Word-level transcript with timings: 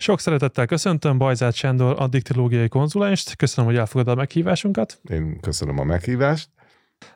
Sok 0.00 0.20
szeretettel 0.20 0.66
köszöntöm 0.66 1.18
Bajzát 1.18 1.54
Sándor 1.54 1.94
addiktilógiai 1.98 2.68
konzulenst. 2.68 3.36
Köszönöm, 3.36 3.70
hogy 3.70 3.78
elfogadod 3.78 4.12
a 4.12 4.16
meghívásunkat. 4.16 5.00
Én 5.10 5.40
köszönöm 5.40 5.78
a 5.78 5.84
meghívást. 5.84 6.48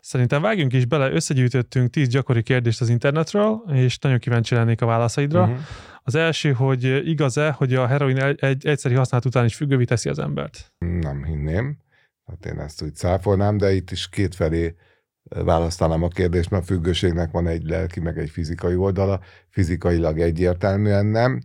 Szerintem 0.01 0.43
vágjunk 0.43 0.73
is 0.73 0.85
bele, 0.85 1.11
összegyűjtöttünk 1.11 1.91
tíz 1.91 2.09
gyakori 2.09 2.43
kérdést 2.43 2.81
az 2.81 2.89
internetről, 2.89 3.63
és 3.73 3.99
nagyon 3.99 4.19
kíváncsi 4.19 4.55
lennék 4.55 4.81
a 4.81 4.87
válaszaidra. 4.87 5.43
Uh-huh. 5.43 5.59
Az 6.03 6.15
első, 6.15 6.53
hogy 6.53 7.09
igaz-e, 7.09 7.51
hogy 7.51 7.75
a 7.75 7.87
heroin 7.87 8.19
egy 8.19 8.67
egyszeri 8.67 8.95
használat 8.95 9.27
után 9.27 9.45
is 9.45 9.55
függővé 9.55 9.85
teszi 9.85 10.09
az 10.09 10.19
embert? 10.19 10.73
Nem 10.79 11.25
hinném. 11.25 11.79
Hát 12.27 12.47
én 12.47 12.61
ezt 12.61 12.83
úgy 12.83 12.95
száfolnám, 12.95 13.57
de 13.57 13.73
itt 13.73 13.91
is 13.91 14.09
kétfelé 14.09 14.75
választanám 15.23 16.03
a 16.03 16.09
kérdést, 16.09 16.51
mert 16.51 16.63
a 16.63 16.67
függőségnek 16.67 17.31
van 17.31 17.47
egy 17.47 17.63
lelki, 17.63 18.01
meg 18.01 18.19
egy 18.19 18.31
fizikai 18.31 18.77
oldala. 18.77 19.21
Fizikailag 19.51 20.21
egyértelműen 20.21 21.07
nem. 21.07 21.41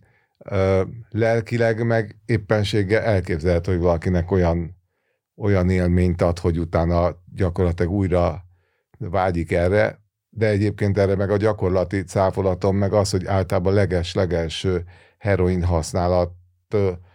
Lelkileg 1.10 1.86
meg 1.86 2.20
éppenséggel 2.26 3.02
elképzelhető, 3.02 3.72
hogy 3.72 3.82
valakinek 3.82 4.32
olyan, 4.32 4.76
olyan 5.36 5.70
élményt 5.70 6.22
ad, 6.22 6.40
hogy 6.40 6.60
utána 6.60 7.16
gyakorlatilag 7.36 7.92
újra 7.92 8.44
vágyik 8.98 9.52
erre, 9.52 10.00
de 10.30 10.48
egyébként 10.48 10.98
erre 10.98 11.16
meg 11.16 11.30
a 11.30 11.38
gyakorlati 11.38 12.04
cáfolatom, 12.04 12.78
meg 12.78 12.94
az, 12.94 13.10
hogy 13.10 13.26
általában 13.26 13.74
leges-leges 13.74 14.68
heroin 15.18 15.64
használat 15.64 16.32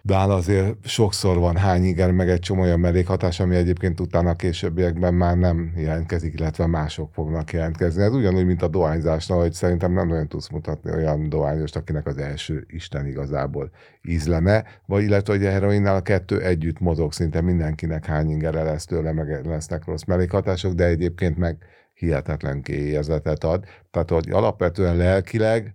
Dán 0.03 0.31
azért 0.31 0.87
sokszor 0.87 1.39
van 1.39 1.57
hány 1.57 1.85
igen, 1.85 2.15
meg 2.15 2.29
egy 2.29 2.41
csomó 2.41 2.62
olyan 2.62 2.81
mellékhatás, 2.81 3.41
ami 3.41 3.57
egyébként 3.57 4.01
utána 4.01 4.31
a 4.31 4.35
későbbiekben 4.35 5.15
már 5.15 5.37
nem 5.37 5.73
jelentkezik, 5.77 6.35
illetve 6.35 6.67
mások 6.67 7.12
fognak 7.12 7.53
jelentkezni. 7.53 8.03
Ez 8.03 8.15
ugyanúgy, 8.15 8.47
mint 8.47 8.62
a 8.62 8.69
dohányzásnál, 8.69 9.39
hogy 9.39 9.53
szerintem 9.53 9.93
nem 9.93 10.09
nagyon 10.09 10.29
tudsz 10.29 10.48
mutatni 10.48 10.93
olyan 10.93 11.29
dohányost, 11.29 11.77
akinek 11.77 12.07
az 12.07 12.19
első 12.19 12.67
Isten 12.69 13.07
igazából 13.07 13.71
ízlene, 14.03 14.65
vagy 14.87 15.03
illetve 15.03 15.33
hogy 15.33 15.47
a 15.47 15.51
heroinnál 15.51 15.97
a 15.97 16.03
kettő 16.03 16.41
együtt 16.41 16.81
mozog, 16.81 17.12
szinte 17.12 17.41
mindenkinek 17.41 18.05
hány 18.05 18.31
ingere 18.31 18.62
lesz 18.62 18.84
tőle, 18.84 19.12
meg 19.12 19.47
lesznek 19.47 19.84
rossz 19.84 20.05
mellékhatások, 20.05 20.73
de 20.73 20.84
egyébként 20.84 21.37
meg 21.37 21.56
hihetetlen 21.95 22.62
kiérzetet 22.62 23.45
ad. 23.45 23.65
Tehát, 23.91 24.11
hogy 24.11 24.31
alapvetően 24.31 24.97
lelkileg 24.97 25.75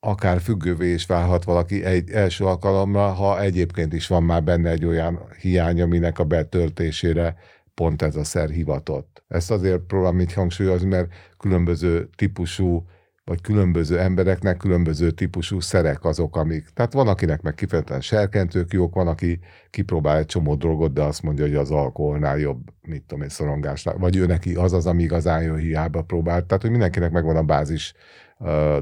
akár 0.00 0.40
függővé 0.40 0.92
is 0.92 1.06
válhat 1.06 1.44
valaki 1.44 1.84
egy 1.84 2.10
első 2.10 2.44
alkalomra, 2.44 3.12
ha 3.12 3.40
egyébként 3.40 3.92
is 3.92 4.06
van 4.06 4.22
már 4.22 4.42
benne 4.42 4.70
egy 4.70 4.84
olyan 4.84 5.20
hiány, 5.40 5.80
aminek 5.80 6.18
a 6.18 6.24
betöltésére 6.24 7.36
pont 7.74 8.02
ez 8.02 8.16
a 8.16 8.24
szer 8.24 8.48
hivatott. 8.48 9.24
Ezt 9.28 9.50
azért 9.50 9.80
próbálom 9.80 10.20
így 10.20 10.32
hangsúlyozni, 10.32 10.88
mert 10.88 11.12
különböző 11.38 12.08
típusú 12.16 12.84
vagy 13.24 13.40
különböző 13.40 13.98
embereknek 13.98 14.56
különböző 14.56 15.10
típusú 15.10 15.60
szerek 15.60 16.04
azok, 16.04 16.36
amik. 16.36 16.68
Tehát 16.74 16.92
van, 16.92 17.08
akinek 17.08 17.42
meg 17.42 17.54
kifejezetten 17.54 18.00
serkentők 18.00 18.72
jók, 18.72 18.94
van, 18.94 19.08
aki 19.08 19.38
kipróbál 19.70 20.16
egy 20.16 20.26
csomó 20.26 20.54
drogot, 20.54 20.92
de 20.92 21.02
azt 21.02 21.22
mondja, 21.22 21.44
hogy 21.44 21.54
az 21.54 21.70
alkoholnál 21.70 22.38
jobb, 22.38 22.60
mit 22.82 23.02
tudom 23.02 23.22
én, 23.22 23.28
szorongásnál, 23.28 23.96
vagy 23.96 24.16
ő 24.16 24.26
neki 24.26 24.54
az 24.54 24.72
az, 24.72 24.86
ami 24.86 25.02
igazán 25.02 25.42
jó 25.42 25.54
hiába 25.54 26.02
próbált. 26.02 26.46
Tehát, 26.46 26.62
hogy 26.62 26.70
mindenkinek 26.70 27.10
megvan 27.10 27.36
a 27.36 27.42
bázis 27.42 27.94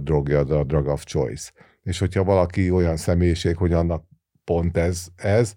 drogja, 0.02 0.38
a 0.38 0.64
drug 0.64 0.86
of 0.86 1.04
choice. 1.04 1.50
És 1.82 1.98
hogyha 1.98 2.24
valaki 2.24 2.70
olyan 2.70 2.96
személyiség, 2.96 3.56
hogy 3.56 3.72
annak 3.72 4.04
pont 4.44 4.76
ez, 4.76 5.06
ez 5.16 5.52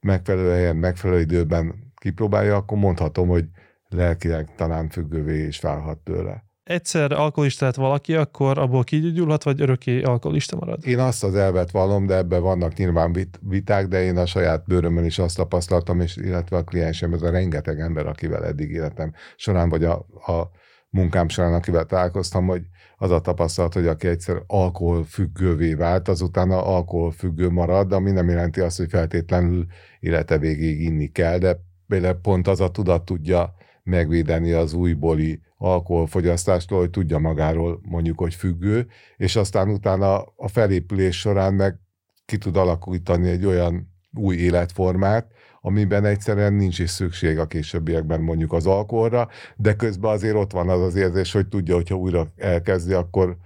megfelelő 0.00 0.50
helyen, 0.50 0.76
megfelelő 0.76 1.20
időben 1.20 1.92
kipróbálja, 1.96 2.56
akkor 2.56 2.78
mondhatom, 2.78 3.28
hogy 3.28 3.44
lelkileg 3.88 4.54
talán 4.54 4.88
függővé 4.88 5.46
is 5.46 5.60
válhat 5.60 5.98
tőle 5.98 6.46
egyszer 6.66 7.12
alkoholista 7.12 7.64
lett 7.64 7.74
valaki, 7.74 8.14
akkor 8.14 8.58
abból 8.58 8.84
kigyógyulhat, 8.84 9.42
vagy 9.42 9.60
örökké 9.60 10.02
alkoholista 10.02 10.56
marad? 10.56 10.86
Én 10.86 10.98
azt 10.98 11.24
az 11.24 11.34
elvet 11.34 11.70
vallom, 11.70 12.06
de 12.06 12.16
ebben 12.16 12.42
vannak 12.42 12.74
nyilván 12.76 13.12
vit- 13.12 13.38
viták, 13.42 13.86
de 13.86 14.02
én 14.02 14.16
a 14.16 14.26
saját 14.26 14.64
bőrömön 14.64 15.04
is 15.04 15.18
azt 15.18 15.36
tapasztaltam, 15.36 16.00
és 16.00 16.16
illetve 16.16 16.56
a 16.56 16.64
kliensem, 16.64 17.12
ez 17.12 17.22
a 17.22 17.30
rengeteg 17.30 17.80
ember, 17.80 18.06
akivel 18.06 18.44
eddig 18.44 18.70
életem 18.70 19.12
során, 19.36 19.68
vagy 19.68 19.84
a, 19.84 19.94
a 20.26 20.50
munkám 20.90 21.28
során, 21.28 21.54
akivel 21.54 21.84
találkoztam, 21.84 22.46
hogy 22.46 22.62
az 22.96 23.10
a 23.10 23.20
tapasztalat, 23.20 23.74
hogy 23.74 23.86
aki 23.86 24.06
egyszer 24.06 24.42
alkoholfüggővé 24.46 25.74
vált, 25.74 26.08
azután 26.08 26.50
alkoholfüggő 26.50 27.48
marad, 27.48 27.92
ami 27.92 28.10
nem 28.10 28.28
jelenti 28.28 28.60
azt, 28.60 28.76
hogy 28.76 28.88
feltétlenül 28.90 29.66
élete 30.00 30.38
végéig 30.38 30.80
inni 30.80 31.06
kell, 31.06 31.38
de 31.38 31.56
például 31.86 32.20
pont 32.22 32.48
az 32.48 32.60
a 32.60 32.70
tudat 32.70 33.04
tudja 33.04 33.54
megvédeni 33.82 34.52
az 34.52 34.72
újbóli 34.72 35.40
alkoholfogyasztástól, 35.56 36.78
hogy 36.78 36.90
tudja 36.90 37.18
magáról 37.18 37.80
mondjuk, 37.82 38.18
hogy 38.18 38.34
függő, 38.34 38.86
és 39.16 39.36
aztán 39.36 39.68
utána 39.68 40.22
a 40.22 40.48
felépülés 40.48 41.18
során 41.18 41.54
meg 41.54 41.78
ki 42.24 42.38
tud 42.38 42.56
alakítani 42.56 43.28
egy 43.28 43.46
olyan 43.46 43.94
új 44.12 44.36
életformát, 44.36 45.30
amiben 45.66 46.04
egyszerűen 46.04 46.52
nincs 46.52 46.78
is 46.78 46.90
szükség 46.90 47.38
a 47.38 47.46
későbbiekben 47.46 48.20
mondjuk 48.20 48.52
az 48.52 48.66
alkoholra, 48.66 49.28
de 49.56 49.74
közben 49.74 50.10
azért 50.10 50.34
ott 50.34 50.52
van 50.52 50.68
az 50.68 50.80
az 50.80 50.94
érzés, 50.94 51.32
hogy 51.32 51.48
tudja, 51.48 51.74
hogyha 51.74 51.94
újra 51.94 52.26
elkezdi, 52.36 52.92
akkor 52.92 53.36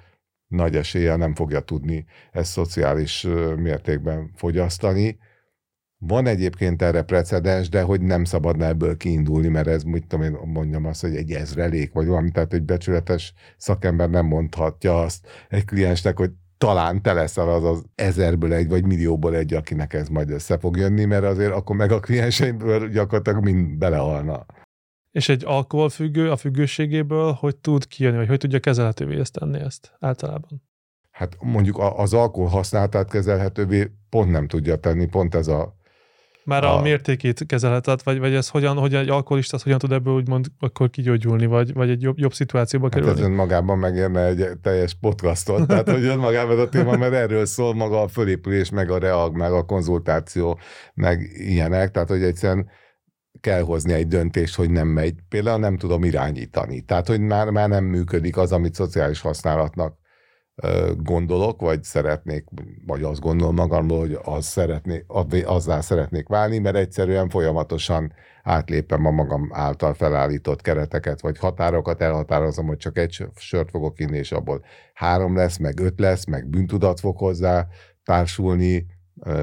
nagy 0.46 0.76
eséllyel 0.76 1.16
nem 1.16 1.34
fogja 1.34 1.60
tudni 1.60 2.04
ezt 2.32 2.50
szociális 2.50 3.26
mértékben 3.56 4.30
fogyasztani, 4.34 5.18
van 5.98 6.26
egyébként 6.26 6.82
erre 6.82 7.02
precedens, 7.02 7.68
de 7.68 7.82
hogy 7.82 8.00
nem 8.00 8.24
szabadna 8.24 8.64
ebből 8.64 8.96
kiindulni, 8.96 9.48
mert 9.48 9.66
ez, 9.66 9.82
mit 9.82 10.06
tudom 10.06 10.24
én 10.24 10.38
mondjam 10.44 10.84
azt, 10.84 11.00
hogy 11.00 11.16
egy 11.16 11.30
ezrelék, 11.30 11.92
vagy 11.92 12.06
valami, 12.06 12.30
tehát 12.30 12.52
egy 12.52 12.62
becsületes 12.62 13.34
szakember 13.56 14.10
nem 14.10 14.26
mondhatja 14.26 15.00
azt 15.00 15.26
egy 15.48 15.64
kliensnek, 15.64 16.16
hogy 16.18 16.30
talán 16.64 17.02
te 17.02 17.12
leszel 17.12 17.48
az 17.48 17.64
az 17.64 17.84
ezerből 17.94 18.52
egy, 18.52 18.68
vagy 18.68 18.84
millióból 18.84 19.34
egy, 19.36 19.54
akinek 19.54 19.92
ez 19.92 20.08
majd 20.08 20.30
össze 20.30 20.58
fog 20.58 20.76
jönni, 20.76 21.04
mert 21.04 21.24
azért 21.24 21.52
akkor 21.52 21.76
meg 21.76 21.92
a 21.92 22.00
klienseimből 22.00 22.88
gyakorlatilag 22.88 23.44
mind 23.44 23.78
belehalna. 23.78 24.46
És 25.10 25.28
egy 25.28 25.44
alkoholfüggő 25.44 26.30
a 26.30 26.36
függőségéből 26.36 27.32
hogy 27.32 27.56
tud 27.56 27.86
kijönni, 27.86 28.16
vagy 28.16 28.28
hogy 28.28 28.38
tudja 28.38 28.60
kezelhetővé 28.60 29.18
ezt 29.18 29.32
tenni 29.32 29.58
ezt 29.58 29.92
általában? 29.98 30.62
Hát 31.10 31.36
mondjuk 31.40 31.78
az 31.78 32.14
alkohol 32.14 32.48
használatát 32.48 33.10
kezelhetővé 33.10 33.90
pont 34.08 34.30
nem 34.30 34.48
tudja 34.48 34.76
tenni, 34.76 35.06
pont 35.06 35.34
ez 35.34 35.48
a 35.48 35.76
már 36.44 36.64
a, 36.64 36.78
a 36.78 36.80
mértékét 36.80 37.46
kezelheted, 37.46 38.00
vagy, 38.04 38.18
vagy 38.18 38.34
ez 38.34 38.48
hogyan, 38.48 38.76
hogyan 38.76 39.00
egy 39.00 39.08
alkoholista 39.08 39.58
hogyan 39.62 39.78
tud 39.78 39.92
ebből 39.92 40.14
úgymond 40.14 40.46
akkor 40.58 40.90
kigyógyulni, 40.90 41.46
vagy, 41.46 41.72
vagy 41.72 41.90
egy 41.90 42.02
jobb, 42.02 42.18
jobb 42.18 42.32
szituációba 42.32 42.84
hát 42.84 42.94
kerülni? 42.94 43.20
Ez 43.20 43.26
önmagában 43.26 43.78
megérne 43.78 44.24
egy 44.24 44.46
teljes 44.62 44.94
podcastot, 45.00 45.66
tehát 45.66 45.90
hogy 45.90 46.04
önmagában 46.04 46.58
a 46.58 46.68
téma, 46.68 46.96
mert 46.96 47.12
erről 47.12 47.46
szól 47.46 47.74
maga 47.74 48.02
a 48.02 48.08
fölépülés, 48.08 48.70
meg 48.70 48.90
a 48.90 48.98
reag, 48.98 49.36
meg 49.36 49.52
a 49.52 49.64
konzultáció, 49.64 50.58
meg 50.94 51.30
ilyenek, 51.32 51.90
tehát 51.90 52.08
hogy 52.08 52.22
egyszerűen 52.22 52.68
kell 53.40 53.60
hozni 53.60 53.92
egy 53.92 54.06
döntést, 54.06 54.54
hogy 54.54 54.70
nem 54.70 54.88
megy. 54.88 55.14
Például 55.28 55.58
nem 55.58 55.76
tudom 55.76 56.04
irányítani. 56.04 56.80
Tehát, 56.80 57.06
hogy 57.06 57.20
már, 57.20 57.50
már 57.50 57.68
nem 57.68 57.84
működik 57.84 58.36
az, 58.36 58.52
amit 58.52 58.74
szociális 58.74 59.20
használatnak 59.20 59.98
gondolok, 60.96 61.60
vagy 61.60 61.82
szeretnék, 61.82 62.44
vagy 62.86 63.02
azt 63.02 63.20
gondolom 63.20 63.54
magamról, 63.54 63.98
hogy 63.98 64.18
az 64.22 64.44
szeretnék, 64.44 65.04
azzá 65.44 65.80
szeretnék 65.80 66.28
válni, 66.28 66.58
mert 66.58 66.76
egyszerűen 66.76 67.28
folyamatosan 67.28 68.12
átlépem 68.42 69.06
a 69.06 69.10
magam 69.10 69.48
által 69.52 69.94
felállított 69.94 70.60
kereteket, 70.60 71.20
vagy 71.20 71.38
határokat, 71.38 72.00
elhatározom, 72.00 72.66
hogy 72.66 72.76
csak 72.76 72.98
egy 72.98 73.26
sört 73.36 73.70
fogok 73.70 74.00
inni, 74.00 74.16
és 74.16 74.32
abból 74.32 74.64
három 74.94 75.36
lesz, 75.36 75.56
meg 75.56 75.80
öt 75.80 76.00
lesz, 76.00 76.24
meg 76.24 76.46
bűntudat 76.46 77.00
fog 77.00 77.18
hozzá 77.18 77.66
társulni, 78.04 78.86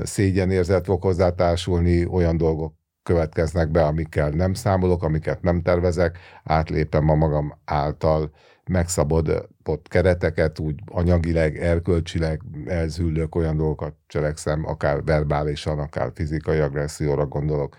szégyenérzet 0.04 0.86
fog 0.86 1.04
hozzá 1.04 1.30
társulni, 1.30 2.06
olyan 2.06 2.38
dolgok 2.38 2.76
következnek 3.04 3.72
be, 3.72 3.86
amikkel 3.86 4.30
nem 4.30 4.54
számolok, 4.54 5.04
amiket 5.04 5.42
nem 5.42 5.62
tervezek, 5.62 6.18
átlépem 6.44 7.10
a 7.10 7.16
magam 7.16 7.58
által 7.66 8.32
megszabadott 8.68 9.88
kereteket, 9.88 10.60
úgy 10.60 10.76
anyagileg, 10.86 11.58
erkölcsileg 11.58 12.42
elzüllök, 12.66 13.36
olyan 13.36 13.58
dolgokat 13.58 13.94
cselekszem, 14.08 14.66
akár 14.66 15.04
verbálisan, 15.04 15.80
akár 15.80 16.12
fizikai 16.14 16.60
agresszióra 16.60 17.26
gondolok, 17.26 17.76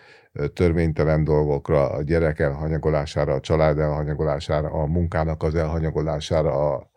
törvénytelen 0.52 1.24
dolgokra, 1.24 1.90
a 1.90 2.02
gyerek 2.02 2.38
elhanyagolására, 2.38 3.34
a 3.34 3.40
család 3.40 3.78
elhanyagolására, 3.78 4.68
a 4.68 4.86
munkának 4.86 5.42
az 5.42 5.54
elhanyagolására, 5.54 6.74
a 6.74 6.90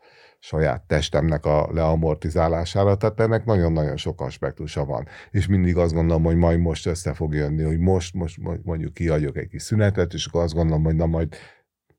saját 0.43 0.81
testemnek 0.81 1.45
a 1.45 1.69
leamortizálására, 1.71 2.95
tehát 2.95 3.19
ennek 3.19 3.45
nagyon-nagyon 3.45 3.97
sok 3.97 4.21
aspektusa 4.21 4.85
van. 4.85 5.07
És 5.31 5.47
mindig 5.47 5.77
azt 5.77 5.93
gondolom, 5.93 6.23
hogy 6.23 6.35
majd 6.35 6.59
most 6.59 6.85
össze 6.85 7.13
fog 7.13 7.33
jönni, 7.33 7.63
hogy 7.63 7.79
most, 7.79 8.13
most 8.13 8.37
mondjuk 8.63 8.93
kiadjuk 8.93 9.37
egy 9.37 9.47
kis 9.47 9.61
szünetet, 9.61 10.13
és 10.13 10.25
akkor 10.25 10.43
azt 10.43 10.53
gondolom, 10.53 10.83
hogy 10.83 10.95
na 10.95 11.05
majd 11.05 11.35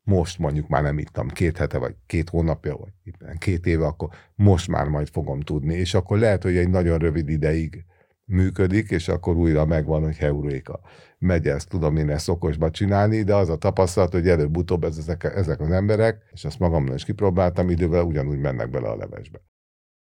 most 0.03 0.39
mondjuk 0.39 0.69
már 0.69 0.83
nem 0.83 0.99
ittam 0.99 1.29
két 1.29 1.57
hete, 1.57 1.79
vagy 1.79 1.95
két 2.07 2.29
hónapja, 2.29 2.77
vagy 2.77 2.93
két 3.39 3.67
éve, 3.67 3.87
akkor 3.87 4.09
most 4.35 4.69
már 4.69 4.87
majd 4.87 5.09
fogom 5.09 5.41
tudni, 5.41 5.75
és 5.75 5.95
akkor 5.95 6.19
lehet, 6.19 6.43
hogy 6.43 6.57
egy 6.57 6.69
nagyon 6.69 6.99
rövid 6.99 7.29
ideig 7.29 7.85
működik, 8.25 8.91
és 8.91 9.09
akkor 9.09 9.37
újra 9.37 9.65
megvan, 9.65 10.03
hogy 10.03 10.17
heuréka. 10.17 10.81
Megy 11.19 11.47
ezt, 11.47 11.69
tudom 11.69 11.97
én 11.97 12.11
ezt 12.11 12.29
okosba 12.29 12.71
csinálni, 12.71 13.23
de 13.23 13.35
az 13.35 13.49
a 13.49 13.57
tapasztalat, 13.57 14.13
hogy 14.13 14.29
előbb-utóbb 14.29 14.85
ezek, 14.85 15.25
ezek 15.25 15.61
az 15.61 15.71
emberek, 15.71 16.23
és 16.33 16.45
azt 16.45 16.59
magamnak 16.59 16.95
is 16.95 17.05
kipróbáltam, 17.05 17.71
idővel 17.71 18.03
ugyanúgy 18.03 18.39
mennek 18.39 18.71
bele 18.71 18.89
a 18.89 18.97
levesbe. 18.97 19.41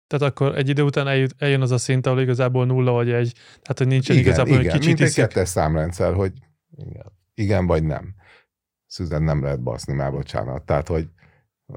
Tehát 0.08 0.34
akkor 0.34 0.58
egy 0.58 0.70
idő 0.70 0.82
után 0.82 1.08
eljut, 1.08 1.36
eljön 1.38 1.62
az 1.62 1.72
a 1.72 1.78
szint, 1.78 2.06
ahol 2.06 2.22
igazából 2.22 2.66
nulla 2.66 2.92
vagy 2.92 3.12
egy, 3.12 3.34
tehát 3.34 3.78
hogy 3.78 3.88
nincsen 3.88 4.16
igen, 4.16 4.28
igazából 4.28 4.60
igen, 4.60 4.66
egy 4.66 4.80
kicsit 4.80 4.98
mint 4.98 5.10
egy 5.10 5.16
kettes 5.16 5.50
számrendszer, 5.50 6.14
hogy 6.14 6.34
igen, 6.78 7.12
igen 7.34 7.66
vagy 7.66 7.84
nem. 7.84 8.16
Szüzen 8.90 9.24
nem 9.24 9.44
lehet 9.44 9.62
baszni, 9.62 9.94
már 9.94 10.12
bocsánat. 10.12 10.64
Tehát, 10.64 10.88
hogy 10.88 11.08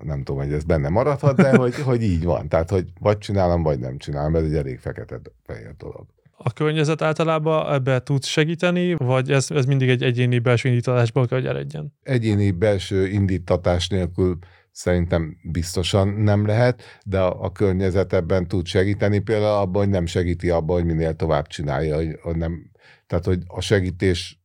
nem 0.02 0.22
tudom, 0.22 0.42
hogy 0.42 0.52
ez 0.52 0.64
benne 0.64 0.88
maradhat, 0.88 1.36
de 1.36 1.56
hogy, 1.56 1.74
hogy 1.90 2.02
így 2.02 2.24
van. 2.24 2.48
Tehát, 2.48 2.70
hogy 2.70 2.92
vagy 3.00 3.18
csinálom, 3.18 3.62
vagy 3.62 3.78
nem 3.78 3.98
csinálom, 3.98 4.34
ez 4.34 4.44
egy 4.44 4.54
elég 4.54 4.78
fekete-fehér 4.78 5.74
dolog. 5.76 6.06
A 6.36 6.52
környezet 6.52 7.02
általában 7.02 7.72
ebbe 7.72 8.02
tud 8.02 8.24
segíteni, 8.24 8.94
vagy 8.94 9.30
ez, 9.30 9.50
ez 9.50 9.64
mindig 9.64 9.88
egy 9.88 10.02
egyéni 10.02 10.38
belső 10.38 10.68
indítatásból 10.68 11.26
kell, 11.26 11.38
hogy 11.38 11.48
eredjen? 11.48 11.94
Egyéni 12.02 12.50
belső 12.50 13.06
indítatás 13.06 13.88
nélkül 13.88 14.38
szerintem 14.70 15.36
biztosan 15.42 16.08
nem 16.08 16.46
lehet, 16.46 16.82
de 17.04 17.20
a, 17.20 17.42
a 17.42 17.52
környezet 17.52 18.12
ebben 18.12 18.48
tud 18.48 18.66
segíteni, 18.66 19.18
például 19.18 19.60
abban, 19.60 19.82
hogy 19.82 19.92
nem 19.92 20.06
segíti 20.06 20.50
abban, 20.50 20.76
hogy 20.76 20.84
minél 20.84 21.16
tovább 21.16 21.46
csinálja, 21.46 21.96
hogy, 21.96 22.18
hogy 22.22 22.36
nem, 22.36 22.70
tehát 23.06 23.24
hogy 23.24 23.42
a 23.46 23.60
segítés 23.60 24.40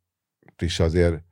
is 0.58 0.80
azért 0.80 1.24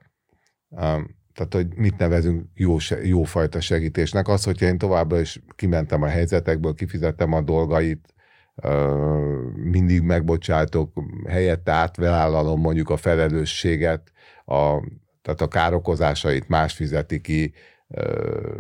um, 0.70 1.16
tehát, 1.36 1.54
hogy 1.54 1.68
mit 1.76 1.98
nevezünk 1.98 2.46
jó, 2.54 2.78
jófajta 3.04 3.60
segítésnek. 3.60 4.28
Az, 4.28 4.44
hogyha 4.44 4.66
én 4.66 4.78
továbbra 4.78 5.20
is 5.20 5.42
kimentem 5.56 6.02
a 6.02 6.08
helyzetekből, 6.08 6.74
kifizettem 6.74 7.34
a 7.34 7.42
dolgait, 7.42 8.14
mindig 9.56 10.02
megbocsátok, 10.02 10.94
helyette 11.28 11.72
átvállalom 11.72 12.60
mondjuk 12.60 12.90
a 12.90 12.98
felelősséget, 12.98 14.12
a, 14.46 14.80
tehát 15.22 15.42
a 15.42 15.48
károkozásait 15.48 16.48
más 16.50 16.74
fizeti 16.74 17.22
ki, 17.22 17.54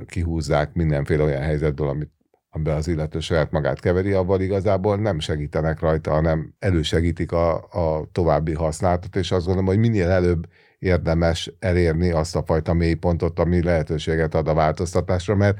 kihúzzák 0.05 0.73
mindenféle 0.73 1.23
olyan 1.23 1.41
helyzetből, 1.41 1.87
amit 1.87 2.13
amiben 2.49 2.75
az 2.75 2.87
illető 2.87 3.19
saját 3.19 3.51
magát 3.51 3.79
keveri, 3.79 4.11
abban 4.11 4.41
igazából 4.41 4.97
nem 4.97 5.19
segítenek 5.19 5.79
rajta, 5.79 6.11
hanem 6.11 6.53
elősegítik 6.59 7.31
a, 7.31 7.55
a 7.55 8.09
további 8.11 8.53
használatot, 8.53 9.15
és 9.15 9.31
azt 9.31 9.45
gondolom, 9.45 9.69
hogy 9.69 9.79
minél 9.79 10.09
előbb 10.09 10.47
érdemes 10.85 11.51
elérni 11.59 12.11
azt 12.11 12.35
a 12.35 12.43
fajta 12.45 12.73
mélypontot, 12.73 13.39
ami 13.39 13.63
lehetőséget 13.63 14.35
ad 14.35 14.47
a 14.47 14.53
változtatásra, 14.53 15.35
mert 15.35 15.57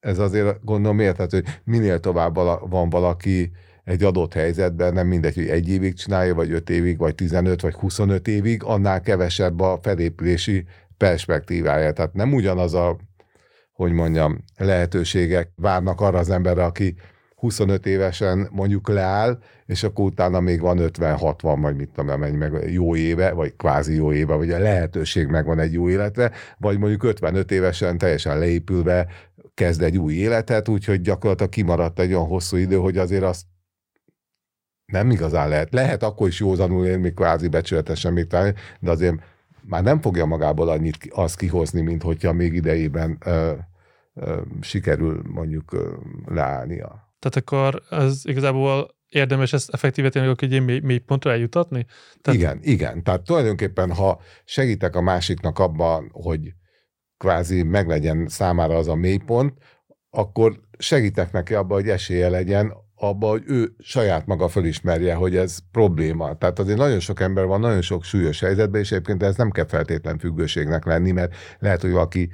ez 0.00 0.18
azért 0.18 0.64
gondolom 0.64 0.98
érthető, 0.98 1.40
hogy 1.42 1.60
minél 1.64 2.00
tovább 2.00 2.34
van 2.70 2.90
valaki 2.90 3.52
egy 3.84 4.02
adott 4.02 4.32
helyzetben, 4.32 4.92
nem 4.92 5.06
mindegy, 5.06 5.34
hogy 5.34 5.48
egy 5.48 5.68
évig 5.68 5.94
csinálja, 5.94 6.34
vagy 6.34 6.50
öt 6.50 6.70
évig, 6.70 6.98
vagy 6.98 7.14
15, 7.14 7.60
vagy 7.60 7.74
25 7.74 8.28
évig, 8.28 8.62
annál 8.64 9.00
kevesebb 9.00 9.60
a 9.60 9.78
felépülési 9.82 10.64
perspektívája. 10.96 11.92
Tehát 11.92 12.12
nem 12.12 12.32
ugyanaz 12.32 12.74
a, 12.74 12.98
hogy 13.72 13.92
mondjam, 13.92 14.44
lehetőségek 14.56 15.50
várnak 15.56 16.00
arra 16.00 16.18
az 16.18 16.30
emberre, 16.30 16.64
aki 16.64 16.94
25 17.34 17.86
évesen 17.86 18.48
mondjuk 18.50 18.88
leáll, 18.88 19.38
és 19.72 19.82
akkor 19.82 20.04
utána 20.04 20.40
még 20.40 20.60
van 20.60 20.78
50-60, 20.80 21.56
vagy 21.60 21.76
mit 21.76 21.90
tudom, 21.94 22.20
mennyi 22.20 22.36
meg 22.36 22.72
jó 22.72 22.96
éve, 22.96 23.32
vagy 23.32 23.56
kvázi 23.56 23.94
jó 23.94 24.12
éve, 24.12 24.34
vagy 24.34 24.50
a 24.50 24.58
lehetőség 24.58 25.26
megvan 25.26 25.58
egy 25.58 25.72
jó 25.72 25.88
életre, 25.88 26.30
vagy 26.58 26.78
mondjuk 26.78 27.02
55 27.02 27.50
évesen 27.50 27.98
teljesen 27.98 28.38
leépülve 28.38 29.06
kezd 29.54 29.82
egy 29.82 29.98
új 29.98 30.14
életet, 30.14 30.68
úgyhogy 30.68 31.00
gyakorlatilag 31.00 31.52
kimaradt 31.52 32.00
egy 32.00 32.12
olyan 32.12 32.26
hosszú 32.26 32.56
idő, 32.56 32.76
hogy 32.76 32.96
azért 32.96 33.22
azt 33.22 33.44
nem 34.86 35.10
igazán 35.10 35.48
lehet. 35.48 35.72
Lehet 35.72 36.02
akkor 36.02 36.28
is 36.28 36.40
józanul 36.40 36.86
élni, 36.86 37.12
kvázi 37.12 37.48
becsületesen 37.48 38.12
még 38.12 38.26
talán, 38.26 38.54
de 38.80 38.90
azért 38.90 39.16
már 39.62 39.82
nem 39.82 40.00
fogja 40.00 40.24
magából 40.24 40.68
annyit 40.68 40.96
azt 41.10 41.36
kihozni, 41.36 41.80
mint 41.80 42.02
hogyha 42.02 42.32
még 42.32 42.54
idejében 42.54 43.18
ö, 43.24 43.52
ö, 44.14 44.40
sikerül 44.60 45.22
mondjuk 45.26 45.72
ö, 45.72 45.92
leállnia. 46.26 47.12
Tehát 47.18 47.36
akkor 47.36 47.82
ez 47.90 48.20
igazából 48.22 48.94
érdemes 49.12 49.52
ezt 49.52 49.70
effektíve 49.70 50.08
tényleg 50.08 50.36
egy 50.40 50.64
mély, 50.64 50.80
mély 50.80 50.98
pontra 50.98 51.30
eljutatni? 51.30 51.86
Tehát... 52.20 52.40
Igen, 52.40 52.58
igen. 52.62 53.02
Tehát 53.02 53.22
tulajdonképpen, 53.22 53.92
ha 53.92 54.20
segítek 54.44 54.96
a 54.96 55.00
másiknak 55.00 55.58
abban, 55.58 56.08
hogy 56.12 56.52
kvázi 57.18 57.62
meglegyen 57.62 58.28
számára 58.28 58.76
az 58.76 58.88
a 58.88 58.94
mélypont, 58.94 59.58
akkor 60.10 60.60
segítek 60.78 61.32
neki 61.32 61.54
abban, 61.54 61.80
hogy 61.80 61.88
esélye 61.88 62.28
legyen 62.28 62.72
abba, 62.94 63.28
hogy 63.28 63.42
ő 63.46 63.74
saját 63.78 64.26
maga 64.26 64.48
fölismerje, 64.48 65.14
hogy 65.14 65.36
ez 65.36 65.58
probléma. 65.70 66.36
Tehát 66.36 66.58
azért 66.58 66.78
nagyon 66.78 67.00
sok 67.00 67.20
ember 67.20 67.44
van, 67.44 67.60
nagyon 67.60 67.82
sok 67.82 68.04
súlyos 68.04 68.40
helyzetben, 68.40 68.80
és 68.80 68.92
egyébként 68.92 69.22
ez 69.22 69.36
nem 69.36 69.50
kell 69.50 69.66
feltétlen 69.66 70.18
függőségnek 70.18 70.84
lenni, 70.84 71.10
mert 71.10 71.34
lehet, 71.58 71.80
hogy 71.80 71.90
valaki 71.90 72.30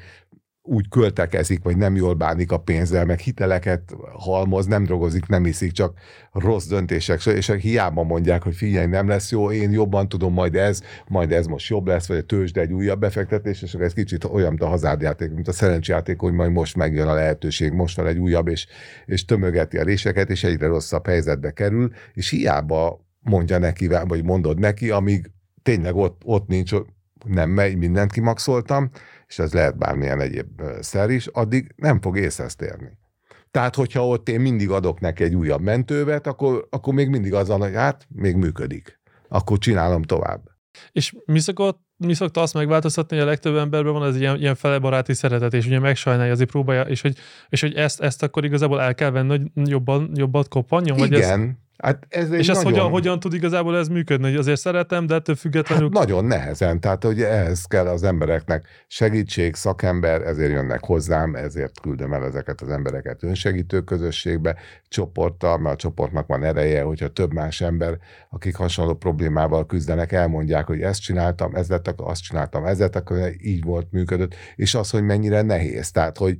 úgy 0.68 0.88
költekezik, 0.88 1.62
vagy 1.62 1.76
nem 1.76 1.96
jól 1.96 2.14
bánik 2.14 2.52
a 2.52 2.58
pénzzel, 2.58 3.04
meg 3.04 3.18
hiteleket 3.18 3.96
halmoz, 4.12 4.66
nem 4.66 4.84
drogozik, 4.84 5.26
nem 5.26 5.46
iszik, 5.46 5.72
csak 5.72 5.98
rossz 6.32 6.66
döntések, 6.66 7.26
és 7.26 7.52
hiába 7.60 8.02
mondják, 8.02 8.42
hogy 8.42 8.54
figyelj, 8.54 8.86
nem 8.86 9.08
lesz 9.08 9.30
jó, 9.30 9.50
én 9.52 9.70
jobban 9.70 10.08
tudom, 10.08 10.32
majd 10.32 10.54
ez, 10.54 10.82
majd 11.06 11.32
ez 11.32 11.46
most 11.46 11.68
jobb 11.68 11.86
lesz, 11.86 12.06
vagy 12.06 12.16
a 12.16 12.22
tőzsde 12.22 12.60
egy 12.60 12.72
újabb 12.72 13.00
befektetés, 13.00 13.62
és 13.62 13.74
ez 13.74 13.92
kicsit 13.92 14.24
olyan, 14.24 14.48
mint 14.48 14.62
a 14.62 14.68
hazárdjáték, 14.68 15.30
mint 15.30 15.48
a 15.48 15.52
szerencsejáték, 15.52 16.20
hogy 16.20 16.32
majd 16.32 16.52
most 16.52 16.76
megjön 16.76 17.08
a 17.08 17.14
lehetőség, 17.14 17.72
most 17.72 17.94
fel 17.94 18.08
egy 18.08 18.18
újabb, 18.18 18.48
és, 18.48 18.66
és 19.06 19.24
tömögeti 19.24 19.76
a 19.78 19.82
réseket, 19.82 20.30
és 20.30 20.44
egyre 20.44 20.66
rosszabb 20.66 21.06
helyzetbe 21.06 21.50
kerül, 21.50 21.92
és 22.12 22.30
hiába 22.30 23.06
mondja 23.20 23.58
neki, 23.58 23.86
vagy 23.86 24.24
mondod 24.24 24.58
neki, 24.58 24.90
amíg 24.90 25.30
tényleg 25.62 25.96
ott, 25.96 26.22
ott 26.24 26.46
nincs, 26.48 26.72
nem 27.24 27.50
megy, 27.50 27.76
mindent 27.76 28.12
kimaxoltam, 28.12 28.90
és 29.28 29.38
ez 29.38 29.52
lehet 29.52 29.78
bármilyen 29.78 30.20
egyéb 30.20 30.62
szer 30.80 31.10
is, 31.10 31.26
addig 31.26 31.74
nem 31.76 32.00
fog 32.00 32.16
észhez 32.16 32.54
térni. 32.54 32.98
Tehát, 33.50 33.74
hogyha 33.74 34.06
ott 34.06 34.28
én 34.28 34.40
mindig 34.40 34.70
adok 34.70 35.00
neki 35.00 35.22
egy 35.24 35.34
újabb 35.34 35.60
mentővet, 35.60 36.26
akkor, 36.26 36.66
akkor 36.70 36.94
még 36.94 37.08
mindig 37.08 37.34
az 37.34 37.48
van, 37.48 37.60
hogy 37.60 37.74
hát 37.74 38.06
még 38.08 38.36
működik. 38.36 39.00
Akkor 39.28 39.58
csinálom 39.58 40.02
tovább. 40.02 40.42
És 40.92 41.16
mi 41.24 41.38
szokott 41.38 41.86
mi 41.98 42.14
szokta 42.14 42.40
azt 42.40 42.54
megváltoztatni, 42.54 43.16
hogy 43.16 43.24
a 43.24 43.28
legtöbb 43.28 43.56
emberben 43.56 43.92
van 43.92 44.08
ez 44.08 44.16
ilyen, 44.16 44.38
ilyen 44.38 44.54
felebaráti 44.54 45.14
szeretet, 45.14 45.54
és 45.54 45.66
ugye 45.66 45.78
megsajnálja, 45.78 46.32
azért 46.32 46.50
próbálja, 46.50 46.82
és 46.82 47.00
hogy, 47.00 47.16
és 47.48 47.60
hogy 47.60 47.74
ezt, 47.74 48.00
ezt 48.00 48.22
akkor 48.22 48.44
igazából 48.44 48.80
el 48.80 48.94
kell 48.94 49.10
venni, 49.10 49.28
hogy 49.28 49.68
jobban, 49.68 50.10
jobbat 50.14 50.48
koppanjon? 50.48 50.98
Igen, 50.98 51.08
vagy 51.08 51.20
ez... 51.20 51.38
Hát 51.82 52.06
ez 52.08 52.30
és 52.30 52.48
ez 52.48 52.62
hogyan, 52.62 52.90
hogyan 52.90 53.20
tud 53.20 53.34
igazából 53.34 53.76
ez 53.76 53.88
működni? 53.88 54.28
Hogy 54.28 54.36
azért 54.36 54.60
szeretem, 54.60 55.06
de 55.06 55.14
ettől 55.14 55.34
függetlenül... 55.34 55.84
Hát 55.84 55.92
nagyon 55.92 56.24
nehezen, 56.24 56.80
tehát 56.80 57.04
hogy 57.04 57.22
ehhez 57.22 57.64
kell 57.64 57.86
az 57.86 58.02
embereknek 58.02 58.66
segítség, 58.86 59.54
szakember, 59.54 60.22
ezért 60.22 60.50
jönnek 60.50 60.84
hozzám, 60.84 61.34
ezért 61.34 61.80
küldöm 61.80 62.12
el 62.12 62.24
ezeket 62.24 62.60
az 62.60 62.68
embereket 62.68 63.22
önsegítő 63.22 63.80
közösségbe, 63.80 64.56
csoporttal, 64.88 65.58
mert 65.58 65.74
a 65.74 65.78
csoportnak 65.78 66.26
van 66.26 66.44
ereje, 66.44 66.82
hogyha 66.82 67.08
több 67.08 67.32
más 67.32 67.60
ember, 67.60 67.98
akik 68.30 68.56
hasonló 68.56 68.94
problémával 68.94 69.66
küzdenek, 69.66 70.12
elmondják, 70.12 70.66
hogy 70.66 70.80
ezt 70.80 71.00
csináltam, 71.00 71.54
ez 71.54 71.68
lett, 71.68 71.94
azt 71.96 72.22
csináltam, 72.22 72.64
ez 72.64 72.78
lett, 72.78 73.12
így 73.40 73.64
volt, 73.64 73.86
működött, 73.90 74.34
és 74.56 74.74
az, 74.74 74.90
hogy 74.90 75.02
mennyire 75.02 75.42
nehéz. 75.42 75.90
Tehát, 75.90 76.18
hogy 76.18 76.36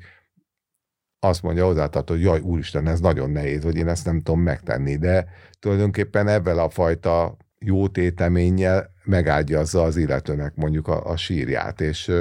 azt 1.20 1.42
mondja 1.42 1.64
hozzátartó, 1.64 2.14
hogy 2.14 2.22
jaj, 2.22 2.40
úristen, 2.40 2.86
ez 2.86 3.00
nagyon 3.00 3.30
nehéz, 3.30 3.62
hogy 3.62 3.76
én 3.76 3.88
ezt 3.88 4.04
nem 4.04 4.20
tudom 4.20 4.40
megtenni, 4.40 4.96
de 4.96 5.28
tulajdonképpen 5.58 6.28
ebben 6.28 6.58
a 6.58 6.68
fajta 6.68 7.36
jó 7.58 7.88
téteménnyel 7.88 8.94
megágyazza 9.04 9.82
az 9.82 9.96
illetőnek 9.96 10.54
mondjuk 10.54 10.88
a, 10.88 11.06
a 11.06 11.16
sírját, 11.16 11.80
és 11.80 12.12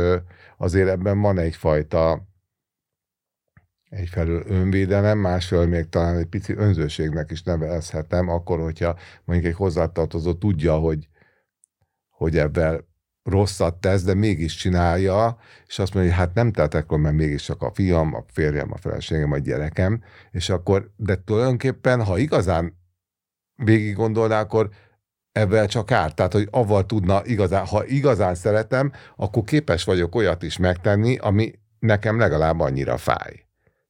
azért 0.58 0.89
ebben 0.89 1.22
van 1.22 1.38
egyfajta 1.38 2.27
egyfelől 3.89 4.44
önvédelem, 4.48 5.18
másfelől 5.18 5.68
még 5.68 5.89
talán 5.89 6.18
egy 6.18 6.25
pici 6.25 6.54
önzőségnek 6.54 7.32
is 7.32 7.44
nevezhetem, 7.44 8.30
akkor, 8.30 8.60
hogyha 8.60 8.98
mondjuk 9.25 9.51
egy 9.51 9.58
hozzátartozó 9.58 10.34
tudja, 10.34 10.77
hogy, 10.77 11.08
hogy 12.10 12.38
ebben 12.38 12.87
rosszat 13.28 13.76
tesz, 13.76 14.04
de 14.04 14.14
mégis 14.14 14.56
csinálja, 14.56 15.38
és 15.68 15.80
azt 15.80 15.94
mondja, 15.94 16.12
hogy 16.12 16.22
hát 16.22 16.34
nem 16.34 16.52
tehetek, 16.52 16.90
mert 16.90 17.16
mégis 17.16 17.44
csak 17.44 17.62
a 17.62 17.72
fiam, 17.74 18.14
a 18.14 18.24
férjem, 18.28 18.72
a 18.72 18.78
feleségem, 18.78 19.32
a 19.32 19.38
gyerekem, 19.38 20.04
és 20.32 20.50
akkor, 20.50 20.92
de 20.96 21.16
tulajdonképpen, 21.16 22.04
ha 22.04 22.18
igazán 22.18 22.78
végig 23.56 23.96
gondolná, 23.96 24.40
akkor 24.40 24.70
ebben 25.32 25.68
csak 25.68 25.92
árt. 25.92 26.16
Tehát, 26.16 26.34
hogy 26.34 26.48
avval 26.52 26.86
tudna 26.86 27.22
igazán, 27.26 27.66
ha 27.66 27.86
igazán 27.86 28.36
szeretem, 28.36 28.92
akkor 29.16 29.44
képes 29.44 29.84
vagyok 29.84 30.16
olyat 30.16 30.44
is 30.44 30.58
megtenni, 30.58 31.18
ami 31.18 31.54
nekem 31.80 32.20
legalább 32.20 32.60
annyira 32.60 32.98
fáj. 32.98 33.46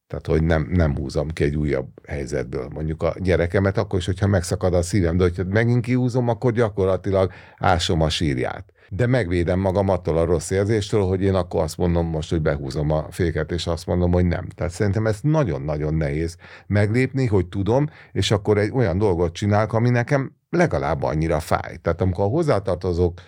Tehát, 0.08 0.28
hogy 0.28 0.44
nem, 0.44 0.68
nem 0.72 0.96
húzom 0.96 1.30
ki 1.30 1.44
egy 1.44 1.56
újabb 1.56 1.88
helyzetből 2.08 2.68
mondjuk 2.74 3.04
a 3.04 3.14
gyerekemet, 3.20 3.78
akkor 3.78 4.00
is, 4.00 4.06
hogyha 4.06 4.28
megszakad 4.28 4.74
a 4.74 4.82
szívem, 4.82 5.18
de 5.18 5.24
hogyha 5.24 5.44
megint 5.44 5.86
kihúzom, 5.86 6.28
akkor 6.28 6.52
gyakorlatilag 6.52 7.32
ásom 7.58 8.02
a 8.02 8.10
sírját 8.10 8.72
de 8.90 9.08
megvédem 9.08 9.60
magam 9.60 9.90
attól 9.90 10.18
a 10.18 10.26
rossz 10.26 10.50
érzéstől, 10.50 11.02
hogy 11.02 11.22
én 11.22 11.34
akkor 11.34 11.62
azt 11.62 11.78
mondom 11.78 12.08
most, 12.08 12.30
hogy 12.30 12.42
behúzom 12.42 12.92
a 12.92 13.08
féket, 13.12 13.52
és 13.52 13.68
azt 13.68 13.86
mondom, 13.86 14.12
hogy 14.12 14.26
nem. 14.26 14.48
Tehát 14.50 14.74
szerintem 14.74 15.08
ez 15.08 15.20
nagyon-nagyon 15.22 15.94
nehéz 15.94 16.38
meglépni, 16.68 17.26
hogy 17.26 17.48
tudom, 17.48 17.90
és 18.12 18.32
akkor 18.32 18.58
egy 18.58 18.72
olyan 18.74 18.98
dolgot 18.98 19.34
csinálok, 19.34 19.74
ami 19.74 19.90
nekem 19.90 20.36
legalább 20.50 21.04
annyira 21.04 21.40
fáj. 21.40 21.78
Tehát 21.82 22.02
amikor 22.02 22.24
a 22.24 22.28
hozzátartozók 22.28 23.22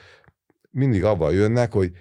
mindig 0.71 1.03
avval 1.03 1.33
jönnek, 1.33 1.73
hogy 1.73 1.91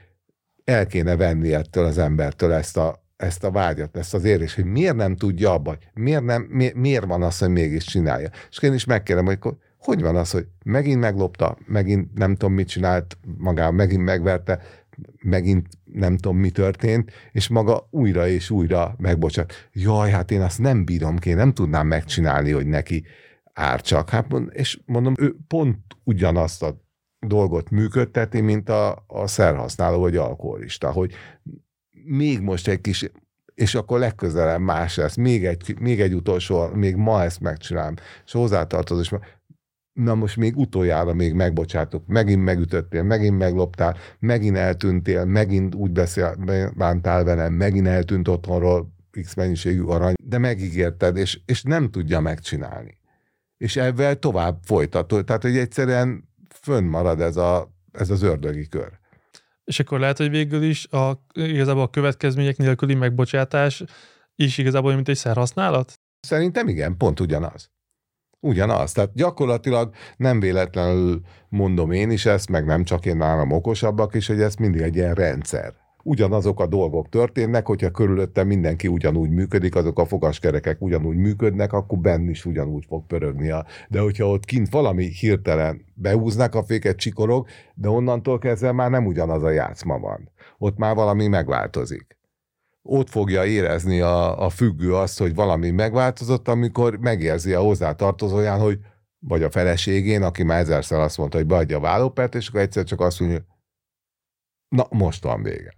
el 0.64 0.86
kéne 0.86 1.16
venni 1.16 1.54
ettől 1.54 1.84
az 1.84 1.98
embertől 1.98 2.52
ezt 2.52 2.76
a 2.76 3.06
ezt 3.18 3.44
a 3.44 3.50
vágyat, 3.50 3.96
ezt 3.96 4.14
az 4.14 4.24
érés, 4.24 4.54
hogy 4.54 4.64
miért 4.64 4.96
nem 4.96 5.16
tudja 5.16 5.52
abba, 5.52 5.76
miért, 5.94 6.24
nem, 6.24 6.42
mi, 6.42 6.70
miért 6.74 7.04
van 7.04 7.22
az, 7.22 7.38
hogy 7.38 7.48
mégis 7.48 7.84
csinálja. 7.84 8.30
És 8.50 8.58
én 8.58 8.72
is 8.72 8.84
megkérem, 8.84 9.24
hogy 9.24 9.38
hogy 9.78 10.00
van 10.00 10.16
az, 10.16 10.30
hogy 10.30 10.46
megint 10.64 11.00
meglopta, 11.00 11.58
megint 11.66 12.14
nem 12.14 12.34
tudom, 12.34 12.54
mit 12.54 12.68
csinált 12.68 13.18
magával, 13.36 13.72
megint 13.72 14.02
megverte, 14.02 14.60
megint 15.22 15.66
nem 15.84 16.16
tudom, 16.16 16.36
mi 16.36 16.50
történt, 16.50 17.12
és 17.32 17.48
maga 17.48 17.88
újra 17.90 18.28
és 18.28 18.50
újra 18.50 18.94
megbocsát. 18.98 19.52
Jaj, 19.72 20.10
hát 20.10 20.30
én 20.30 20.40
azt 20.40 20.58
nem 20.58 20.84
bírom 20.84 21.18
ki, 21.18 21.32
nem 21.32 21.52
tudnám 21.52 21.86
megcsinálni, 21.86 22.50
hogy 22.50 22.66
neki 22.66 23.04
árcsak. 23.52 24.10
Hát, 24.10 24.26
és 24.50 24.80
mondom, 24.86 25.14
ő 25.18 25.36
pont 25.48 25.78
ugyanazt 26.04 26.62
a 26.62 26.86
dolgot 27.20 27.70
működteti, 27.70 28.40
mint 28.40 28.68
a, 28.68 29.04
a 29.06 29.26
szerhasználó 29.26 29.98
vagy 29.98 30.16
alkoholista, 30.16 30.90
hogy 30.90 31.14
még 32.04 32.40
most 32.40 32.68
egy 32.68 32.80
kis, 32.80 33.10
és 33.54 33.74
akkor 33.74 33.98
legközelebb 33.98 34.60
más 34.60 34.96
lesz, 34.96 35.16
még 35.16 35.46
egy, 35.46 35.76
még 35.80 36.00
egy 36.00 36.14
utolsó, 36.14 36.66
még 36.66 36.96
ma 36.96 37.22
ezt 37.22 37.40
megcsinálom, 37.40 37.94
és 38.24 38.32
hozzátartozom, 38.32 39.02
és 39.02 39.10
na 39.98 40.14
most 40.14 40.36
még 40.36 40.56
utoljára 40.56 41.14
még 41.14 41.32
megbocsátok, 41.32 42.06
megint 42.06 42.44
megütöttél, 42.44 43.02
megint 43.02 43.38
megloptál, 43.38 43.96
megint 44.18 44.56
eltűntél, 44.56 45.24
megint 45.24 45.74
úgy 45.74 45.90
beszél, 45.90 46.36
bántál 46.76 47.24
velem, 47.24 47.52
megint 47.52 47.86
eltűnt 47.86 48.28
otthonról 48.28 48.94
x 49.20 49.34
mennyiségű 49.34 49.82
arany, 49.82 50.14
de 50.22 50.38
megígérted, 50.38 51.16
és, 51.16 51.40
és 51.44 51.62
nem 51.62 51.90
tudja 51.90 52.20
megcsinálni. 52.20 52.98
És 53.56 53.76
ebben 53.76 54.20
tovább 54.20 54.58
folytatod. 54.62 55.24
Tehát, 55.24 55.42
hogy 55.42 55.56
egyszerűen 55.56 56.28
fönnmarad 56.60 57.20
ez, 57.20 57.36
a, 57.36 57.74
ez 57.92 58.10
az 58.10 58.22
ördögi 58.22 58.68
kör. 58.68 58.98
És 59.64 59.80
akkor 59.80 60.00
lehet, 60.00 60.18
hogy 60.18 60.30
végül 60.30 60.62
is 60.62 60.86
a, 60.86 61.24
igazából 61.32 61.82
a 61.82 61.90
következmények 61.90 62.56
nélküli 62.56 62.94
megbocsátás 62.94 63.84
is 64.36 64.58
igazából 64.58 64.94
mint 64.94 65.08
egy 65.08 65.16
szerhasználat? 65.16 66.00
Szerintem 66.20 66.68
igen, 66.68 66.96
pont 66.96 67.20
ugyanaz. 67.20 67.70
Ugyanaz. 68.40 68.92
Tehát 68.92 69.14
gyakorlatilag 69.14 69.94
nem 70.16 70.40
véletlenül 70.40 71.20
mondom 71.48 71.90
én 71.90 72.10
is 72.10 72.26
ezt, 72.26 72.50
meg 72.50 72.64
nem 72.64 72.84
csak 72.84 73.06
én 73.06 73.16
nálam 73.16 73.50
okosabbak 73.50 74.14
is, 74.14 74.26
hogy 74.26 74.40
ez 74.40 74.54
mindig 74.54 74.80
egy 74.80 74.96
ilyen 74.96 75.14
rendszer. 75.14 75.74
Ugyanazok 76.02 76.60
a 76.60 76.66
dolgok 76.66 77.08
történnek, 77.08 77.66
hogyha 77.66 77.90
körülöttem 77.90 78.46
mindenki 78.46 78.88
ugyanúgy 78.88 79.30
működik, 79.30 79.74
azok 79.74 79.98
a 79.98 80.06
fogaskerekek 80.06 80.82
ugyanúgy 80.82 81.16
működnek, 81.16 81.72
akkor 81.72 81.98
benn 81.98 82.28
is 82.28 82.44
ugyanúgy 82.44 82.84
fog 82.88 83.06
pörögni. 83.06 83.52
De 83.88 84.00
hogyha 84.00 84.28
ott 84.28 84.44
kint 84.44 84.68
valami 84.70 85.04
hirtelen 85.04 85.84
beúznak 85.94 86.54
a 86.54 86.64
féket, 86.64 86.96
csikorog, 86.96 87.46
de 87.74 87.88
onnantól 87.88 88.38
kezdve 88.38 88.72
már 88.72 88.90
nem 88.90 89.06
ugyanaz 89.06 89.42
a 89.42 89.50
játszma 89.50 89.98
van. 89.98 90.30
Ott 90.58 90.76
már 90.76 90.94
valami 90.94 91.26
megváltozik 91.26 92.17
ott 92.82 93.08
fogja 93.08 93.44
érezni 93.44 94.00
a, 94.00 94.44
a 94.44 94.48
függő 94.48 94.94
azt, 94.94 95.18
hogy 95.18 95.34
valami 95.34 95.70
megváltozott, 95.70 96.48
amikor 96.48 96.98
megérzi 96.98 97.52
a 97.52 97.60
hozzátartozóján, 97.60 98.60
hogy 98.60 98.78
vagy 99.18 99.42
a 99.42 99.50
feleségén, 99.50 100.22
aki 100.22 100.42
már 100.42 100.60
ezerszer 100.60 100.98
azt 100.98 101.18
mondta, 101.18 101.36
hogy 101.36 101.46
beadja 101.46 101.76
a 101.76 101.80
vállópert, 101.80 102.34
és 102.34 102.48
akkor 102.48 102.60
egyszer 102.60 102.84
csak 102.84 103.00
azt 103.00 103.20
mondja, 103.20 103.46
na 104.68 104.86
most 104.90 105.22
van 105.22 105.42
vége. 105.42 105.76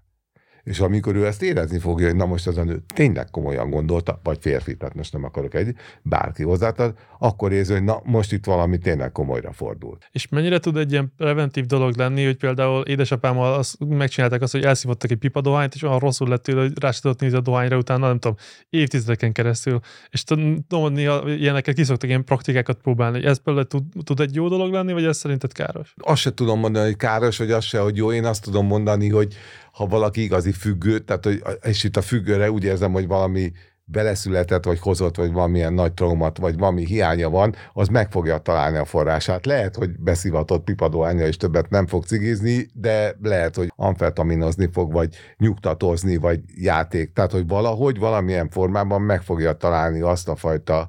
És 0.63 0.81
amikor 0.81 1.17
ő 1.17 1.27
ezt 1.27 1.43
érezni 1.43 1.79
fogja, 1.79 2.07
hogy 2.07 2.17
na 2.17 2.27
most 2.27 2.47
az 2.47 2.57
a 2.57 2.65
nő 2.65 2.83
tényleg 2.95 3.31
komolyan 3.31 3.71
gondolta, 3.71 4.21
vagy 4.23 4.39
férfi, 4.41 4.77
tehát 4.77 4.95
most 4.95 5.13
nem 5.13 5.25
akarok 5.25 5.55
egy, 5.55 5.75
bárki 6.03 6.43
hozzátad, 6.43 6.95
akkor 7.19 7.53
érzi, 7.53 7.73
hogy 7.73 7.85
na 7.85 8.01
most 8.05 8.33
itt 8.33 8.45
valami 8.45 8.79
tényleg 8.79 9.13
komolyra 9.13 9.53
fordult. 9.53 10.09
És 10.11 10.29
mennyire 10.29 10.59
tud 10.59 10.77
egy 10.77 10.93
ilyen 10.93 11.13
preventív 11.17 11.67
dolog 11.67 11.97
lenni, 11.97 12.25
hogy 12.25 12.37
például 12.37 12.83
édesapámmal 12.83 13.55
azt 13.55 13.77
megcsinálták 13.89 14.43
azt, 14.43 14.53
hogy 14.53 14.65
elszívottak 14.65 15.11
egy 15.11 15.19
pipa 15.19 15.41
dohányt, 15.41 15.75
és 15.75 15.83
olyan 15.83 15.99
rosszul 15.99 16.29
lett 16.29 16.43
tőle, 16.43 16.61
hogy 16.61 16.73
rá 16.81 16.91
tudott 17.01 17.21
nézni 17.21 17.37
a 17.37 17.41
dohányra 17.41 17.77
utána, 17.77 18.07
nem 18.07 18.19
tudom, 18.19 18.37
évtizedeken 18.71 19.33
keresztül. 19.33 19.81
És 20.11 20.25
tudom, 20.25 20.97
ilyeneket 21.27 21.75
kiszoktak 21.75 22.09
ilyen 22.09 22.25
praktikákat 22.25 22.79
próbálni. 22.81 23.25
Ez 23.25 23.43
például 23.43 23.67
tud, 23.67 23.83
tud 24.05 24.21
egy 24.21 24.35
jó 24.35 24.49
dolog 24.49 24.73
lenni, 24.73 24.93
vagy 24.93 25.05
ez 25.05 25.17
szerinted 25.17 25.53
káros? 25.53 25.95
Azt 25.97 26.21
se 26.21 26.35
tudom 26.35 26.59
mondani, 26.59 26.85
hogy 26.85 26.97
káros, 26.97 27.39
vagy 27.39 27.51
azt 27.51 27.67
se, 27.67 27.79
hogy 27.79 27.97
jó. 27.97 28.13
Én 28.13 28.25
azt 28.25 28.43
tudom 28.43 28.67
mondani, 28.67 29.09
hogy 29.09 29.37
ha 29.73 29.87
valaki 29.87 30.23
igazi 30.23 30.53
függő, 30.53 30.99
tehát 30.99 31.25
hogy, 31.25 31.43
és 31.63 31.85
itt 31.85 31.97
a 31.97 32.03
függőre 32.03 32.51
úgy 32.51 32.65
érzem, 32.65 32.93
hogy 32.93 33.07
valami 33.07 33.53
beleszületett, 33.91 34.65
vagy 34.65 34.79
hozott, 34.79 35.17
vagy 35.17 35.33
valamilyen 35.33 35.73
nagy 35.73 35.93
traumat, 35.93 36.39
vagy 36.39 36.59
valami 36.59 36.85
hiánya 36.85 37.31
van, 37.31 37.55
az 37.73 37.89
meg 37.89 38.11
fogja 38.11 38.39
találni 38.39 38.77
a 38.77 38.85
forrását. 38.85 39.47
Lehet, 39.47 39.77
hogy 39.77 39.91
beszivatott 39.99 40.65
pipadoánya 40.65 41.27
és 41.27 41.37
többet 41.37 41.71
nem 41.71 41.87
fog 41.87 42.05
cigizni, 42.05 42.69
de 42.75 43.17
lehet, 43.23 43.57
hogy 43.57 43.73
amfetaminozni 43.77 44.69
fog, 44.73 44.93
vagy 44.93 45.15
nyugtatózni, 45.37 46.17
vagy 46.17 46.41
játék. 46.55 47.13
Tehát, 47.13 47.33
hogy 47.33 47.47
valahogy, 47.47 47.99
valamilyen 47.99 48.49
formában 48.49 49.03
meg 49.03 49.23
fogja 49.23 49.53
találni 49.53 50.01
azt 50.01 50.29
a 50.29 50.37
fajta 50.37 50.89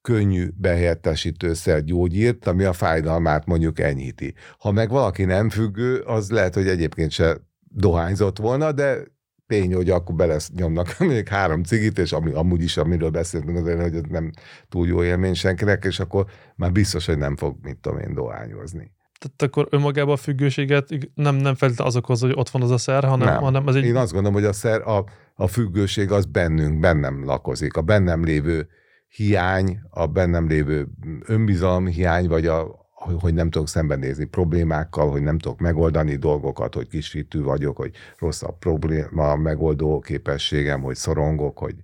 könnyű 0.00 0.48
behelyettesítőszer 0.56 1.84
gyógyírt, 1.84 2.46
ami 2.46 2.64
a 2.64 2.72
fájdalmát 2.72 3.46
mondjuk 3.46 3.80
enyhíti. 3.80 4.34
Ha 4.58 4.70
meg 4.70 4.88
valaki 4.88 5.24
nem 5.24 5.50
függő, 5.50 5.98
az 5.98 6.30
lehet, 6.30 6.54
hogy 6.54 6.68
egyébként 6.68 7.10
se 7.10 7.36
dohányzott 7.74 8.38
volna, 8.38 8.72
de 8.72 9.12
tény, 9.46 9.74
hogy 9.74 9.90
akkor 9.90 10.14
bele 10.14 10.36
nyomnak 10.54 10.98
még 10.98 11.28
három 11.28 11.62
cigit, 11.62 11.98
és 11.98 12.12
ami, 12.12 12.32
amúgy 12.32 12.62
is, 12.62 12.76
amiről 12.76 13.10
beszéltünk 13.10 13.56
azért, 13.56 13.80
hogy 13.80 13.94
ez 13.94 14.02
nem 14.08 14.30
túl 14.68 14.86
jó 14.86 15.04
élmény 15.04 15.34
senkinek, 15.34 15.84
és 15.84 16.00
akkor 16.00 16.26
már 16.56 16.72
biztos, 16.72 17.06
hogy 17.06 17.18
nem 17.18 17.36
fog, 17.36 17.56
mit 17.62 17.76
tudom 17.76 17.98
én, 17.98 18.14
dohányozni. 18.14 18.92
Tehát 19.18 19.42
akkor 19.42 19.68
önmagában 19.70 20.14
a 20.14 20.16
függőséget 20.16 20.88
nem, 21.14 21.34
nem 21.34 21.54
feltétlenül 21.54 21.92
az 21.92 21.96
okoz, 21.96 22.20
hogy 22.20 22.32
ott 22.34 22.48
van 22.48 22.62
az 22.62 22.70
a 22.70 22.78
szer, 22.78 23.04
hanem, 23.04 23.28
nem. 23.28 23.42
hanem 23.42 23.66
az 23.66 23.76
egy... 23.76 23.84
Én 23.84 23.96
azt 23.96 24.12
gondolom, 24.12 24.36
hogy 24.36 24.48
a 24.48 24.52
szer, 24.52 24.88
a, 24.88 25.04
a 25.34 25.46
függőség 25.46 26.10
az 26.10 26.24
bennünk, 26.24 26.80
bennem 26.80 27.24
lakozik. 27.24 27.76
A 27.76 27.82
bennem 27.82 28.24
lévő 28.24 28.68
hiány, 29.08 29.80
a 29.90 30.06
bennem 30.06 30.48
lévő 30.48 30.88
önbizalom 31.26 31.86
hiány, 31.86 32.28
vagy 32.28 32.46
a, 32.46 32.83
hogy 33.12 33.34
nem 33.34 33.50
tudok 33.50 33.68
szembenézni 33.68 34.24
problémákkal, 34.24 35.10
hogy 35.10 35.22
nem 35.22 35.38
tudok 35.38 35.58
megoldani 35.58 36.16
dolgokat, 36.16 36.74
hogy 36.74 36.88
kisítő 36.88 37.42
vagyok, 37.42 37.76
hogy 37.76 37.94
rossz 38.18 38.42
a 38.42 38.52
probléma 38.52 39.36
megoldó 39.36 39.98
képességem, 39.98 40.82
hogy 40.82 40.96
szorongok, 40.96 41.58
hogy 41.58 41.74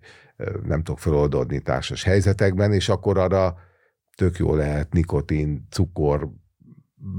nem 0.67 0.83
tudok 0.83 0.99
feloldódni 0.99 1.61
társas 1.61 2.03
helyzetekben, 2.03 2.73
és 2.73 2.89
akkor 2.89 3.19
arra 3.19 3.57
tök 4.17 4.37
jó 4.37 4.55
lehet 4.55 4.93
nikotin, 4.93 5.67
cukor, 5.71 6.31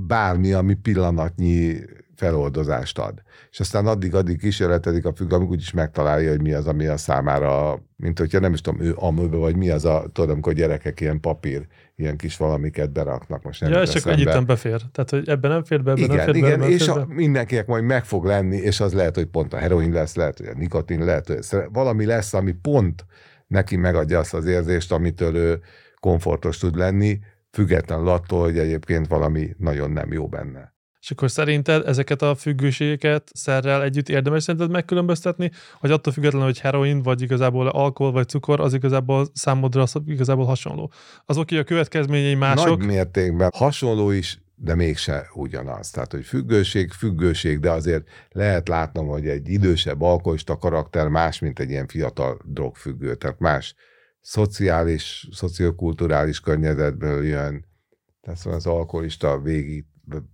bármi, 0.07 0.53
ami 0.53 0.73
pillanatnyi 0.73 1.75
feloldozást 2.15 2.99
ad. 2.99 3.21
És 3.51 3.59
aztán 3.59 3.87
addig-addig 3.87 4.39
kísérletedik 4.39 5.05
a 5.05 5.13
függ, 5.13 5.33
amikor 5.33 5.51
úgyis 5.53 5.71
megtalálja, 5.71 6.29
hogy 6.29 6.41
mi 6.41 6.53
az, 6.53 6.67
ami 6.67 6.85
a 6.85 6.97
számára, 6.97 7.83
mint 7.95 8.19
hogyha 8.19 8.39
nem 8.39 8.53
is 8.53 8.61
tudom, 8.61 8.81
ő 8.81 8.93
amőbe, 8.95 9.37
vagy 9.37 9.55
mi 9.55 9.69
az 9.69 9.85
a, 9.85 10.09
tudom, 10.13 10.31
amikor 10.31 10.53
gyerekek 10.53 10.99
ilyen 10.99 11.19
papír, 11.19 11.67
ilyen 12.01 12.17
kis 12.17 12.37
valamiket 12.37 12.91
beraknak. 12.91 13.43
Most 13.43 13.61
nem 13.61 13.71
ja, 13.71 13.87
csak 13.87 14.05
egy 14.05 14.45
befér. 14.45 14.81
Tehát, 14.91 15.09
hogy 15.09 15.29
ebben 15.29 15.51
nem 15.51 15.63
fér 15.63 15.83
be, 15.83 15.91
ebben 15.91 16.03
igen, 16.03 16.15
nem 16.15 16.25
fér 16.25 16.35
igen, 16.35 16.59
be, 16.59 16.69
és 16.69 16.83
fér 16.83 16.97
a, 16.97 17.05
mindenkinek 17.09 17.67
majd 17.67 17.83
meg 17.83 18.05
fog 18.05 18.25
lenni, 18.25 18.57
és 18.57 18.79
az 18.79 18.93
lehet, 18.93 19.15
hogy 19.15 19.25
pont 19.25 19.53
a 19.53 19.57
heroin 19.57 19.91
lesz, 19.91 20.15
lehet, 20.15 20.37
hogy 20.37 20.47
a 20.47 20.53
nikotin, 20.57 21.05
lehet, 21.05 21.27
hogy 21.27 21.59
valami 21.71 22.05
lesz, 22.05 22.33
ami 22.33 22.51
pont 22.51 23.05
neki 23.47 23.75
megadja 23.75 24.19
azt 24.19 24.33
az 24.33 24.45
érzést, 24.45 24.91
amitől 24.91 25.35
ő 25.35 25.61
komfortos 25.99 26.57
tud 26.57 26.75
lenni, 26.75 27.19
függetlenül 27.51 28.07
attól, 28.07 28.43
hogy 28.43 28.57
egyébként 28.57 29.07
valami 29.07 29.55
nagyon 29.57 29.91
nem 29.91 30.11
jó 30.11 30.27
benne. 30.27 30.73
És 31.01 31.11
akkor 31.11 31.31
szerinted 31.31 31.87
ezeket 31.87 32.21
a 32.21 32.35
függőségeket 32.35 33.29
szerrel 33.33 33.83
együtt 33.83 34.09
érdemes 34.09 34.43
szerinted 34.43 34.71
megkülönböztetni, 34.71 35.51
hogy 35.79 35.91
attól 35.91 36.13
függetlenül, 36.13 36.47
hogy 36.47 36.59
heroin, 36.59 37.01
vagy 37.01 37.21
igazából 37.21 37.67
alkohol, 37.67 38.11
vagy 38.11 38.27
cukor, 38.27 38.59
az 38.59 38.73
igazából 38.73 39.27
számodra 39.33 39.81
az 39.81 39.95
igazából 40.05 40.45
hasonló. 40.45 40.91
Az 41.25 41.37
oké, 41.37 41.57
a 41.57 41.63
következményei 41.63 42.35
mások. 42.35 42.77
Nagy 42.77 42.87
mértékben 42.87 43.51
hasonló 43.53 44.11
is, 44.11 44.39
de 44.55 44.75
mégse 44.75 45.29
ugyanaz. 45.33 45.89
Tehát, 45.89 46.11
hogy 46.11 46.25
függőség, 46.25 46.91
függőség, 46.91 47.59
de 47.59 47.71
azért 47.71 48.07
lehet 48.29 48.67
látnom, 48.67 49.07
hogy 49.07 49.27
egy 49.27 49.49
idősebb 49.49 50.01
alkoholista 50.01 50.57
karakter 50.57 51.07
más, 51.07 51.39
mint 51.39 51.59
egy 51.59 51.69
ilyen 51.69 51.87
fiatal 51.87 52.39
drogfüggő. 52.45 53.15
Tehát 53.15 53.39
más 53.39 53.75
szociális, 54.21 55.27
szociokulturális 55.31 56.39
környezetből 56.39 57.25
jön. 57.25 57.65
Tehát 58.21 58.39
szóval 58.39 58.59
az 58.59 58.65
alkoholista 58.65 59.39
végig 59.39 59.85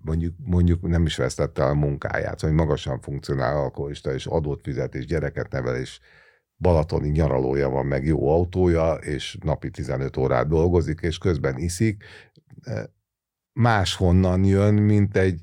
mondjuk, 0.01 0.36
mondjuk 0.43 0.81
nem 0.81 1.05
is 1.05 1.15
vesztette 1.15 1.63
a 1.65 1.74
munkáját, 1.74 2.41
hogy 2.41 2.51
magasan 2.51 3.00
funkcionál 3.00 3.57
alkoholista, 3.57 4.13
és 4.13 4.25
adót 4.25 4.62
fizet, 4.62 4.95
és 4.95 5.05
gyereket 5.05 5.51
nevel, 5.51 5.75
és 5.75 6.00
balatoni 6.57 7.09
nyaralója 7.09 7.69
van, 7.69 7.86
meg 7.86 8.05
jó 8.05 8.29
autója, 8.29 8.93
és 8.93 9.38
napi 9.43 9.69
15 9.69 10.17
órát 10.17 10.47
dolgozik, 10.47 11.00
és 11.01 11.17
közben 11.17 11.57
iszik, 11.57 12.03
e, 12.62 12.89
máshonnan 13.53 14.43
jön, 14.43 14.74
mint 14.74 15.17
egy 15.17 15.41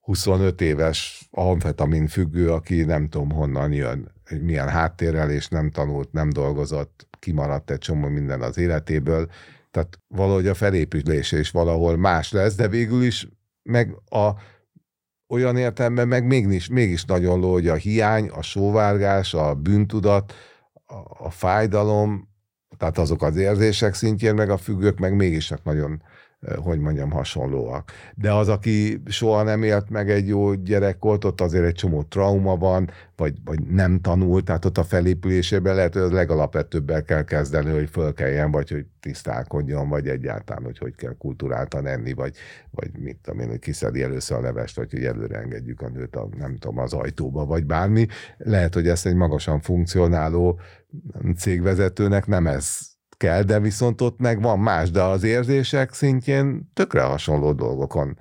25 0.00 0.60
éves 0.60 1.28
amfetamin 1.30 2.06
függő, 2.06 2.52
aki 2.52 2.84
nem 2.84 3.08
tudom 3.08 3.30
honnan 3.30 3.72
jön, 3.72 4.12
milyen 4.40 4.68
háttérrel, 4.68 5.30
és 5.30 5.48
nem 5.48 5.70
tanult, 5.70 6.12
nem 6.12 6.30
dolgozott, 6.30 7.08
kimaradt 7.18 7.70
egy 7.70 7.78
csomó 7.78 8.08
minden 8.08 8.42
az 8.42 8.58
életéből, 8.58 9.30
tehát 9.70 9.98
valahogy 10.08 10.46
a 10.46 10.54
felépülése 10.54 11.38
is 11.38 11.50
valahol 11.50 11.96
más 11.96 12.32
lesz, 12.32 12.54
de 12.54 12.68
végül 12.68 13.02
is 13.02 13.28
meg 13.62 13.96
a, 14.08 14.30
olyan 15.28 15.56
értelemben 15.56 16.08
meg 16.08 16.26
mégis, 16.26 16.68
mégis 16.68 17.04
nagyon 17.04 17.40
ló, 17.40 17.52
hogy 17.52 17.68
a 17.68 17.74
hiány, 17.74 18.28
a 18.28 18.42
sóvárgás, 18.42 19.34
a 19.34 19.54
bűntudat, 19.54 20.32
a, 20.86 21.24
a 21.24 21.30
fájdalom, 21.30 22.28
tehát 22.76 22.98
azok 22.98 23.22
az 23.22 23.36
érzések 23.36 23.94
szintjén, 23.94 24.34
meg 24.34 24.50
a 24.50 24.56
függők 24.56 24.98
meg 24.98 25.14
mégis 25.14 25.52
nagyon 25.62 26.02
hogy 26.56 26.78
mondjam, 26.78 27.10
hasonlóak. 27.10 27.90
De 28.14 28.32
az, 28.32 28.48
aki 28.48 29.02
soha 29.06 29.42
nem 29.42 29.62
élt 29.62 29.90
meg 29.90 30.10
egy 30.10 30.28
jó 30.28 30.54
gyerekkort, 30.54 31.24
ott 31.24 31.40
azért 31.40 31.64
egy 31.64 31.74
csomó 31.74 32.02
trauma 32.02 32.56
van, 32.56 32.90
vagy, 33.16 33.34
vagy 33.44 33.60
nem 33.60 34.00
tanult, 34.00 34.44
tehát 34.44 34.64
ott 34.64 34.78
a 34.78 34.84
felépülésében 34.84 35.74
lehet, 35.74 35.92
hogy 35.92 36.02
az 36.02 36.10
legalapvetőbbel 36.10 37.02
kell 37.02 37.24
kezdeni, 37.24 37.70
hogy 37.70 37.88
fölkeljen, 37.90 38.50
vagy 38.50 38.70
hogy 38.70 38.86
tisztálkodjon, 39.00 39.88
vagy 39.88 40.08
egyáltalán, 40.08 40.64
hogy 40.64 40.78
hogy 40.78 40.94
kell 40.94 41.16
kultúráltan 41.18 41.86
enni, 41.86 42.12
vagy, 42.12 42.36
vagy 42.70 42.90
mit 42.98 43.18
tudom 43.22 43.40
én, 43.40 43.48
hogy 43.48 43.58
kiszedi 43.58 44.02
először 44.02 44.36
a 44.38 44.40
levest, 44.40 44.76
vagy 44.76 44.90
hogy 44.90 45.04
előre 45.04 45.38
engedjük 45.38 45.80
a 45.80 45.88
nőt 45.88 46.16
a, 46.16 46.28
nem 46.38 46.56
tudom, 46.56 46.78
az 46.78 46.92
ajtóba, 46.92 47.44
vagy 47.44 47.64
bármi. 47.64 48.06
Lehet, 48.38 48.74
hogy 48.74 48.88
ezt 48.88 49.06
egy 49.06 49.14
magasan 49.14 49.60
funkcionáló 49.60 50.60
cégvezetőnek 51.36 52.26
nem 52.26 52.46
ez 52.46 52.89
kell, 53.20 53.42
de 53.42 53.60
viszont 53.60 54.00
ott 54.00 54.18
meg 54.18 54.42
van 54.42 54.58
más, 54.58 54.90
de 54.90 55.02
az 55.02 55.22
érzések 55.22 55.92
szintjén 55.92 56.70
tökre 56.72 57.02
hasonló 57.02 57.52
dolgokon 57.52 58.18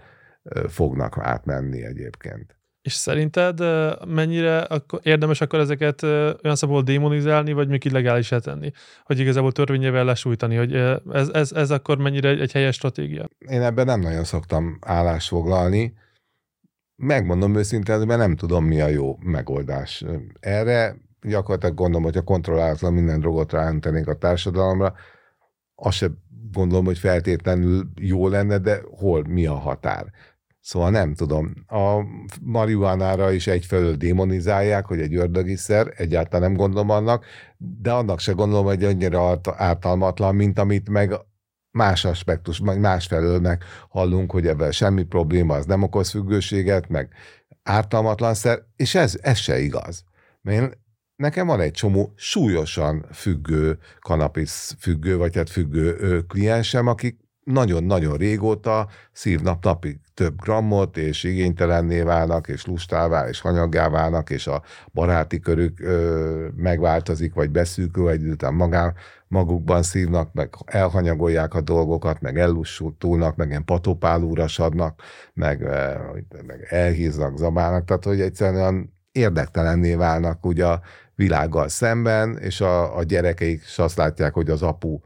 fognak 0.68 1.18
átmenni 1.18 1.84
egyébként. 1.84 2.58
És 2.82 2.94
szerinted 2.94 3.60
mennyire 4.08 4.68
érdemes 5.02 5.42
akkor 5.42 5.60
ezeket 5.60 6.04
olyan 6.04 6.56
szabból 6.56 6.82
démonizálni, 6.82 7.54
vagy 7.54 7.68
még 7.68 7.86
illegális 7.86 8.28
tenni? 8.28 8.72
Hogy 9.04 9.20
igazából 9.20 9.52
törvényével 9.52 10.06
lesújtani, 10.06 10.56
hogy 10.56 10.74
ez, 11.14 11.30
ez, 11.30 11.52
ez 11.52 11.72
akkor 11.72 11.98
mennyire 11.98 12.30
egy 12.30 12.52
helyes 12.52 12.76
stratégia? 12.76 13.26
Én 13.38 13.62
ebben 13.62 13.86
nem 13.86 14.00
nagyon 14.00 14.24
szoktam 14.24 14.78
állás 14.82 15.28
foglalni. 15.28 15.94
Megmondom 16.96 17.56
őszintén, 17.56 18.00
mert 18.00 18.20
nem 18.20 18.36
tudom, 18.36 18.66
mi 18.66 18.82
a 18.82 18.88
jó 18.88 19.18
megoldás. 19.20 20.06
Erre 20.40 20.96
gyakorlatilag 21.22 21.76
gondolom, 21.76 22.04
hogy 22.04 22.18
a 22.18 22.22
kontrollálatlan 22.22 22.94
minden 22.94 23.20
drogot 23.20 23.52
ráöntenénk 23.52 24.08
a 24.08 24.18
társadalomra, 24.18 24.94
azt 25.76 25.98
sem 25.98 26.18
gondolom, 26.52 26.86
hogy 26.86 26.98
feltétlenül 26.98 27.90
jó 27.96 28.28
lenne, 28.28 28.58
de 28.58 28.82
hol, 28.98 29.24
mi 29.28 29.46
a 29.46 29.54
határ. 29.54 30.06
Szóval 30.62 30.90
nem 30.90 31.14
tudom. 31.14 31.54
A 31.68 32.04
marihuánára 32.42 33.32
is 33.32 33.48
egyfelől 33.48 33.96
démonizálják, 33.96 34.86
hogy 34.86 35.00
egy 35.00 35.16
ördögiszer, 35.16 35.94
egyáltalán 35.96 36.50
nem 36.50 36.60
gondolom 36.60 36.90
annak, 36.90 37.26
de 37.58 37.92
annak 37.92 38.20
se 38.20 38.32
gondolom, 38.32 38.66
hogy 38.66 38.84
annyira 38.84 39.40
ártalmatlan, 39.44 40.36
mint 40.36 40.60
amit 40.60 40.90
meg 40.90 41.14
más 41.72 42.06
aspektus, 42.06 42.60
meg 42.60 42.80
másfelől 42.80 43.40
meg 43.40 43.64
hallunk, 43.90 44.32
hogy 44.32 44.48
ebben 44.48 44.72
semmi 44.72 45.04
probléma, 45.04 45.56
az 45.56 45.66
nem 45.66 45.84
okoz 45.84 46.10
függőséget, 46.10 46.90
meg 46.90 47.10
ártalmatlan 47.64 48.34
szer, 48.34 48.64
és 48.76 48.96
ez, 48.96 49.18
ez 49.22 49.38
se 49.38 49.60
igaz. 49.60 50.04
Mert 50.42 50.78
nekem 51.20 51.48
van 51.48 51.60
egy 51.60 51.72
csomó 51.72 52.14
súlyosan 52.16 53.06
függő, 53.14 53.78
kanapisz 54.00 54.76
függő, 54.80 55.18
vagy 55.18 55.36
hát 55.36 55.50
függő 55.50 56.20
kliensem, 56.28 56.88
akik 56.88 57.18
nagyon-nagyon 57.44 58.18
régóta 58.18 58.88
szívnap 59.12 59.64
napig 59.64 60.00
több 60.14 60.42
grammot, 60.42 60.98
és 60.98 61.24
igénytelenné 61.24 62.02
válnak, 62.02 62.48
és 62.48 62.66
lustává, 62.66 63.28
és 63.28 63.42
hanyaggá 63.42 63.90
válnak, 63.90 64.30
és 64.30 64.48
a 64.48 64.64
baráti 64.94 65.40
körük 65.40 65.80
ö, 65.80 66.48
megváltozik, 66.56 67.34
vagy 67.34 67.50
beszűkül, 67.50 68.04
vagy 68.04 68.28
után 68.28 68.54
magán, 68.54 68.94
magukban 69.28 69.84
szívnak, 69.84 70.34
meg 70.34 70.54
elhanyagolják 70.66 71.54
a 71.54 71.62
dolgokat, 71.62 72.22
meg 72.22 72.40
ellussultulnak, 72.40 73.36
meg 73.36 73.50
ilyen 73.50 73.66
patopálúrasadnak, 73.66 75.02
meg, 75.34 75.62
meg 76.46 76.68
elhíznak, 76.70 77.38
zabálnak, 77.38 77.86
tehát 77.86 78.04
hogy 78.04 78.22
egyszerűen 78.22 78.98
érdektelenné 79.12 79.96
válnak 79.96 80.46
ugye 80.46 80.66
a 80.66 80.82
világgal 81.16 81.68
szemben, 81.68 82.38
és 82.38 82.62
a, 82.62 82.98
a 82.98 83.04
gyerekeik 83.04 83.62
is 83.62 83.80
azt 83.80 83.98
látják, 83.98 84.34
hogy 84.34 84.50
az 84.50 84.62
apu 84.62 85.00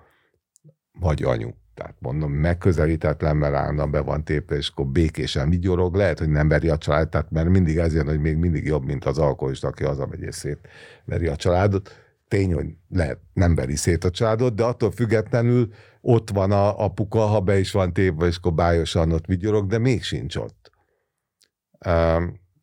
vagy 1.00 1.24
anyu. 1.24 1.50
Tehát 1.74 1.96
mondom, 2.00 2.32
megközelítetlen, 2.32 3.38
mert 3.38 3.54
állandóan 3.54 3.92
be 3.92 4.00
van 4.00 4.24
tépve, 4.24 4.56
és 4.56 4.70
akkor 4.70 4.88
békésen 4.88 5.50
vigyorog. 5.50 5.96
Lehet, 5.96 6.20
hogy 6.20 6.30
nem 6.30 6.48
veri 6.48 6.70
a 6.70 6.78
család, 6.78 7.10
tehát 7.10 7.32
mert 7.32 7.50
mindig 7.50 7.78
ez 7.78 7.94
jön, 7.94 8.06
hogy 8.06 8.20
még 8.20 8.38
mindig 8.38 8.66
jobb, 8.66 8.86
mint 8.86 9.06
az 9.06 9.18
alkoholista, 9.18 9.68
aki 9.68 9.84
hazamegy 9.84 10.22
és 10.22 10.36
szét 10.36 10.60
veri 11.06 11.28
a 11.28 11.36
családot. 11.36 11.92
Tény, 12.28 12.54
hogy 12.54 12.68
lehet, 12.90 13.20
nem 13.34 13.56
veri 13.56 13.76
szét 13.76 14.04
a 14.04 14.10
családot, 14.10 14.56
de 14.56 14.64
attól 14.64 14.92
függetlenül 14.92 15.74
ott 16.02 16.30
van 16.30 16.52
a 16.52 16.84
apuka, 16.84 17.20
ha 17.20 17.40
be 17.40 17.60
is 17.60 17.72
van 17.72 17.94
tépve, 17.94 18.26
és 18.26 18.38
akkor 18.38 18.54
bájosan 18.54 19.12
ott 19.12 19.26
vigyorog, 19.26 19.68
de 19.68 19.78
még 19.78 20.04
sincs 20.04 20.36
ott. 20.36 20.72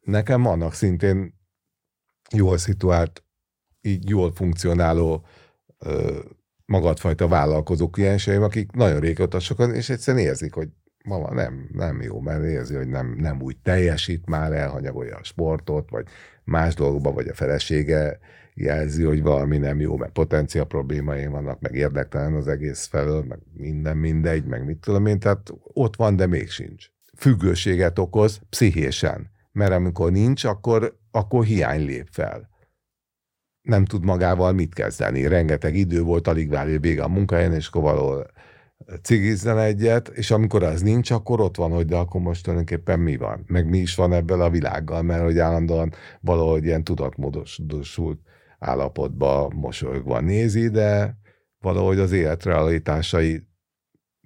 Nekem 0.01 0.43
vannak 0.43 0.75
szintén 0.75 1.40
jól 2.35 2.59
szituált 2.59 3.25
így 3.81 4.09
jól 4.09 4.33
funkcionáló 4.33 5.27
magadfajta 6.65 7.29
vállalkozó 7.29 7.91
klienseim, 7.91 8.43
akik 8.43 8.73
nagyon 8.73 9.01
régóta 9.01 9.41
sokan, 9.41 9.75
és 9.75 9.89
egyszerűen 9.89 10.25
érzik, 10.25 10.55
hogy 10.55 10.69
mama 11.05 11.35
nem, 11.35 11.69
nem 11.73 12.03
jó, 12.03 12.21
mert 12.21 12.45
érzi, 12.45 12.75
hogy 12.75 12.89
nem, 12.89 13.17
nem 13.19 13.43
úgy 13.43 13.57
teljesít 13.63 14.29
már, 14.29 14.53
elhanyagolja 14.53 15.17
a 15.17 15.25
sportot, 15.25 15.91
vagy 15.91 16.07
más 16.45 16.75
dolgokban, 16.75 17.15
vagy 17.15 17.29
a 17.29 17.35
felesége 17.35 18.19
jelzi, 18.55 19.03
hogy 19.03 19.23
valami 19.23 19.59
nem 19.59 19.81
jó, 19.81 19.97
mert 19.97 20.13
potencia 20.13 20.65
problémái 20.65 21.27
vannak, 21.27 21.61
meg 21.61 21.75
érdektelen 21.75 22.35
az 22.35 22.49
egész 22.49 22.87
felől, 22.87 23.25
meg 23.29 23.39
minden 23.53 23.97
mindegy, 23.97 24.45
meg 24.45 24.65
mit 24.65 24.79
tudom 24.79 25.07
én, 25.07 25.19
tehát 25.19 25.53
ott 25.63 25.97
van, 25.97 26.17
de 26.17 26.27
még 26.27 26.51
sincs. 26.51 26.87
Függőséget 27.17 27.99
okoz 27.99 28.41
pszichésen, 28.51 29.31
mert 29.53 29.73
amikor 29.73 30.13
nincs, 30.13 30.45
akkor, 30.45 31.00
akkor 31.11 31.45
hiány 31.45 31.85
lép 31.85 32.09
fel 32.11 32.51
nem 33.63 33.85
tud 33.85 34.05
magával 34.05 34.53
mit 34.53 34.75
kezdeni. 34.75 35.27
Rengeteg 35.27 35.77
idő 35.77 36.03
volt, 36.03 36.29
alig 36.29 36.51
várja 36.51 36.81
vége 36.81 37.03
a 37.03 37.09
munkahelyen, 37.09 37.53
és 37.53 37.69
akkor 37.69 37.83
valahol 37.83 38.27
cigizzen 39.03 39.59
egyet, 39.59 40.09
és 40.09 40.31
amikor 40.31 40.63
az 40.63 40.83
nincs, 40.83 41.11
akkor 41.11 41.41
ott 41.41 41.57
van, 41.57 41.71
hogy 41.71 41.87
de 41.87 41.97
akkor 41.97 42.21
most 42.21 42.43
tulajdonképpen 42.43 43.01
mi 43.01 43.17
van, 43.17 43.45
meg 43.47 43.69
mi 43.69 43.79
is 43.79 43.95
van 43.95 44.13
ebből 44.13 44.41
a 44.41 44.51
világgal, 44.51 45.03
mert 45.03 45.23
hogy 45.23 45.39
állandóan 45.39 45.93
valahogy 46.21 46.65
ilyen 46.65 46.85
tudatmódosult 46.85 48.21
állapotba 48.59 49.51
mosolyogva 49.55 50.21
nézi, 50.21 50.69
de 50.69 51.19
valahogy 51.59 51.99
az 51.99 52.13
élet 52.13 52.45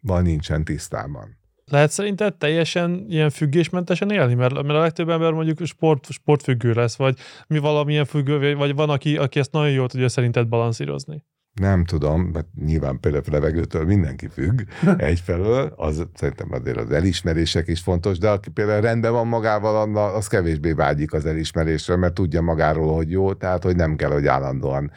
van 0.01 0.23
nincsen 0.23 0.65
tisztában. 0.65 1.43
Lehet 1.71 1.91
szerinted 1.91 2.35
teljesen 2.35 3.05
ilyen 3.09 3.31
függésmentesen 3.31 4.11
élni? 4.11 4.35
Mert, 4.35 4.55
mert 4.55 4.69
a 4.69 4.81
legtöbb 4.81 5.09
ember 5.09 5.33
mondjuk 5.33 5.65
sport, 5.65 6.11
sportfüggő 6.11 6.73
lesz, 6.73 6.97
vagy 6.97 7.19
mi 7.47 7.59
valamilyen 7.59 8.05
függő, 8.05 8.57
vagy 8.57 8.75
van, 8.75 8.91
aki, 8.91 9.17
aki 9.17 9.39
ezt 9.39 9.53
nagyon 9.53 9.71
jól 9.71 9.89
tudja 9.89 10.09
szerinted 10.09 10.49
balanszírozni. 10.49 11.25
Nem 11.55 11.85
tudom, 11.85 12.23
mert 12.23 12.47
nyilván 12.65 13.01
például 13.01 13.23
levegőtől 13.31 13.85
mindenki 13.85 14.29
függ 14.29 14.61
egyfelől, 14.97 15.73
az 15.77 16.07
szerintem 16.15 16.53
azért 16.53 16.77
az 16.77 16.91
elismerések 16.91 17.69
is 17.69 17.81
fontos, 17.81 18.19
de 18.19 18.29
aki 18.29 18.51
például 18.51 18.81
rendben 18.81 19.13
van 19.13 19.27
magával, 19.27 19.97
az 19.97 20.27
kevésbé 20.27 20.73
vágyik 20.73 21.13
az 21.13 21.27
elismerésre, 21.27 21.97
mert 21.97 22.15
tudja 22.15 22.41
magáról, 22.41 22.95
hogy 22.95 23.11
jó, 23.11 23.33
tehát 23.33 23.63
hogy 23.63 23.77
nem 23.77 23.97
kell, 23.97 24.11
hogy 24.11 24.27
állandóan 24.27 24.91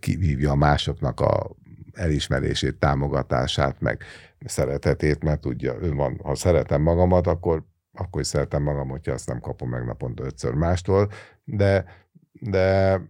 kivívja 0.00 0.54
másoknak 0.54 1.20
a 1.20 1.50
elismerését, 1.92 2.78
támogatását, 2.78 3.80
meg 3.80 4.02
szeretetét, 4.44 5.22
mert 5.22 5.40
tudja, 5.40 5.74
ő 5.80 5.92
van, 5.92 6.20
ha 6.22 6.34
szeretem 6.34 6.82
magamat, 6.82 7.26
akkor, 7.26 7.64
akkor 7.92 8.20
is 8.20 8.26
szeretem 8.26 8.62
magam, 8.62 8.88
hogyha 8.88 9.12
azt 9.12 9.28
nem 9.28 9.40
kapom 9.40 9.68
meg 9.68 9.84
naponta 9.84 10.24
ötször 10.24 10.54
mástól, 10.54 11.10
de, 11.44 11.84
de 12.32 13.00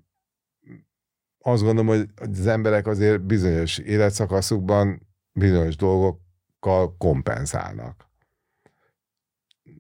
azt 1.39 1.63
gondolom, 1.63 1.87
hogy 1.87 2.09
az 2.15 2.47
emberek 2.47 2.87
azért 2.87 3.23
bizonyos 3.23 3.79
életszakaszukban 3.79 5.09
bizonyos 5.33 5.77
dolgokkal 5.77 6.97
kompenzálnak. 6.97 8.07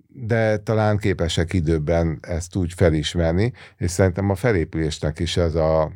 De 0.06 0.58
talán 0.58 0.98
képesek 0.98 1.52
időben 1.52 2.18
ezt 2.20 2.56
úgy 2.56 2.72
felismerni, 2.72 3.52
és 3.76 3.90
szerintem 3.90 4.30
a 4.30 4.34
felépülésnek 4.34 5.18
is 5.18 5.36
ez 5.36 5.54
a, 5.54 5.92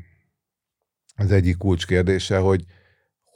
az 1.17 1.31
egyik 1.31 1.57
kulcskérdése, 1.57 2.39
hogy, 2.39 2.65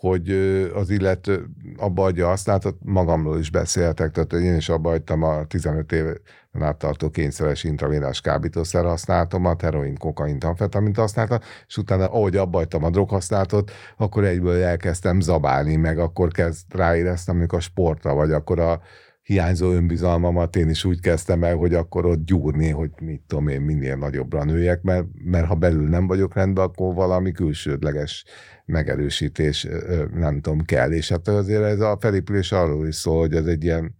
hogy 0.08 0.30
az 0.74 0.90
illető 0.90 1.46
abba 1.76 2.04
adja 2.04 2.34
látott, 2.44 2.78
magamról 2.84 3.38
is 3.38 3.50
beszéltek, 3.50 4.10
tehát 4.10 4.32
én 4.32 4.56
is 4.56 4.68
abba 4.68 4.88
hagytam 4.88 5.22
a 5.22 5.46
15 5.46 5.92
éven 5.92 6.20
át 6.60 6.76
tartó 6.76 7.10
kényszeres 7.10 7.64
intravénás 7.64 8.20
kábítószer 8.20 8.84
használatom, 8.84 9.48
heroin, 9.58 9.96
kokain, 9.96 10.38
amfetamint 10.40 10.96
használtam, 10.96 11.38
és 11.66 11.76
utána, 11.76 12.06
ahogy 12.06 12.36
abba 12.36 12.58
hagytam 12.58 12.84
a 12.84 12.90
droghasználatot, 12.90 13.70
akkor 13.96 14.24
egyből 14.24 14.62
elkezdtem 14.62 15.20
zabálni, 15.20 15.76
meg 15.76 15.98
akkor 15.98 16.30
kezd 16.30 16.74
ráéreztem, 16.74 17.36
amikor 17.36 17.58
a 17.58 17.62
sportra, 17.62 18.14
vagy 18.14 18.32
akkor 18.32 18.60
a 18.60 18.80
hiányzó 19.26 19.72
önbizalmamat 19.72 20.56
én 20.56 20.68
is 20.68 20.84
úgy 20.84 21.00
kezdtem 21.00 21.44
el, 21.44 21.56
hogy 21.56 21.74
akkor 21.74 22.06
ott 22.06 22.24
gyúrni, 22.24 22.70
hogy 22.70 22.90
mit 23.00 23.22
tudom 23.26 23.48
én, 23.48 23.60
minél 23.60 23.96
nagyobbra 23.96 24.44
nőjek, 24.44 24.82
mert, 24.82 25.06
mert 25.24 25.46
ha 25.46 25.54
belül 25.54 25.88
nem 25.88 26.06
vagyok 26.06 26.34
rendben, 26.34 26.64
akkor 26.64 26.94
valami 26.94 27.32
külsődleges 27.32 28.24
megerősítés, 28.64 29.66
nem 30.14 30.40
tudom, 30.40 30.64
kell. 30.64 30.92
És 30.92 31.08
hát 31.08 31.28
azért 31.28 31.62
ez 31.62 31.80
a 31.80 31.96
felépülés 32.00 32.52
arról 32.52 32.86
is 32.86 32.94
szól, 32.94 33.18
hogy 33.18 33.34
ez 33.34 33.46
egy 33.46 33.64
ilyen 33.64 33.94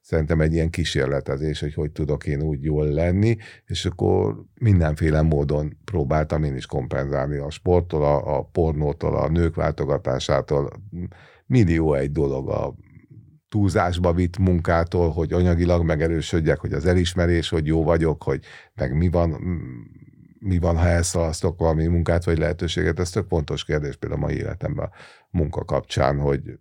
szerintem 0.00 0.40
egy 0.40 0.52
ilyen 0.52 0.70
kísérletezés, 0.70 1.60
hogy 1.60 1.74
hogy 1.74 1.90
tudok 1.90 2.26
én 2.26 2.42
úgy 2.42 2.62
jól 2.62 2.86
lenni, 2.86 3.36
és 3.66 3.84
akkor 3.84 4.44
mindenféle 4.60 5.22
módon 5.22 5.78
próbáltam 5.84 6.42
én 6.42 6.56
is 6.56 6.66
kompenzálni 6.66 7.36
a 7.36 7.50
sporttól, 7.50 8.04
a, 8.04 8.38
a 8.38 8.42
pornótól, 8.42 9.16
a 9.16 9.28
nők 9.28 9.54
váltogatásától, 9.54 10.70
millió 11.46 11.94
egy 11.94 12.12
dolog 12.12 12.48
a 12.48 12.74
túlzásba 13.52 14.12
vitt 14.12 14.38
munkától, 14.38 15.10
hogy 15.10 15.32
anyagilag 15.32 15.84
megerősödjek, 15.84 16.58
hogy 16.58 16.72
az 16.72 16.86
elismerés, 16.86 17.48
hogy 17.48 17.66
jó 17.66 17.84
vagyok, 17.84 18.22
hogy 18.22 18.44
meg 18.74 18.96
mi 18.96 19.08
van, 19.08 19.30
mi 20.38 20.58
van, 20.58 20.76
ha 20.76 20.86
elszalasztok 20.86 21.58
valami 21.58 21.86
munkát 21.86 22.24
vagy 22.24 22.38
lehetőséget, 22.38 23.00
ez 23.00 23.10
tök 23.10 23.26
fontos 23.28 23.64
kérdés 23.64 23.96
például 23.96 24.22
a 24.22 24.26
mai 24.26 24.36
életemben 24.36 24.84
a 24.84 24.90
munka 25.30 25.64
kapcsán, 25.64 26.18
hogy 26.18 26.58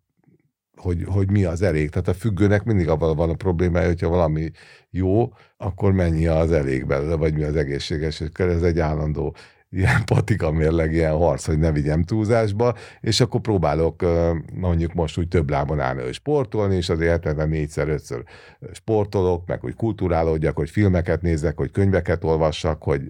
hogy, 0.76 1.04
hogy 1.06 1.32
mi 1.32 1.44
az 1.44 1.62
elég. 1.62 1.90
Tehát 1.90 2.08
a 2.08 2.14
függőnek 2.14 2.64
mindig 2.64 2.88
abban 2.90 3.16
van 3.16 3.30
a 3.30 3.34
problémája, 3.34 3.88
hogyha 3.88 4.10
valami 4.10 4.52
jó, 4.90 5.34
akkor 5.58 5.92
mennyi 5.92 6.28
az 6.28 6.52
elég 6.52 6.86
belőle, 6.86 7.16
vagy 7.16 7.34
mi 7.34 7.44
az 7.44 7.56
egészséges, 7.56 8.20
és 8.20 8.30
ez 8.34 8.62
egy 8.62 8.80
állandó 8.80 9.36
ilyen 9.72 10.06
patika 10.14 10.52
mérleg, 10.52 10.94
ilyen 10.94 11.18
harc, 11.18 11.46
hogy 11.46 11.60
ne 11.60 11.72
vigyem 11.72 12.04
túlzásba, 12.04 12.76
és 13.02 13.20
akkor 13.20 13.42
próbálok 13.42 14.06
mondjuk 14.54 14.94
most 14.94 15.18
úgy 15.18 15.28
több 15.28 15.50
lábon 15.50 15.80
állni, 15.80 16.12
sportolni, 16.12 16.76
és 16.76 16.90
azért 16.90 17.12
hetente 17.12 17.46
négyszer, 17.46 17.90
ötször 17.90 18.24
sportolok, 18.72 19.48
meg 19.48 19.60
hogy 19.60 19.76
kulturálódjak, 19.76 20.56
hogy 20.56 20.70
filmeket 20.70 21.22
nézzek, 21.22 21.58
hogy 21.58 21.72
könyveket 21.72 22.24
olvassak, 22.24 22.84
hogy 22.84 23.02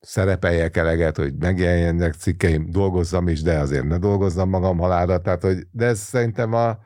szerepeljek 0.00 0.76
eleget, 0.76 1.16
hogy 1.16 1.34
megjelenjenek 1.38 2.14
cikkeim, 2.14 2.70
dolgozzam 2.70 3.28
is, 3.28 3.42
de 3.42 3.58
azért 3.58 3.88
ne 3.88 3.98
dolgozzam 3.98 4.48
magam 4.48 4.78
halára, 4.78 5.20
tehát 5.20 5.42
hogy, 5.42 5.66
de 5.70 5.86
ez 5.86 5.98
szerintem 5.98 6.52
a 6.52 6.78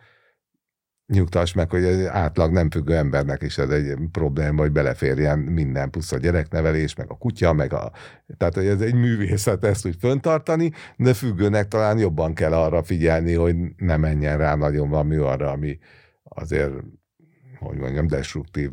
nyugtass 1.13 1.53
meg, 1.53 1.71
hogy 1.71 1.85
egy 1.85 2.05
átlag 2.05 2.53
nem 2.53 2.71
függő 2.71 2.97
embernek 2.97 3.43
is 3.43 3.59
ez 3.59 3.69
egy 3.69 3.95
probléma, 4.13 4.61
hogy 4.61 4.73
beleférjen 4.73 5.39
minden, 5.39 5.91
plusz 5.91 6.13
a 6.13 6.19
gyereknevelés, 6.19 6.95
meg 6.95 7.11
a 7.11 7.19
kutya, 7.19 7.53
meg 7.53 7.73
a... 7.73 7.93
Tehát, 8.37 8.55
hogy 8.55 8.67
ez 8.67 8.81
egy 8.81 8.95
művészet 8.95 9.65
ezt 9.65 9.87
úgy 9.87 9.97
föntartani, 10.01 10.73
de 10.97 11.15
függőnek 11.15 11.69
talán 11.69 11.99
jobban 11.99 12.35
kell 12.35 12.53
arra 12.53 12.83
figyelni, 12.83 13.35
hogy 13.35 13.57
ne 13.77 13.97
menjen 13.97 14.39
rá 14.39 14.55
nagyon 14.55 14.89
valami 14.89 15.17
arra, 15.17 15.51
ami 15.51 15.79
azért, 16.23 16.73
hogy 17.59 17.79
mondjam, 17.79 18.07
destruktív 18.07 18.71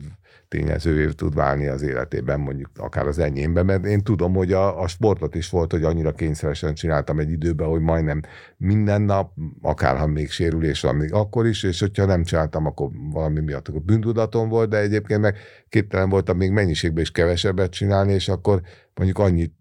tényezővé 0.50 1.06
tud 1.06 1.36
válni 1.36 1.68
az 1.68 1.82
életében, 1.82 2.40
mondjuk 2.40 2.70
akár 2.76 3.08
az 3.08 3.20
enyémben, 3.20 3.66
mert 3.66 3.86
én 3.86 4.04
tudom, 4.04 4.34
hogy 4.34 4.54
a, 4.54 4.82
a 4.82 4.88
sportot 4.88 5.36
is 5.36 5.50
volt, 5.50 5.72
hogy 5.72 5.84
annyira 5.84 6.12
kényszeresen 6.12 6.74
csináltam 6.74 7.20
egy 7.20 7.32
időben, 7.32 7.68
hogy 7.68 7.82
majdnem 7.82 8.22
minden 8.58 9.02
nap, 9.02 9.32
akárha 9.62 10.08
még 10.08 10.30
sérülés 10.30 10.82
van, 10.82 10.96
még 10.96 11.14
akkor 11.14 11.46
is, 11.46 11.64
és 11.64 11.80
hogyha 11.80 12.06
nem 12.06 12.24
csináltam, 12.24 12.66
akkor 12.66 12.90
valami 13.12 13.40
miatt 13.40 13.68
akkor 13.68 13.82
bűntudatom 13.82 14.50
volt, 14.50 14.70
de 14.70 14.78
egyébként 14.78 15.22
meg 15.22 15.38
képtelen 15.70 16.10
voltam 16.10 16.38
még 16.38 16.52
mennyiségben 16.52 17.02
is 17.02 17.12
kevesebbet 17.12 17.72
csinálni, 17.72 18.14
és 18.14 18.30
akkor 18.30 18.62
mondjuk 18.94 19.20
annyit 19.20 19.59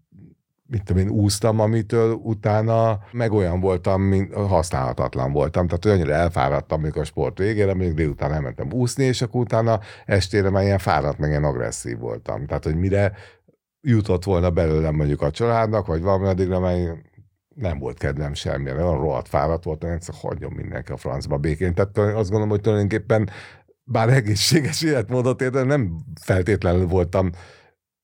mit 0.69 0.83
tudom 0.83 1.03
én, 1.03 1.09
úsztam, 1.09 1.59
amitől 1.59 2.13
utána 2.13 2.99
meg 3.11 3.31
olyan 3.31 3.59
voltam, 3.59 4.01
mint 4.01 4.33
használhatatlan 4.33 5.31
voltam. 5.31 5.67
Tehát 5.67 5.85
annyira 5.85 6.13
elfáradtam, 6.13 6.79
amikor 6.79 7.01
a 7.01 7.05
sport 7.05 7.37
végére, 7.37 7.73
még 7.73 7.93
délután 7.93 8.33
elmentem 8.33 8.71
úszni, 8.71 9.03
és 9.03 9.21
akkor 9.21 9.41
utána 9.41 9.79
estére 10.05 10.49
már 10.49 10.63
ilyen 10.63 10.77
fáradt, 10.77 11.17
meg 11.17 11.29
ilyen 11.29 11.43
agresszív 11.43 11.97
voltam. 11.97 12.45
Tehát, 12.45 12.63
hogy 12.63 12.75
mire 12.75 13.13
jutott 13.81 14.23
volna 14.23 14.49
belőlem 14.49 14.95
mondjuk 14.95 15.21
a 15.21 15.31
családnak, 15.31 15.85
vagy 15.85 16.01
valami 16.01 16.27
addigra 16.27 16.59
már 16.59 16.77
nem 17.55 17.79
volt 17.79 17.97
kedvem 17.97 18.33
semmilyen, 18.33 18.77
olyan 18.77 19.01
rohadt 19.01 19.27
fáradt 19.27 19.63
voltam, 19.63 19.89
egyszer 19.89 20.15
hagyjon 20.17 20.51
mindenki 20.51 20.91
a 20.91 20.97
francba 20.97 21.37
békén. 21.37 21.73
Tehát 21.73 21.97
azt 21.97 22.29
gondolom, 22.29 22.49
hogy 22.49 22.61
tulajdonképpen 22.61 23.29
bár 23.83 24.09
egészséges 24.09 24.81
életmódot 24.81 25.41
értem, 25.41 25.67
nem 25.67 25.97
feltétlenül 26.21 26.87
voltam 26.87 27.29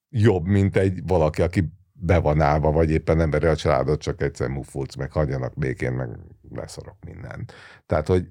jobb, 0.09 0.45
mint 0.45 0.77
egy 0.77 0.99
valaki, 1.07 1.41
aki 1.41 1.73
be 1.97 2.17
van 2.17 2.41
állva, 2.41 2.71
vagy 2.71 2.91
éppen 2.91 3.17
nem 3.17 3.29
veri 3.29 3.45
a 3.45 3.55
családot, 3.55 4.01
csak 4.01 4.21
egyszer 4.21 4.47
mufulc, 4.47 4.95
meg 4.95 5.11
hagyjanak 5.11 5.53
békén, 5.57 5.91
meg 5.91 6.09
leszarok 6.49 6.97
mindent. 7.05 7.53
Tehát, 7.85 8.07
hogy 8.07 8.27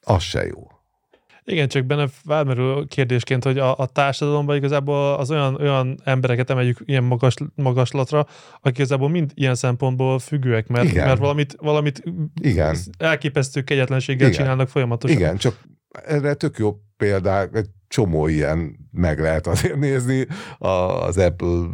az 0.00 0.22
se 0.22 0.46
jó. 0.46 0.70
Igen, 1.48 1.68
csak 1.68 1.84
benne 1.84 2.06
felmerül 2.06 2.86
kérdésként, 2.88 3.44
hogy 3.44 3.58
a, 3.58 3.78
a 3.78 3.86
társadalomban 3.86 4.56
igazából 4.56 5.14
az 5.14 5.30
olyan, 5.30 5.54
olyan 5.54 6.00
embereket 6.04 6.50
emeljük 6.50 6.78
ilyen 6.84 7.04
magas, 7.04 7.34
magaslatra, 7.54 8.26
akik 8.60 8.78
igazából 8.78 9.08
mind 9.08 9.32
ilyen 9.34 9.54
szempontból 9.54 10.18
függőek, 10.18 10.66
mert, 10.66 10.88
Igen. 10.88 11.06
mert 11.06 11.18
valamit, 11.18 11.56
valamit 11.60 12.02
Igen. 12.40 12.76
elképesztő 12.98 13.62
kegyetlenséggel 13.62 14.28
Igen. 14.28 14.40
csinálnak 14.40 14.68
folyamatosan. 14.68 15.16
Igen, 15.16 15.36
csak 15.36 15.60
erre 16.04 16.34
tök 16.34 16.58
jó 16.58 16.76
példák, 16.96 17.54
egy 17.54 17.68
csomó 17.88 18.26
ilyen 18.26 18.88
meg 18.90 19.20
lehet 19.20 19.46
azért 19.46 19.76
nézni. 19.76 20.26
Az 20.58 21.18
Apple 21.18 21.66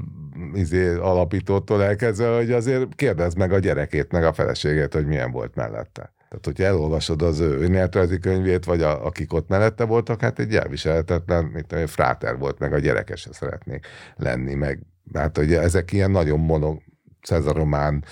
izé, 0.54 0.94
alapítótól 0.94 1.82
elkezdve, 1.82 2.36
hogy 2.36 2.52
azért 2.52 2.94
kérdezd 2.94 3.38
meg 3.38 3.52
a 3.52 3.58
gyerekét, 3.58 4.12
meg 4.12 4.24
a 4.24 4.32
feleségét, 4.32 4.94
hogy 4.94 5.06
milyen 5.06 5.30
volt 5.30 5.54
mellette. 5.54 6.14
Tehát, 6.28 6.46
hogyha 6.46 6.64
elolvasod 6.64 7.22
az 7.22 7.40
ő 7.40 7.60
önéletrajzi 7.60 8.18
könyvét, 8.18 8.64
vagy 8.64 8.82
a, 8.82 9.06
akik 9.06 9.32
ott 9.32 9.48
mellette 9.48 9.84
voltak, 9.84 10.20
hát 10.20 10.38
egy 10.38 10.56
elviselhetetlen, 10.56 11.44
mint 11.44 11.66
tudom, 11.66 11.86
fráter 11.86 12.38
volt, 12.38 12.58
meg 12.58 12.72
a 12.72 12.78
gyerekes 12.78 13.20
se 13.20 13.32
szeretnék 13.32 13.86
lenni, 14.16 14.54
meg 14.54 14.86
hát 15.14 15.38
ugye 15.38 15.60
ezek 15.60 15.92
ilyen 15.92 16.10
nagyon 16.10 16.40
mono, 16.40 16.76
Cezaromán 17.22 18.04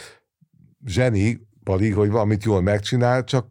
zseni, 0.85 1.49
pedig, 1.65 1.95
hogy 1.95 2.11
valamit 2.11 2.45
jól 2.45 2.63
megcsinál, 2.63 3.25
csak 3.25 3.47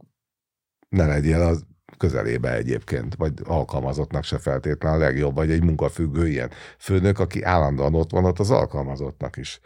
ne 0.90 1.06
legyél 1.06 1.42
az 1.42 1.66
közelébe 2.00 2.54
egyébként, 2.56 3.16
vagy 3.16 3.34
alkalmazottnak 3.44 4.24
se 4.24 4.38
feltétlenül 4.38 5.02
a 5.02 5.06
legjobb, 5.06 5.36
vagy 5.36 5.52
egy 5.52 5.64
munkafüggő 5.64 6.28
ilyen 6.28 6.50
főnök, 6.78 7.20
aki 7.20 7.44
állandóan 7.44 7.96
ott 7.96 8.12
van, 8.12 8.26
ott 8.26 8.40
az 8.40 8.52
alkalmazottnak 8.52 9.38
is 9.38 9.60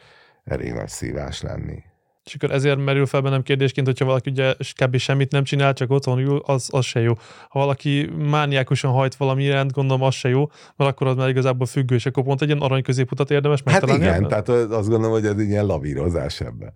elég 0.43 0.73
nagy 0.73 0.87
szívás 0.87 1.41
lenni. 1.41 1.83
És 2.23 2.35
akkor 2.35 2.51
ezért 2.51 2.83
merül 2.83 3.05
fel 3.05 3.21
bennem 3.21 3.43
kérdésként, 3.43 3.87
hogyha 3.87 4.05
valaki 4.05 4.29
ugye 4.29 4.53
kb. 4.83 4.97
semmit 4.97 5.31
nem 5.31 5.43
csinál, 5.43 5.73
csak 5.73 5.91
otthon 5.91 6.19
ül, 6.19 6.41
az, 6.45 6.69
az 6.71 6.85
se 6.85 6.99
jó. 6.99 7.13
Ha 7.49 7.59
valaki 7.59 8.09
mániákusan 8.29 8.91
hajt 8.91 9.15
valami 9.15 9.43
iránt, 9.43 9.71
gondolom 9.71 10.03
az 10.03 10.13
se 10.13 10.29
jó, 10.29 10.49
mert 10.75 10.91
akkor 10.91 11.07
az 11.07 11.15
már 11.15 11.29
igazából 11.29 11.67
függő, 11.67 11.95
és 11.95 12.05
akkor 12.05 12.23
pont 12.23 12.41
egy 12.41 12.47
ilyen 12.47 12.61
arany 12.61 12.83
középutat 12.83 13.31
érdemes 13.31 13.63
megtalálni. 13.63 14.03
Hát 14.03 14.15
igen, 14.15 14.25
ebben? 14.25 14.43
tehát 14.43 14.71
azt 14.71 14.89
gondolom, 14.89 15.11
hogy 15.11 15.25
ez 15.25 15.37
egy 15.37 15.49
ilyen 15.49 15.65
lavírozás 15.65 16.41
ebben. 16.41 16.73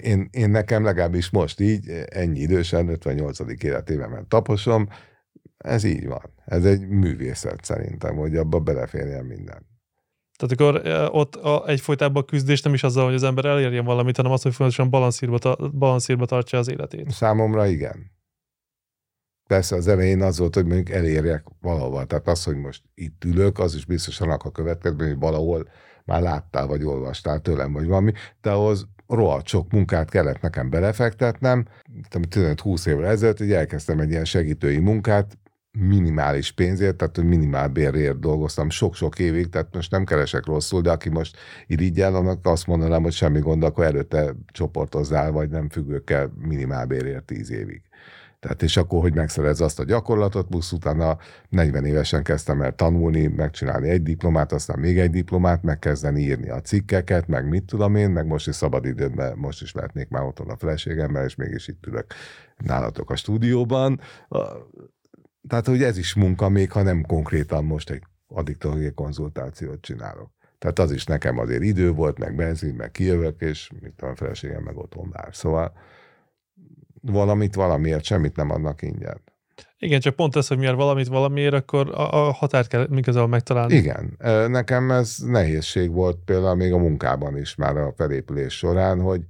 Én, 0.00 0.28
én 0.30 0.50
nekem 0.50 0.84
legalábbis 0.84 1.30
most 1.30 1.60
így, 1.60 1.88
ennyi 2.06 2.40
idősen, 2.40 2.88
58. 2.88 3.62
életében 3.62 4.28
taposom, 4.28 4.88
ez 5.56 5.84
így 5.84 6.06
van. 6.06 6.34
Ez 6.44 6.64
egy 6.64 6.88
művészet 6.88 7.64
szerintem, 7.64 8.16
hogy 8.16 8.36
abba 8.36 8.60
beleférjen 8.60 9.24
minden. 9.24 9.68
Tehát 10.36 10.60
akkor 10.60 11.08
ott 11.12 11.34
a, 11.36 11.68
egyfolytában 11.68 12.22
a 12.22 12.24
küzdés 12.24 12.62
nem 12.62 12.74
is 12.74 12.82
azzal, 12.82 13.04
hogy 13.04 13.14
az 13.14 13.22
ember 13.22 13.44
elérjen 13.44 13.84
valamit, 13.84 14.16
hanem 14.16 14.32
az, 14.32 14.42
hogy 14.42 14.54
folyamatosan 14.54 14.90
balanszírba, 14.90 15.56
balanszírba 15.56 16.26
tartja 16.26 16.58
az 16.58 16.68
életét. 16.68 17.10
Számomra 17.10 17.66
igen. 17.66 18.10
Persze 19.46 19.76
az 19.76 19.88
elején 19.88 20.22
az 20.22 20.38
volt, 20.38 20.54
hogy 20.54 20.66
mondjuk 20.66 20.90
elérjek 20.90 21.44
valahol. 21.60 22.06
Tehát 22.06 22.28
az, 22.28 22.44
hogy 22.44 22.56
most 22.56 22.82
itt 22.94 23.24
ülök, 23.24 23.58
az 23.58 23.74
is 23.74 23.84
biztosan 23.84 24.30
a 24.30 24.50
következő, 24.50 25.08
hogy 25.08 25.18
valahol 25.18 25.68
már 26.04 26.22
láttál, 26.22 26.66
vagy 26.66 26.84
olvastál 26.84 27.40
tőlem, 27.40 27.72
vagy 27.72 27.86
valami, 27.86 28.12
de 28.40 28.50
ahhoz 28.50 28.88
rohadt 29.10 29.46
sok 29.46 29.72
munkát 29.72 30.10
kellett 30.10 30.40
nekem 30.40 30.70
belefektetnem. 30.70 31.64
15-20 32.10 32.86
évvel 32.86 33.06
ezelőtt, 33.06 33.38
hogy 33.38 33.52
elkezdtem 33.52 34.00
egy 34.00 34.10
ilyen 34.10 34.24
segítői 34.24 34.78
munkát, 34.78 35.38
minimális 35.78 36.52
pénzért, 36.52 36.96
tehát 36.96 37.22
minimál 37.22 37.68
bérért 37.68 38.20
dolgoztam 38.20 38.70
sok-sok 38.70 39.18
évig, 39.18 39.48
tehát 39.48 39.74
most 39.74 39.90
nem 39.90 40.04
keresek 40.04 40.46
rosszul, 40.46 40.80
de 40.80 40.90
aki 40.90 41.08
most 41.08 41.36
irigyel, 41.66 42.14
annak 42.14 42.46
azt 42.46 42.66
mondanám, 42.66 43.02
hogy 43.02 43.12
semmi 43.12 43.38
gond, 43.38 43.62
akkor 43.62 43.84
előtte 43.84 44.34
csoportozzál, 44.52 45.30
vagy 45.30 45.50
nem 45.50 45.68
függőkkel 45.68 46.32
minimál 46.38 46.86
bérért 46.86 47.24
10 47.24 47.50
évig. 47.50 47.82
Tehát 48.40 48.62
és 48.62 48.76
akkor, 48.76 49.00
hogy 49.00 49.14
megszerez 49.14 49.60
azt 49.60 49.78
a 49.78 49.84
gyakorlatot, 49.84 50.46
plusz 50.46 50.72
utána 50.72 51.18
40 51.48 51.84
évesen 51.84 52.22
kezdtem 52.22 52.62
el 52.62 52.74
tanulni, 52.74 53.26
megcsinálni 53.26 53.88
egy 53.88 54.02
diplomát, 54.02 54.52
aztán 54.52 54.78
még 54.78 54.98
egy 54.98 55.10
diplomát, 55.10 55.62
megkezdeni 55.62 56.20
írni 56.20 56.50
a 56.50 56.60
cikkeket, 56.60 57.26
meg 57.26 57.48
mit 57.48 57.64
tudom 57.64 57.94
én, 57.94 58.10
meg 58.10 58.26
most 58.26 58.48
is 58.48 58.54
szabadidőben, 58.54 59.38
most 59.38 59.62
is 59.62 59.72
lehetnék 59.72 60.08
már 60.08 60.22
otthon 60.22 60.50
a 60.50 60.56
feleségemmel, 60.56 61.24
és 61.24 61.34
mégis 61.34 61.68
itt 61.68 61.86
ülök 61.86 62.14
nálatok 62.56 63.10
a 63.10 63.16
stúdióban. 63.16 64.00
Tehát, 65.48 65.66
hogy 65.66 65.82
ez 65.82 65.98
is 65.98 66.14
munka, 66.14 66.48
még 66.48 66.72
ha 66.72 66.82
nem 66.82 67.02
konkrétan 67.02 67.64
most 67.64 67.90
egy 67.90 68.02
addiktológiai 68.28 68.92
konzultációt 68.92 69.80
csinálok. 69.80 70.30
Tehát 70.58 70.78
az 70.78 70.92
is 70.92 71.04
nekem 71.04 71.38
azért 71.38 71.62
idő 71.62 71.92
volt, 71.92 72.18
meg 72.18 72.34
benzin, 72.34 72.74
meg 72.74 72.90
kijövök, 72.90 73.40
és 73.40 73.70
mit 73.80 73.92
tudom, 73.96 74.12
a 74.12 74.16
feleségem 74.16 74.62
meg 74.62 74.76
otthon 74.76 75.10
vár. 75.10 75.28
Szóval 75.34 75.72
valamit 77.00 77.54
valamiért, 77.54 78.04
semmit 78.04 78.36
nem 78.36 78.50
adnak 78.50 78.82
ingyen. 78.82 79.20
Igen, 79.78 80.00
csak 80.00 80.14
pont 80.16 80.36
ez, 80.36 80.48
hogy 80.48 80.58
miért 80.58 80.74
valamit 80.74 81.06
valamiért, 81.06 81.54
akkor 81.54 81.90
a, 81.90 82.26
a 82.26 82.32
határt 82.32 82.68
kell 82.68 82.86
igazából 82.96 83.28
megtalálni. 83.28 83.74
Igen, 83.74 84.16
nekem 84.50 84.90
ez 84.90 85.16
nehézség 85.18 85.90
volt 85.90 86.18
például 86.24 86.54
még 86.54 86.72
a 86.72 86.78
munkában 86.78 87.36
is 87.36 87.54
már 87.54 87.76
a 87.76 87.92
felépülés 87.96 88.56
során, 88.56 89.00
hogy, 89.00 89.22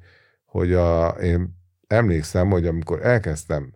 hogy 0.44 0.72
a, 0.72 1.09
én 1.09 1.59
emlékszem, 1.87 2.50
hogy 2.50 2.66
amikor 2.66 3.06
elkezdtem 3.06 3.72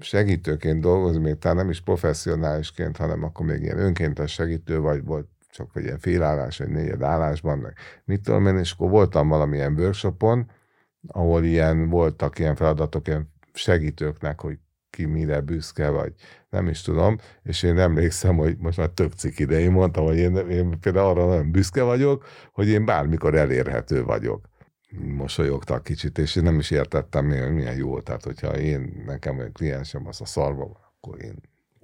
segítőként 0.00 0.80
dolgozni, 0.80 1.22
még 1.22 1.38
talán 1.38 1.56
nem 1.56 1.70
is 1.70 1.80
professzionálisként, 1.80 2.96
hanem 2.96 3.22
akkor 3.22 3.46
még 3.46 3.62
ilyen 3.62 3.78
önkéntes 3.78 4.32
segítő 4.32 4.80
vagy, 4.80 5.04
volt 5.04 5.26
csak 5.50 5.72
vagy 5.72 5.84
ilyen 5.84 5.98
félállás, 5.98 6.58
vagy 6.58 6.68
négyed 6.68 7.02
állásban, 7.02 7.58
meg 7.58 7.74
mit 8.04 8.22
tudom 8.22 8.46
én, 8.46 8.58
és 8.58 8.72
akkor 8.72 8.90
voltam 8.90 9.28
valamilyen 9.28 9.78
workshopon, 9.78 10.50
ahol 11.06 11.44
ilyen 11.44 11.88
voltak 11.88 12.38
ilyen 12.38 12.54
feladatok, 12.54 13.06
ilyen 13.06 13.32
segítőknek, 13.52 14.40
hogy 14.40 14.58
ki 14.90 15.04
mire 15.04 15.40
büszke, 15.40 15.88
vagy 15.88 16.14
nem 16.50 16.68
is 16.68 16.82
tudom, 16.82 17.18
és 17.42 17.62
én 17.62 17.78
emlékszem, 17.78 18.36
hogy 18.36 18.56
most 18.58 18.78
már 18.78 18.88
tök 18.88 19.12
cik 19.12 19.38
ide, 19.38 19.60
én 19.60 19.70
mondtam, 19.70 20.04
hogy 20.04 20.16
én, 20.16 20.36
én 20.36 20.80
például 20.80 21.06
arra 21.06 21.26
nagyon 21.26 21.50
büszke 21.50 21.82
vagyok, 21.82 22.24
hogy 22.52 22.68
én 22.68 22.84
bármikor 22.84 23.34
elérhető 23.34 24.04
vagyok. 24.04 24.48
Mosolyogtak 24.98 25.82
kicsit, 25.82 26.18
és 26.18 26.36
én 26.36 26.42
nem 26.42 26.58
is 26.58 26.70
értettem, 26.70 27.28
hogy 27.28 27.52
milyen 27.52 27.76
jó, 27.76 28.00
tehát 28.00 28.24
hogyha 28.24 28.58
én, 28.58 29.02
nekem 29.06 29.40
egy 29.40 29.52
kliensem 29.52 30.06
az 30.06 30.20
a 30.20 30.24
szarva 30.24 30.66
van, 30.66 30.92
akkor 30.96 31.22
én 31.22 31.34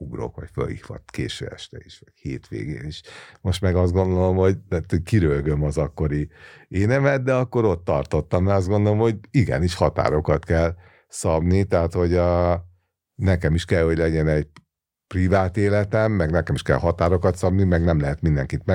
ugrok, 0.01 0.37
vagy 0.37 0.49
fölhívhat 0.53 1.03
késő 1.11 1.47
este 1.47 1.79
is, 1.85 1.99
vagy 2.05 2.13
hétvégén 2.15 2.85
is. 2.85 3.03
Most 3.41 3.61
meg 3.61 3.77
azt 3.77 3.93
gondolom, 3.93 4.37
hogy 4.37 4.57
kirölgöm 5.05 5.63
az 5.63 5.79
akkori 5.79 6.29
énemet, 6.69 7.23
de 7.23 7.35
akkor 7.35 7.65
ott 7.65 7.85
tartottam, 7.85 8.45
mert 8.45 8.59
azt 8.59 8.69
gondolom, 8.69 8.99
hogy 8.99 9.17
igenis 9.31 9.75
határokat 9.75 10.45
kell 10.45 10.75
szabni, 11.09 11.65
tehát 11.65 11.93
hogy 11.93 12.15
a, 12.15 12.65
nekem 13.15 13.55
is 13.55 13.65
kell, 13.65 13.85
hogy 13.85 13.97
legyen 13.97 14.29
egy 14.29 14.49
privát 15.09 15.57
életem, 15.57 16.13
meg 16.13 16.31
nekem 16.31 16.55
is 16.55 16.63
kell 16.63 16.77
határokat 16.77 17.37
szabni, 17.37 17.65
meg 17.65 17.85
nem 17.85 18.01
lehet 18.01 18.23
mindenkit 18.23 18.67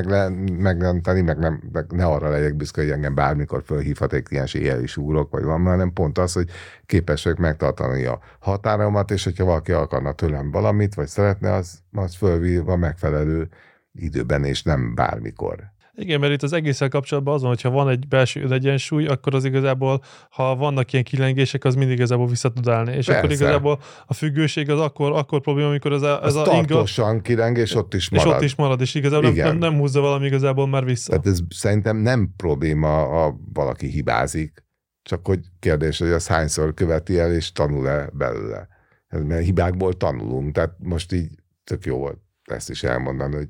meglenteni, 0.58 1.22
meg, 1.22 1.38
nem, 1.38 1.62
meg 1.72 1.92
ne 1.92 2.06
arra 2.06 2.30
legyek 2.30 2.56
büszke, 2.56 2.82
hogy 2.82 2.92
engem 2.92 3.16
bármikor 3.16 3.64
fölhívhat 3.64 4.14
egy 4.14 4.24
kliens, 4.24 4.54
éjjel 4.54 4.82
is 4.82 4.98
úrok, 4.98 5.32
vagy 5.32 5.44
van, 5.44 5.64
hanem 5.64 5.94
pont 5.94 6.18
az, 6.18 6.34
hogy 6.34 6.50
képes 6.86 7.24
vagyok 7.24 7.40
megtartani 7.40 8.06
a 8.06 8.20
határomat, 8.40 9.12
és 9.12 9.24
hogyha 9.24 9.46
valaki 9.46 9.72
akarna 9.72 10.14
tőlem 10.14 10.52
valamit, 10.52 10.94
vagy 10.94 11.08
szeretne, 11.08 11.54
az, 11.54 11.80
az 11.92 12.16
fölvív 12.16 12.64
megfelelő 12.64 13.50
időben, 13.92 14.44
és 14.44 14.64
nem 14.64 14.96
bármikor. 14.96 15.73
Igen, 15.96 16.20
mert 16.20 16.34
itt 16.34 16.44
az 16.44 16.54
egészen 16.54 16.90
kapcsolatban 16.90 17.34
azon, 17.34 17.50
hogyha 17.50 17.70
van 17.70 17.90
egy 17.90 18.08
belső 18.08 18.52
egyensúly, 18.52 19.06
akkor 19.06 19.36
az 19.36 19.46
igazából, 19.46 20.02
ha 20.30 20.56
vannak 20.56 20.92
ilyen 20.92 21.04
kilengések, 21.04 21.64
az 21.64 21.76
mindig 21.76 21.96
igazából 21.96 22.28
vissza 22.28 22.50
tud 22.50 22.68
állni. 22.68 22.92
És 22.96 23.06
Persze. 23.06 23.18
akkor 23.18 23.32
igazából 23.32 23.80
a 24.06 24.14
függőség 24.14 24.70
az 24.70 24.80
akkor, 24.80 25.12
akkor 25.12 25.42
probléma, 25.42 25.70
amikor 25.70 25.94
ez 25.94 26.02
a, 26.02 26.24
ez 26.24 26.36
a 26.36 26.42
tartósan 26.42 27.12
inga, 27.12 27.22
kileng, 27.22 27.58
és 27.58 27.76
ott 27.76 27.94
is 27.94 28.10
marad. 28.10 28.28
És 28.28 28.34
ott 28.34 28.42
is 28.42 28.56
marad, 28.56 28.82
és 28.82 28.96
igazából 28.96 29.32
nem, 29.32 29.46
nem, 29.46 29.58
nem 29.58 29.78
húzza 29.78 30.02
valami 30.02 30.26
igazából 30.26 30.68
már 30.68 30.86
vissza. 30.86 31.10
Tehát 31.10 31.26
ez 31.26 31.40
szerintem 31.50 31.98
nem 31.98 32.34
probléma, 32.38 32.88
ha 32.88 33.40
valaki 33.54 33.88
hibázik, 33.88 34.64
csak 35.02 35.26
hogy 35.26 35.40
kérdés, 35.60 36.00
hogy 36.00 36.12
az 36.12 36.28
hányszor 36.28 36.74
követi 36.74 37.20
el, 37.20 37.34
és 37.34 37.52
tanul-e 37.52 38.10
belőle. 38.14 38.68
Mert 39.10 39.44
hibákból 39.44 39.94
tanulunk, 39.94 40.54
tehát 40.54 40.76
most 40.80 41.12
így 41.12 41.30
tök 41.64 41.86
jó 41.86 41.98
volt 41.98 42.18
ezt 42.44 42.70
is 42.70 42.84
elmondani, 42.84 43.36
hogy 43.36 43.50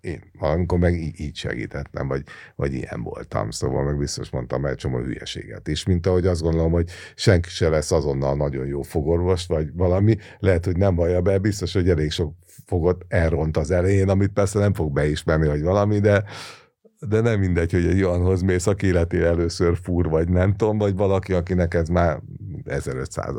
én 0.00 0.22
valamikor 0.38 0.78
meg 0.78 0.94
így 0.94 1.36
segítettem, 1.36 2.08
vagy, 2.08 2.22
vagy 2.56 2.72
ilyen 2.74 3.02
voltam, 3.02 3.50
szóval 3.50 3.84
meg 3.84 3.98
biztos 3.98 4.30
mondtam 4.30 4.66
egy 4.66 4.76
csomó 4.76 4.98
hülyeséget 4.98 5.68
is, 5.68 5.84
mint 5.84 6.06
ahogy 6.06 6.26
azt 6.26 6.42
gondolom, 6.42 6.72
hogy 6.72 6.90
senki 7.14 7.48
se 7.48 7.68
lesz 7.68 7.92
azonnal 7.92 8.36
nagyon 8.36 8.66
jó 8.66 8.82
fogorvos, 8.82 9.46
vagy 9.46 9.72
valami, 9.74 10.16
lehet, 10.38 10.64
hogy 10.64 10.76
nem 10.76 10.94
vallja 10.94 11.20
be, 11.20 11.38
biztos, 11.38 11.72
hogy 11.72 11.88
elég 11.88 12.10
sok 12.10 12.34
fogot 12.66 13.04
elront 13.08 13.56
az 13.56 13.70
elején, 13.70 14.08
amit 14.08 14.32
persze 14.32 14.58
nem 14.58 14.74
fog 14.74 14.92
beismerni, 14.92 15.48
hogy 15.48 15.62
valami, 15.62 15.98
de, 15.98 16.24
de 17.08 17.20
nem 17.20 17.40
mindegy, 17.40 17.72
hogy 17.72 17.86
egy 17.86 18.02
olyanhoz 18.02 18.42
mész, 18.42 18.66
aki 18.66 18.86
életé 18.86 19.24
először 19.24 19.78
fúr, 19.82 20.08
vagy 20.08 20.28
nem 20.28 20.56
tudom, 20.56 20.78
vagy 20.78 20.96
valaki, 20.96 21.32
akinek 21.32 21.74
ez 21.74 21.88
már 21.88 22.22
1500 22.64 23.34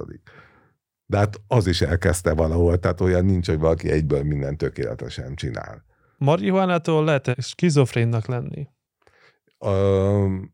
De 1.05 1.17
hát 1.17 1.41
az 1.47 1.67
is 1.67 1.81
elkezdte 1.81 2.33
valahol, 2.33 2.79
tehát 2.79 3.01
olyan 3.01 3.25
nincs, 3.25 3.47
hogy 3.47 3.59
valaki 3.59 3.89
egyből 3.89 4.23
minden 4.23 4.57
tökéletesen 4.57 5.35
csinál 5.35 5.91
marihuánától 6.23 7.03
lehet 7.03 7.35
skizofrénnak 7.41 8.25
lenni? 8.25 8.67
Um, 9.59 10.53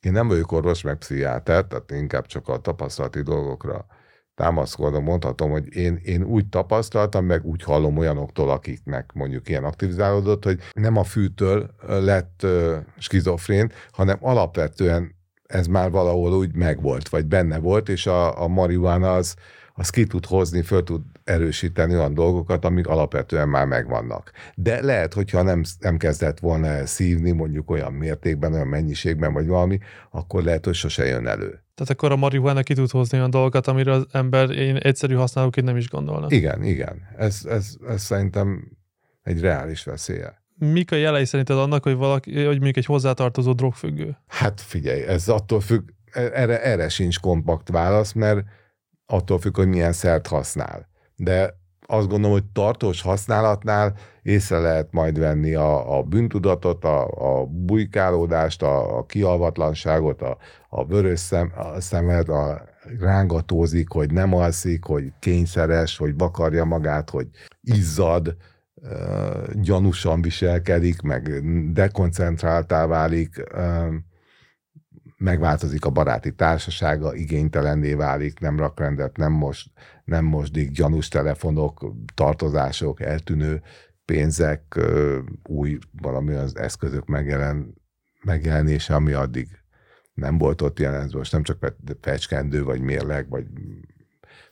én 0.00 0.12
nem 0.12 0.28
vagyok 0.28 0.52
orvos, 0.52 0.82
meg 0.82 0.98
pszichiáter, 0.98 1.64
tehát 1.64 1.90
inkább 1.90 2.26
csak 2.26 2.48
a 2.48 2.58
tapasztalati 2.58 3.22
dolgokra 3.22 3.86
támaszkodom, 4.34 5.04
mondhatom, 5.04 5.50
hogy 5.50 5.76
én, 5.76 6.00
én 6.04 6.22
úgy 6.22 6.48
tapasztaltam, 6.48 7.24
meg 7.24 7.44
úgy 7.44 7.62
hallom 7.62 7.98
olyanoktól, 7.98 8.50
akiknek 8.50 9.12
mondjuk 9.12 9.48
ilyen 9.48 9.64
aktivizálódott, 9.64 10.44
hogy 10.44 10.60
nem 10.72 10.96
a 10.96 11.04
fűtől 11.04 11.70
lett 11.86 12.40
uh, 12.42 12.76
skizofrén, 12.98 13.72
hanem 13.90 14.18
alapvetően 14.20 15.14
ez 15.42 15.66
már 15.66 15.90
valahol 15.90 16.32
úgy 16.32 16.54
megvolt, 16.54 17.08
vagy 17.08 17.26
benne 17.26 17.58
volt, 17.58 17.88
és 17.88 18.06
a, 18.06 18.42
a 18.42 18.48
marihuána 18.48 19.14
az, 19.14 19.36
az 19.82 19.90
ki 19.90 20.06
tud 20.06 20.26
hozni, 20.26 20.62
föl 20.62 20.82
tud 20.82 21.02
erősíteni 21.24 21.94
olyan 21.94 22.14
dolgokat, 22.14 22.64
amik 22.64 22.86
alapvetően 22.86 23.48
már 23.48 23.66
megvannak. 23.66 24.30
De 24.54 24.82
lehet, 24.82 25.14
hogyha 25.14 25.42
nem, 25.42 25.62
nem 25.78 25.96
kezdett 25.96 26.38
volna 26.38 26.86
szívni 26.86 27.30
mondjuk 27.30 27.70
olyan 27.70 27.92
mértékben, 27.92 28.52
olyan 28.52 28.66
mennyiségben, 28.66 29.32
vagy 29.32 29.46
valami, 29.46 29.78
akkor 30.10 30.42
lehet, 30.42 30.64
hogy 30.64 30.74
sose 30.74 31.06
jön 31.06 31.26
elő. 31.26 31.48
Tehát 31.48 31.90
akkor 31.92 32.12
a 32.12 32.16
marihuana 32.16 32.62
ki 32.62 32.74
tud 32.74 32.90
hozni 32.90 33.18
olyan 33.18 33.30
dolgokat, 33.30 33.66
amire 33.66 33.92
az 33.92 34.06
ember 34.12 34.50
én 34.50 34.76
egyszerű 34.76 35.14
használóként 35.14 35.66
nem 35.66 35.76
is 35.76 35.88
gondolna. 35.88 36.26
Igen, 36.28 36.62
igen. 36.62 37.02
Ez, 37.16 37.40
ez, 37.48 37.74
ez 37.88 38.02
szerintem 38.02 38.70
egy 39.22 39.40
reális 39.40 39.84
veszélye. 39.84 40.42
Mik 40.58 40.92
a 40.92 40.96
jelei 40.96 41.24
szerinted 41.24 41.56
annak, 41.56 41.82
hogy 41.82 41.96
valaki, 41.96 42.34
hogy 42.34 42.54
mondjuk 42.54 42.76
egy 42.76 42.84
hozzátartozó 42.84 43.52
drogfüggő? 43.52 44.16
Hát 44.26 44.60
figyelj, 44.60 45.02
ez 45.02 45.28
attól 45.28 45.60
függ, 45.60 45.88
erre, 46.12 46.62
erre 46.62 46.88
sincs 46.88 47.20
kompakt 47.20 47.68
válasz, 47.68 48.12
mert 48.12 48.44
attól 49.12 49.38
függ, 49.38 49.56
hogy 49.56 49.68
milyen 49.68 49.92
szert 49.92 50.26
használ. 50.26 50.88
De 51.16 51.60
azt 51.86 52.08
gondolom, 52.08 52.32
hogy 52.32 52.44
tartós 52.52 53.02
használatnál 53.02 53.94
észre 54.22 54.58
lehet 54.58 54.88
majd 54.92 55.18
venni 55.18 55.54
a, 55.54 55.98
a 55.98 56.02
bűntudatot, 56.02 56.84
a, 56.84 57.06
a 57.40 57.46
bujkálódást, 57.46 58.62
a, 58.62 58.98
a 58.98 59.04
kialvatlanságot, 59.06 60.22
a, 60.22 60.36
a 60.68 60.86
vörös 60.86 61.20
szem, 61.20 61.52
a 61.56 61.80
szemed, 61.80 62.28
a 62.28 62.64
rángatózik, 62.98 63.88
hogy 63.88 64.12
nem 64.12 64.34
alszik, 64.34 64.84
hogy 64.84 65.12
kényszeres, 65.18 65.96
hogy 65.96 66.14
bakarja 66.14 66.64
magát, 66.64 67.10
hogy 67.10 67.28
izzad, 67.62 68.36
gyanúsan 69.52 70.22
viselkedik, 70.22 71.00
meg 71.00 71.42
dekoncentráltá 71.72 72.86
válik, 72.86 73.44
megváltozik 75.22 75.84
a 75.84 75.90
baráti 75.90 76.34
társasága, 76.34 77.14
igénytelenné 77.14 77.94
válik, 77.94 78.38
nem 78.38 78.58
rak 78.58 78.78
rendet, 78.78 79.16
nem, 79.16 79.32
most, 79.32 79.70
nem 80.04 80.24
mosdik, 80.24 80.70
gyanús 80.70 81.08
telefonok, 81.08 81.94
tartozások, 82.14 83.00
eltűnő 83.00 83.62
pénzek, 84.04 84.80
új 85.42 85.78
valami 86.00 86.34
az 86.34 86.56
eszközök 86.56 87.06
megjelen, 87.06 87.74
megjelenése, 88.24 88.94
ami 88.94 89.12
addig 89.12 89.48
nem 90.14 90.38
volt 90.38 90.62
ott 90.62 90.78
jelen, 90.78 91.10
most 91.12 91.32
nem 91.32 91.42
csak 91.42 91.74
fecskendő, 92.00 92.64
vagy 92.64 92.80
mérleg, 92.80 93.28
vagy 93.28 93.46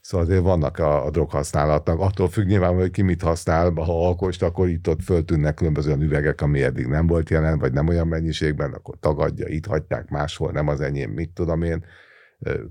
Szóval 0.01 0.27
azért 0.27 0.43
vannak 0.43 0.79
a, 0.79 1.05
a 1.05 1.11
droghasználatnak. 1.11 2.01
Attól 2.01 2.29
függ 2.29 2.47
nyilván, 2.47 2.75
hogy 2.75 2.91
ki 2.91 3.03
mit 3.03 3.23
használ, 3.23 3.73
ha 3.73 4.07
alkost, 4.07 4.43
akkor 4.43 4.69
itt 4.69 4.89
ott 4.89 5.03
föltűnnek 5.03 5.55
különböző 5.55 5.97
üvegek, 5.97 6.41
ami 6.41 6.63
eddig 6.63 6.87
nem 6.87 7.07
volt 7.07 7.31
jelen, 7.31 7.59
vagy 7.59 7.73
nem 7.73 7.89
olyan 7.89 8.07
mennyiségben, 8.07 8.73
akkor 8.73 8.95
tagadja, 9.01 9.47
itt 9.47 9.67
hagyják 9.67 10.09
máshol, 10.09 10.53
nem 10.53 10.69
az 10.69 10.81
enyém, 10.81 11.11
mit 11.11 11.31
tudom 11.31 11.63
én. 11.63 11.85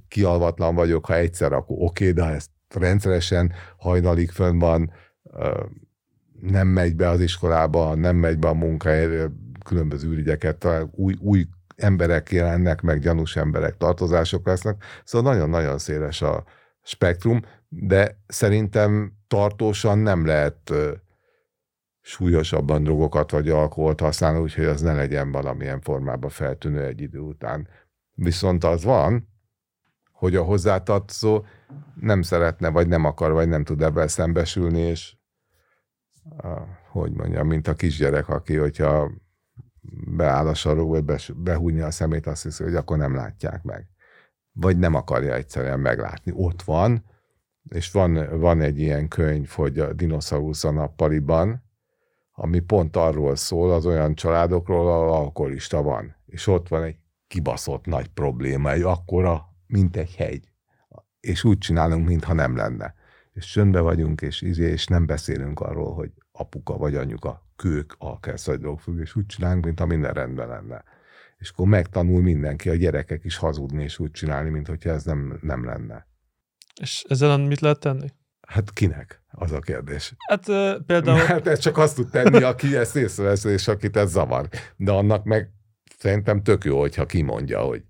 Kialvatlan 0.07 0.75
vagyok, 0.75 1.05
ha 1.05 1.15
egyszer, 1.15 1.53
akkor 1.53 1.75
oké, 1.79 2.11
de 2.11 2.23
ha 2.23 2.31
ezt 2.31 2.49
rendszeresen 2.75 3.53
hajnalig 3.77 4.29
fönn 4.29 4.59
van, 4.59 4.91
nem 6.41 6.67
megy 6.67 6.95
be 6.95 7.09
az 7.09 7.19
iskolába, 7.19 7.95
nem 7.95 8.15
megy 8.15 8.39
be 8.39 8.47
a 8.47 8.53
munkahelyre, 8.53 9.31
különböző 9.65 10.09
ügyeket, 10.09 10.67
új, 10.91 11.15
új 11.19 11.45
emberek 11.75 12.31
jelennek, 12.31 12.81
meg 12.81 12.99
gyanús 12.99 13.35
emberek, 13.35 13.77
tartozások 13.77 14.45
lesznek. 14.45 14.83
Szóval 15.03 15.33
nagyon-nagyon 15.33 15.77
széles 15.77 16.21
a, 16.21 16.43
spektrum, 16.89 17.41
de 17.67 18.19
szerintem 18.27 19.13
tartósan 19.27 19.97
nem 19.97 20.25
lehet 20.25 20.73
súlyosabban 22.01 22.83
drogokat 22.83 23.31
vagy 23.31 23.49
alkoholt 23.49 23.99
használni, 23.99 24.39
úgyhogy 24.39 24.65
az 24.65 24.81
ne 24.81 24.93
legyen 24.93 25.31
valamilyen 25.31 25.81
formában 25.81 26.29
feltűnő 26.29 26.85
egy 26.85 27.01
idő 27.01 27.19
után. 27.19 27.67
Viszont 28.13 28.63
az 28.63 28.83
van, 28.83 29.27
hogy 30.11 30.35
a 30.35 30.43
hozzátartozó 30.43 31.43
nem 31.95 32.21
szeretne, 32.21 32.69
vagy 32.69 32.87
nem 32.87 33.05
akar, 33.05 33.31
vagy 33.31 33.47
nem 33.47 33.63
tud 33.63 33.81
ebben 33.81 34.07
szembesülni, 34.07 34.79
és 34.79 35.15
hogy 36.91 37.11
mondjam, 37.11 37.47
mint 37.47 37.67
a 37.67 37.73
kisgyerek, 37.73 38.29
aki, 38.29 38.55
hogyha 38.55 39.11
beáll 40.15 40.47
a 40.47 40.53
sarokba, 40.53 41.15
behúnyja 41.35 41.85
a 41.85 41.91
szemét, 41.91 42.27
azt 42.27 42.43
hiszi, 42.43 42.63
hogy 42.63 42.75
akkor 42.75 42.97
nem 42.97 43.15
látják 43.15 43.63
meg 43.63 43.87
vagy 44.59 44.77
nem 44.77 44.93
akarja 44.93 45.33
egyszerűen 45.33 45.79
meglátni. 45.79 46.31
Ott 46.35 46.61
van, 46.61 47.03
és 47.69 47.91
van, 47.91 48.39
van 48.39 48.61
egy 48.61 48.79
ilyen 48.79 49.07
könyv, 49.07 49.49
hogy 49.49 49.79
a 49.79 49.93
dinoszaurusz 49.93 50.63
a 50.63 50.71
nappaliban, 50.71 51.63
ami 52.31 52.59
pont 52.59 52.95
arról 52.95 53.35
szól, 53.35 53.71
az 53.71 53.85
olyan 53.85 54.15
családokról, 54.15 54.91
ahol 54.91 55.13
alkoholista 55.13 55.81
van. 55.81 56.15
És 56.25 56.47
ott 56.47 56.67
van 56.67 56.83
egy 56.83 56.97
kibaszott 57.27 57.85
nagy 57.85 58.07
probléma, 58.07 58.71
egy 58.71 58.81
akkora, 58.81 59.45
mint 59.67 59.97
egy 59.97 60.15
hegy. 60.15 60.51
És 61.19 61.43
úgy 61.43 61.57
csinálunk, 61.57 62.07
mintha 62.07 62.33
nem 62.33 62.55
lenne. 62.55 62.95
és 63.33 63.45
csöndbe 63.45 63.79
vagyunk, 63.79 64.21
és, 64.21 64.41
izé, 64.41 64.71
és 64.71 64.87
nem 64.87 65.05
beszélünk 65.05 65.59
arról, 65.59 65.93
hogy 65.93 66.11
apuka 66.31 66.77
vagy 66.77 66.95
anyuka 66.95 67.47
kők, 67.55 67.97
drogfügg, 68.57 68.99
és 68.99 69.15
úgy 69.15 69.25
csinálunk, 69.25 69.65
mint 69.65 69.79
ha 69.79 69.85
minden 69.85 70.13
rendben 70.13 70.47
lenne. 70.47 70.83
És 71.39 71.49
akkor 71.49 71.67
megtanul 71.67 72.21
mindenki, 72.21 72.69
a 72.69 72.75
gyerekek 72.75 73.23
is 73.23 73.37
hazudni, 73.37 73.83
és 73.83 73.99
úgy 73.99 74.11
csinálni, 74.11 74.49
mint 74.49 74.67
hogyha 74.67 74.89
ez 74.89 75.03
nem, 75.03 75.39
nem 75.41 75.65
lenne. 75.65 76.07
És 76.81 77.03
ezzel 77.07 77.37
mit 77.37 77.59
lehet 77.59 77.79
tenni? 77.79 78.07
Hát 78.47 78.73
kinek? 78.73 79.23
Az 79.31 79.51
a 79.51 79.59
kérdés. 79.59 80.13
Hát 80.27 80.47
uh, 80.47 80.85
például... 80.85 81.17
Hát 81.17 81.47
ez 81.47 81.59
csak 81.59 81.77
azt 81.77 81.95
tud 81.95 82.09
tenni, 82.09 82.43
aki 82.43 82.75
ezt 82.75 82.95
észrevesz, 82.95 83.43
és 83.43 83.67
akit 83.67 83.97
ez 83.97 84.11
zavar. 84.11 84.49
De 84.75 84.91
annak 84.91 85.23
meg 85.23 85.51
szerintem 85.97 86.43
tök 86.43 86.63
jó, 86.63 86.79
hogyha 86.79 87.05
kimondja, 87.05 87.61
hogy 87.61 87.83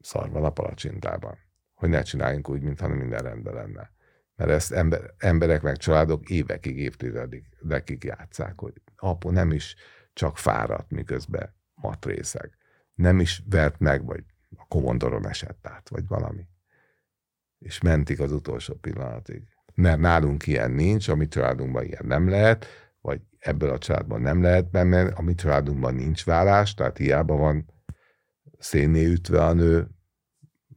szar 0.00 0.30
van 0.30 0.44
a 0.44 0.50
palacsintában. 0.50 1.38
Hogy 1.74 1.88
ne 1.88 2.02
csináljunk 2.02 2.48
úgy, 2.48 2.62
mintha 2.62 2.88
minden 2.88 3.22
rendben 3.22 3.54
lenne. 3.54 3.90
Mert 4.36 4.50
ezt 4.50 4.72
ember, 4.72 5.14
emberek 5.18 5.62
meg 5.62 5.76
családok 5.76 6.30
évekig, 6.30 6.78
évtizedekig 6.78 8.04
játszák, 8.04 8.60
hogy 8.60 8.72
apu 8.96 9.30
nem 9.30 9.52
is 9.52 9.74
csak 10.12 10.38
fáradt, 10.38 10.90
miközben 10.90 11.56
matrészeg. 11.80 12.50
Nem 12.94 13.20
is 13.20 13.42
vert 13.50 13.78
meg, 13.78 14.04
vagy 14.04 14.24
a 14.56 14.66
komondoron 14.68 15.28
esett 15.28 15.66
át, 15.66 15.88
vagy 15.88 16.06
valami. 16.06 16.48
És 17.58 17.80
mentik 17.80 18.20
az 18.20 18.32
utolsó 18.32 18.74
pillanatig. 18.74 19.42
Mert 19.74 19.98
nálunk 19.98 20.46
ilyen 20.46 20.70
nincs, 20.70 21.08
a 21.08 21.14
mi 21.14 21.28
családunkban 21.28 21.84
ilyen 21.84 22.04
nem 22.06 22.28
lehet, 22.28 22.66
vagy 23.00 23.20
ebből 23.38 23.70
a 23.70 23.78
családban 23.78 24.20
nem 24.20 24.42
lehet, 24.42 24.72
mert 24.72 25.18
a 25.18 25.22
mi 25.22 25.34
családunkban 25.34 25.94
nincs 25.94 26.24
vállás, 26.24 26.74
tehát 26.74 26.98
hiába 26.98 27.36
van 27.36 27.72
szénné 28.58 29.04
ütve 29.04 29.44
a 29.44 29.52
nő 29.52 29.88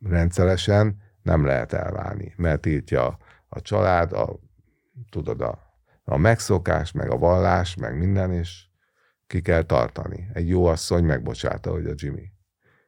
rendszeresen, 0.02 1.02
nem 1.22 1.46
lehet 1.46 1.74
elválni, 1.74 2.34
mert 2.38 2.62
tiltja 2.62 3.18
a 3.50 3.62
család, 3.62 4.14
a, 4.14 4.40
tudod, 5.10 5.42
a, 5.42 5.60
a 6.04 6.18
megszokás, 6.18 6.92
meg 6.92 7.12
a 7.12 7.18
vallás, 7.18 7.76
meg 7.76 7.98
minden, 7.98 8.34
és 8.34 8.70
ki 9.32 9.42
kell 9.42 9.64
tartani. 9.64 10.28
Egy 10.34 10.48
jó 10.48 10.66
asszony 10.66 11.04
megbocsáta, 11.04 11.72
hogy 11.72 11.86
a 11.86 11.94
Jimmy 11.96 12.32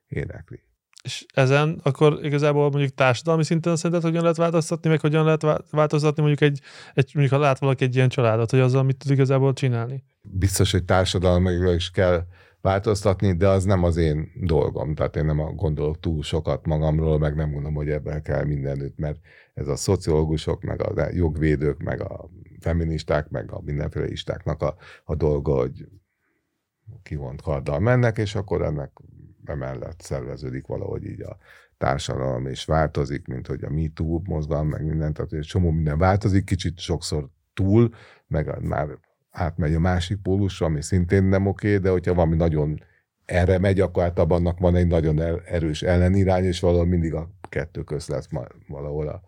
énekli. 0.07 0.59
És 1.03 1.25
ezen 1.33 1.79
akkor 1.83 2.19
igazából 2.21 2.69
mondjuk 2.69 2.93
társadalmi 2.93 3.43
szinten 3.43 3.75
szerinted 3.75 4.03
hogyan 4.03 4.21
lehet 4.21 4.37
változtatni, 4.37 4.89
meg 4.89 4.99
hogyan 4.99 5.25
lehet 5.25 5.65
változtatni 5.69 6.21
mondjuk 6.21 6.51
egy, 6.51 6.61
egy 6.93 7.11
mondjuk 7.13 7.39
ha 7.39 7.45
lát 7.45 7.59
valaki 7.59 7.83
egy 7.83 7.95
ilyen 7.95 8.09
családot, 8.09 8.49
hogy 8.49 8.59
azzal 8.59 8.83
mit 8.83 8.97
tud 8.97 9.11
igazából 9.11 9.53
csinálni? 9.53 10.03
Biztos, 10.21 10.71
hogy 10.71 10.83
társadalmilag 10.83 11.75
is 11.75 11.91
kell 11.91 12.25
változtatni, 12.61 13.35
de 13.35 13.47
az 13.47 13.63
nem 13.63 13.83
az 13.83 13.97
én 13.97 14.31
dolgom. 14.35 14.95
Tehát 14.95 15.15
én 15.15 15.25
nem 15.25 15.55
gondolok 15.55 15.99
túl 15.99 16.23
sokat 16.23 16.65
magamról, 16.65 17.19
meg 17.19 17.35
nem 17.35 17.49
mondom, 17.49 17.73
hogy 17.73 17.89
ebben 17.89 18.21
kell 18.21 18.45
mindenütt, 18.45 18.97
mert 18.97 19.19
ez 19.53 19.67
a 19.67 19.75
szociológusok, 19.75 20.61
meg 20.61 20.81
a 20.81 21.07
jogvédők, 21.11 21.83
meg 21.83 22.01
a 22.01 22.29
feministák, 22.59 23.29
meg 23.29 23.51
a 23.51 23.61
mindenféle 23.61 24.07
istáknak 24.07 24.61
a, 24.61 24.75
a 25.03 25.15
dolga, 25.15 25.53
hogy 25.53 25.87
kivont 27.03 27.41
karddal 27.41 27.79
mennek, 27.79 28.17
és 28.17 28.35
akkor 28.35 28.61
ennek 28.61 28.91
emellett 29.45 30.01
szerveződik 30.01 30.67
valahogy 30.67 31.05
így 31.05 31.21
a 31.21 31.37
társadalom, 31.77 32.45
és 32.45 32.65
változik, 32.65 33.27
mint 33.27 33.47
hogy 33.47 33.63
a 33.63 33.69
MeToo 33.69 34.21
mozgalom, 34.23 34.67
meg 34.67 34.85
minden, 34.85 35.13
tehát 35.13 35.33
egy 35.33 35.45
csomó 35.45 35.71
minden 35.71 35.97
változik, 35.97 36.45
kicsit 36.45 36.79
sokszor 36.79 37.29
túl, 37.53 37.89
meg 38.27 38.61
már 38.61 38.87
átmegy 39.31 39.73
a 39.73 39.79
másik 39.79 40.21
pólusra, 40.21 40.65
ami 40.65 40.81
szintén 40.81 41.23
nem 41.23 41.47
oké, 41.47 41.77
de 41.77 41.89
hogyha 41.89 42.13
valami 42.13 42.35
nagyon 42.35 42.83
erre 43.25 43.59
megy, 43.59 43.79
akkor 43.79 44.03
általában 44.03 44.39
annak 44.39 44.59
van 44.59 44.75
egy 44.75 44.87
nagyon 44.87 45.21
erős 45.45 45.81
ellenirány, 45.81 46.43
és 46.43 46.59
valahol 46.59 46.85
mindig 46.85 47.13
a 47.13 47.29
kettő 47.49 47.83
köz 47.83 48.07
lesz 48.07 48.29
valahol 48.67 49.07
a, 49.07 49.21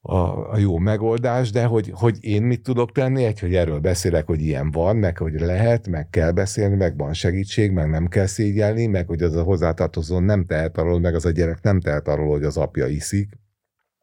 a, 0.00 0.52
a 0.52 0.58
jó 0.58 0.78
megoldás, 0.78 1.50
de 1.50 1.64
hogy, 1.64 1.92
hogy 1.94 2.16
én 2.20 2.42
mit 2.42 2.62
tudok 2.62 2.92
tenni, 2.92 3.24
egy, 3.24 3.40
hogy 3.40 3.54
erről 3.54 3.78
beszélek, 3.78 4.26
hogy 4.26 4.40
ilyen 4.40 4.70
van, 4.70 4.96
meg 4.96 5.18
hogy 5.18 5.40
lehet, 5.40 5.88
meg 5.88 6.10
kell 6.10 6.30
beszélni, 6.30 6.76
meg 6.76 6.96
van 6.96 7.12
segítség, 7.12 7.70
meg 7.70 7.90
nem 7.90 8.06
kell 8.06 8.26
szégyelni, 8.26 8.86
meg 8.86 9.06
hogy 9.06 9.22
az 9.22 9.36
a 9.36 9.42
hozzátartozó 9.42 10.18
nem 10.18 10.44
tehet 10.44 10.78
arról, 10.78 11.00
meg 11.00 11.14
az 11.14 11.24
a 11.24 11.30
gyerek 11.30 11.62
nem 11.62 11.80
tehet 11.80 12.08
arról, 12.08 12.30
hogy 12.30 12.44
az 12.44 12.56
apja 12.56 12.86
iszik, 12.86 13.28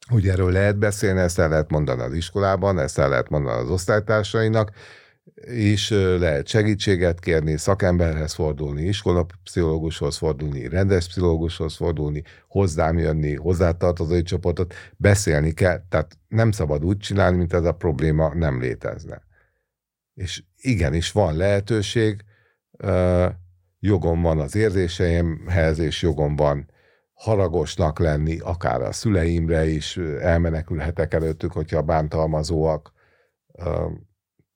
hogy 0.10 0.28
erről 0.28 0.52
lehet 0.52 0.78
beszélni, 0.78 1.20
ezt 1.20 1.40
el 1.40 1.50
lehet 1.50 1.72
mondani 1.72 2.02
az 2.02 2.14
iskolában, 2.14 2.80
ezt 2.80 3.00
el 3.00 3.10
lehet 3.10 3.30
mondani 3.30 3.58
az 3.62 3.70
osztálytársainak, 3.70 4.72
és 5.48 5.90
lehet 6.20 6.48
segítséget 6.48 7.20
kérni, 7.20 7.58
szakemberhez 7.58 8.34
fordulni, 8.34 8.82
iskolapszichológushoz 8.82 10.18
fordulni, 10.18 10.68
rendes 10.68 11.08
pszichológushoz 11.08 11.76
fordulni, 11.76 12.24
hozzám 12.48 12.98
jönni, 12.98 13.36
hozzátartozói 13.36 14.22
csoportot, 14.22 14.74
beszélni 14.98 15.54
kell, 15.54 15.82
tehát 15.90 16.18
nem 16.28 16.52
szabad 16.52 16.86
úgy 16.86 16.98
csinálni, 16.98 17.38
mint 17.38 17.54
ez 17.54 17.64
a 17.64 17.72
probléma 17.72 18.34
nem 18.34 18.62
létezne. 18.62 19.22
És 20.14 20.44
igenis 20.58 21.12
van 21.12 21.36
lehetőség, 21.36 22.24
jogom 23.80 24.22
van 24.22 24.40
az 24.40 24.56
érzéseimhez, 24.56 25.80
és 25.80 26.02
jogom 26.02 26.36
van 26.36 26.70
haragosnak 27.14 28.00
lenni, 28.00 28.40
akár 28.40 28.82
a 28.82 28.92
szüleimre 28.92 29.68
is 29.68 29.98
elmenekülhetek 30.20 31.14
előttük, 31.14 31.52
hogyha 31.52 31.82
bántalmazóak. 31.82 32.94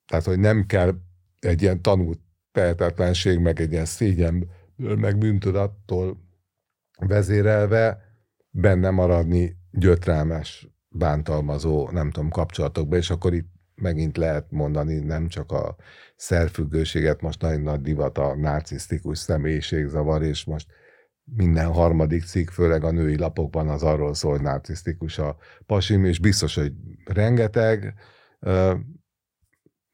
Tehát, 0.10 0.26
hogy 0.26 0.40
nem 0.40 0.66
kell 0.66 0.94
egy 1.40 1.62
ilyen 1.62 1.82
tanult 1.82 2.20
tehetetlenség, 2.52 3.40
meg 3.40 3.60
egy 3.60 3.72
ilyen 3.72 3.86
szégyen, 3.86 4.50
meg 4.76 5.18
bűntudattól 5.18 6.18
vezérelve 7.00 8.02
benne 8.50 8.90
maradni 8.90 9.58
gyötrelmes, 9.72 10.68
bántalmazó, 10.88 11.90
nem 11.92 12.12
tudom, 12.12 12.30
kapcsolatokba, 12.30 12.96
és 12.96 13.10
akkor 13.10 13.34
itt 13.34 13.50
megint 13.76 14.18
lehet 14.18 14.52
mondani 14.52 15.00
nem 15.00 15.28
csak 15.28 15.52
a 15.52 15.76
szerfüggőséget, 16.16 17.22
most 17.22 17.42
nagyon 17.42 17.62
nagy 17.62 17.82
divat 17.82 18.18
a 18.18 18.36
narcisztikus 18.36 19.18
személyiségzavar, 19.18 20.24
és 20.24 20.46
most 20.46 20.68
minden 21.24 21.72
harmadik 21.72 22.24
cikk, 22.24 22.50
főleg 22.50 22.84
a 22.84 22.92
női 22.92 23.18
lapokban 23.18 23.70
az 23.70 23.84
arról 23.84 24.14
szól, 24.14 24.32
hogy 24.32 24.42
narcisztikus 24.42 25.18
a 25.18 25.38
pasim, 25.66 26.06
és 26.06 26.20
biztos, 26.20 26.56
hogy 26.56 26.74
rengeteg, 27.06 27.94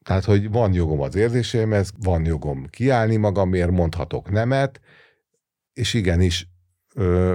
tehát, 0.06 0.24
hogy 0.24 0.50
van 0.50 0.72
jogom 0.72 1.00
az 1.00 1.14
érzéseimhez, 1.14 1.92
van 2.02 2.24
jogom 2.24 2.66
kiállni 2.66 3.16
magamért, 3.16 3.70
mondhatok 3.70 4.30
nemet, 4.30 4.80
és 5.72 5.94
igenis 5.94 6.48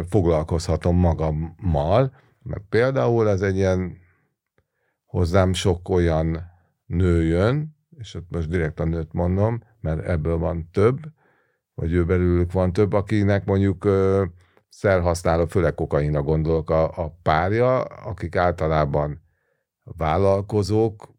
foglalkozhatom 0.10 0.98
magammal, 0.98 2.16
mert 2.44 2.64
például 2.70 3.30
ez 3.30 3.42
egy 3.42 3.56
ilyen 3.56 3.98
hozzám 5.06 5.54
sok 5.54 5.90
olyan 5.90 6.38
nő 6.86 7.24
jön, 7.24 7.76
és 7.98 8.14
ott 8.14 8.30
most 8.30 8.50
direkt 8.50 8.80
a 8.80 8.86
nőt 8.86 9.14
mondom, 9.14 9.62
mert 9.80 10.06
ebből 10.06 10.38
van 10.38 10.70
több, 10.72 11.00
vagy 11.74 11.94
ő 11.94 12.06
belőlük 12.06 12.52
van 12.52 12.74
több, 12.74 12.94
akinek 12.94 13.46
mondjuk 13.46 13.88
szerhasználó, 14.70 15.46
főleg 15.46 15.76
kokainra 15.76 16.22
gondolok 16.22 16.70
a, 16.70 16.84
a 16.84 17.18
párja, 17.22 17.84
akik 17.84 18.36
általában 18.36 19.22
vállalkozók, 19.84 21.11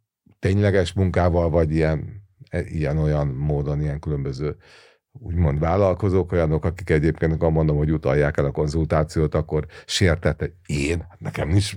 tényleges 0.43 0.93
munkával, 0.93 1.51
vagy 1.51 1.75
ilyen, 1.75 2.23
e, 2.49 2.61
ilyen-olyan 2.61 3.27
módon, 3.27 3.81
ilyen 3.81 4.01
különböző 4.01 4.57
úgymond 5.13 5.59
vállalkozók, 5.59 6.33
olyanok, 6.33 6.65
akik 6.65 6.91
egyébként, 6.91 7.41
ha 7.43 7.51
mondom, 7.51 7.77
hogy 7.77 7.93
utalják 7.93 8.37
el 8.37 8.45
a 8.45 8.51
konzultációt, 8.51 9.35
akkor 9.35 9.67
sértette, 9.87 10.51
én, 10.67 11.07
hát 11.09 11.21
nekem 11.21 11.49
nincs 11.49 11.73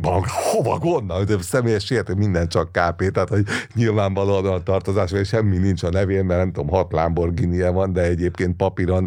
van, 0.00 0.22
hova 0.26 0.78
gondol, 0.78 1.24
de 1.24 1.42
személyes 1.42 1.84
sértő, 1.84 2.14
minden 2.14 2.48
csak 2.48 2.72
KP, 2.72 3.10
tehát 3.10 3.28
hogy 3.28 3.44
nyilvánvalóan 3.74 4.46
a 4.46 4.62
tartozás, 4.62 5.10
vagy 5.10 5.26
semmi 5.26 5.56
nincs 5.56 5.82
a 5.82 5.90
nevén, 5.90 6.24
mert 6.24 6.40
nem 6.40 6.52
tudom, 6.52 6.68
hat 6.68 6.92
lamborghini 6.92 7.62
van, 7.62 7.92
de 7.92 8.02
egyébként 8.02 8.56
papíron 8.56 9.06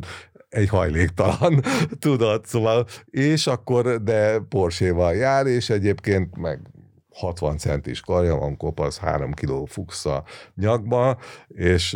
egy 0.50 0.70
hajléktalan, 0.70 1.64
tudod, 2.00 2.46
szóval, 2.46 2.86
és 3.06 3.48
akkor, 3.48 4.04
de 4.04 4.40
Porsche-val 4.40 5.14
jár, 5.14 5.46
és 5.46 5.70
egyébként 5.70 6.38
meg 6.38 6.73
60 7.14 7.58
centis 7.58 8.02
karja 8.02 8.36
van, 8.36 8.58
kopasz, 8.58 8.98
3 8.98 9.32
kiló 9.32 9.66
fuchs 9.66 10.06
a 10.06 10.24
nyakba, 10.56 11.18
és 11.48 11.92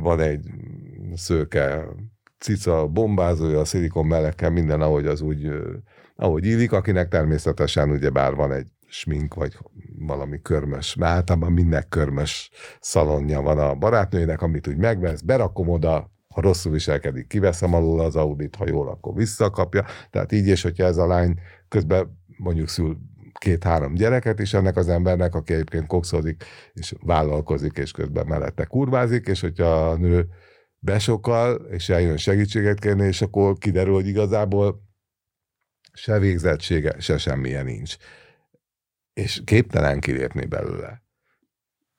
van 0.00 0.20
egy 0.20 0.46
szőke 1.14 1.84
cica 2.38 2.86
bombázója, 2.86 3.60
a 3.60 3.64
szilikon 3.64 4.06
melekkel, 4.06 4.50
minden, 4.50 4.80
ahogy 4.80 5.06
az 5.06 5.20
úgy 5.20 5.50
ahogy 6.16 6.46
illik, 6.46 6.72
akinek 6.72 7.08
természetesen 7.08 7.90
ugye 7.90 8.10
bár 8.10 8.34
van 8.34 8.52
egy 8.52 8.66
smink, 8.86 9.34
vagy 9.34 9.58
valami 9.98 10.42
körmös, 10.42 10.94
mert 10.94 11.12
általában 11.12 11.52
minden 11.52 11.84
körmös 11.88 12.50
szalonja 12.80 13.40
van 13.40 13.58
a 13.58 13.74
barátnőjének, 13.74 14.42
amit 14.42 14.68
úgy 14.68 14.76
megvesz, 14.76 15.20
berakom 15.20 15.68
oda, 15.68 16.10
ha 16.34 16.40
rosszul 16.40 16.72
viselkedik, 16.72 17.26
kiveszem 17.26 17.74
alul 17.74 18.00
az 18.00 18.16
audit, 18.16 18.56
ha 18.56 18.64
jól, 18.68 18.88
akkor 18.88 19.14
visszakapja. 19.14 19.84
Tehát 20.10 20.32
így 20.32 20.46
és 20.46 20.62
hogyha 20.62 20.84
ez 20.84 20.96
a 20.96 21.06
lány 21.06 21.40
közben 21.68 22.18
mondjuk 22.36 22.68
szül 22.68 22.98
két-három 23.46 23.94
gyereket 23.94 24.38
is 24.40 24.54
ennek 24.54 24.76
az 24.76 24.88
embernek, 24.88 25.34
aki 25.34 25.52
egyébként 25.52 25.86
kokszodik, 25.86 26.44
és 26.72 26.94
vállalkozik, 27.00 27.76
és 27.76 27.90
közben 27.90 28.26
mellette 28.26 28.64
kurvázik, 28.64 29.26
és 29.26 29.40
hogyha 29.40 29.90
a 29.90 29.96
nő 29.96 30.28
besokal, 30.78 31.54
és 31.54 31.88
eljön 31.88 32.16
segítséget 32.16 32.78
kérni, 32.78 33.06
és 33.06 33.22
akkor 33.22 33.58
kiderül, 33.58 33.94
hogy 33.94 34.06
igazából 34.06 34.82
se 35.92 36.18
végzettsége, 36.18 37.00
se 37.00 37.18
semmilyen 37.18 37.64
nincs. 37.64 37.96
és 39.12 39.42
képtelen 39.44 40.00
kilépni 40.00 40.46
belőle. 40.46 41.02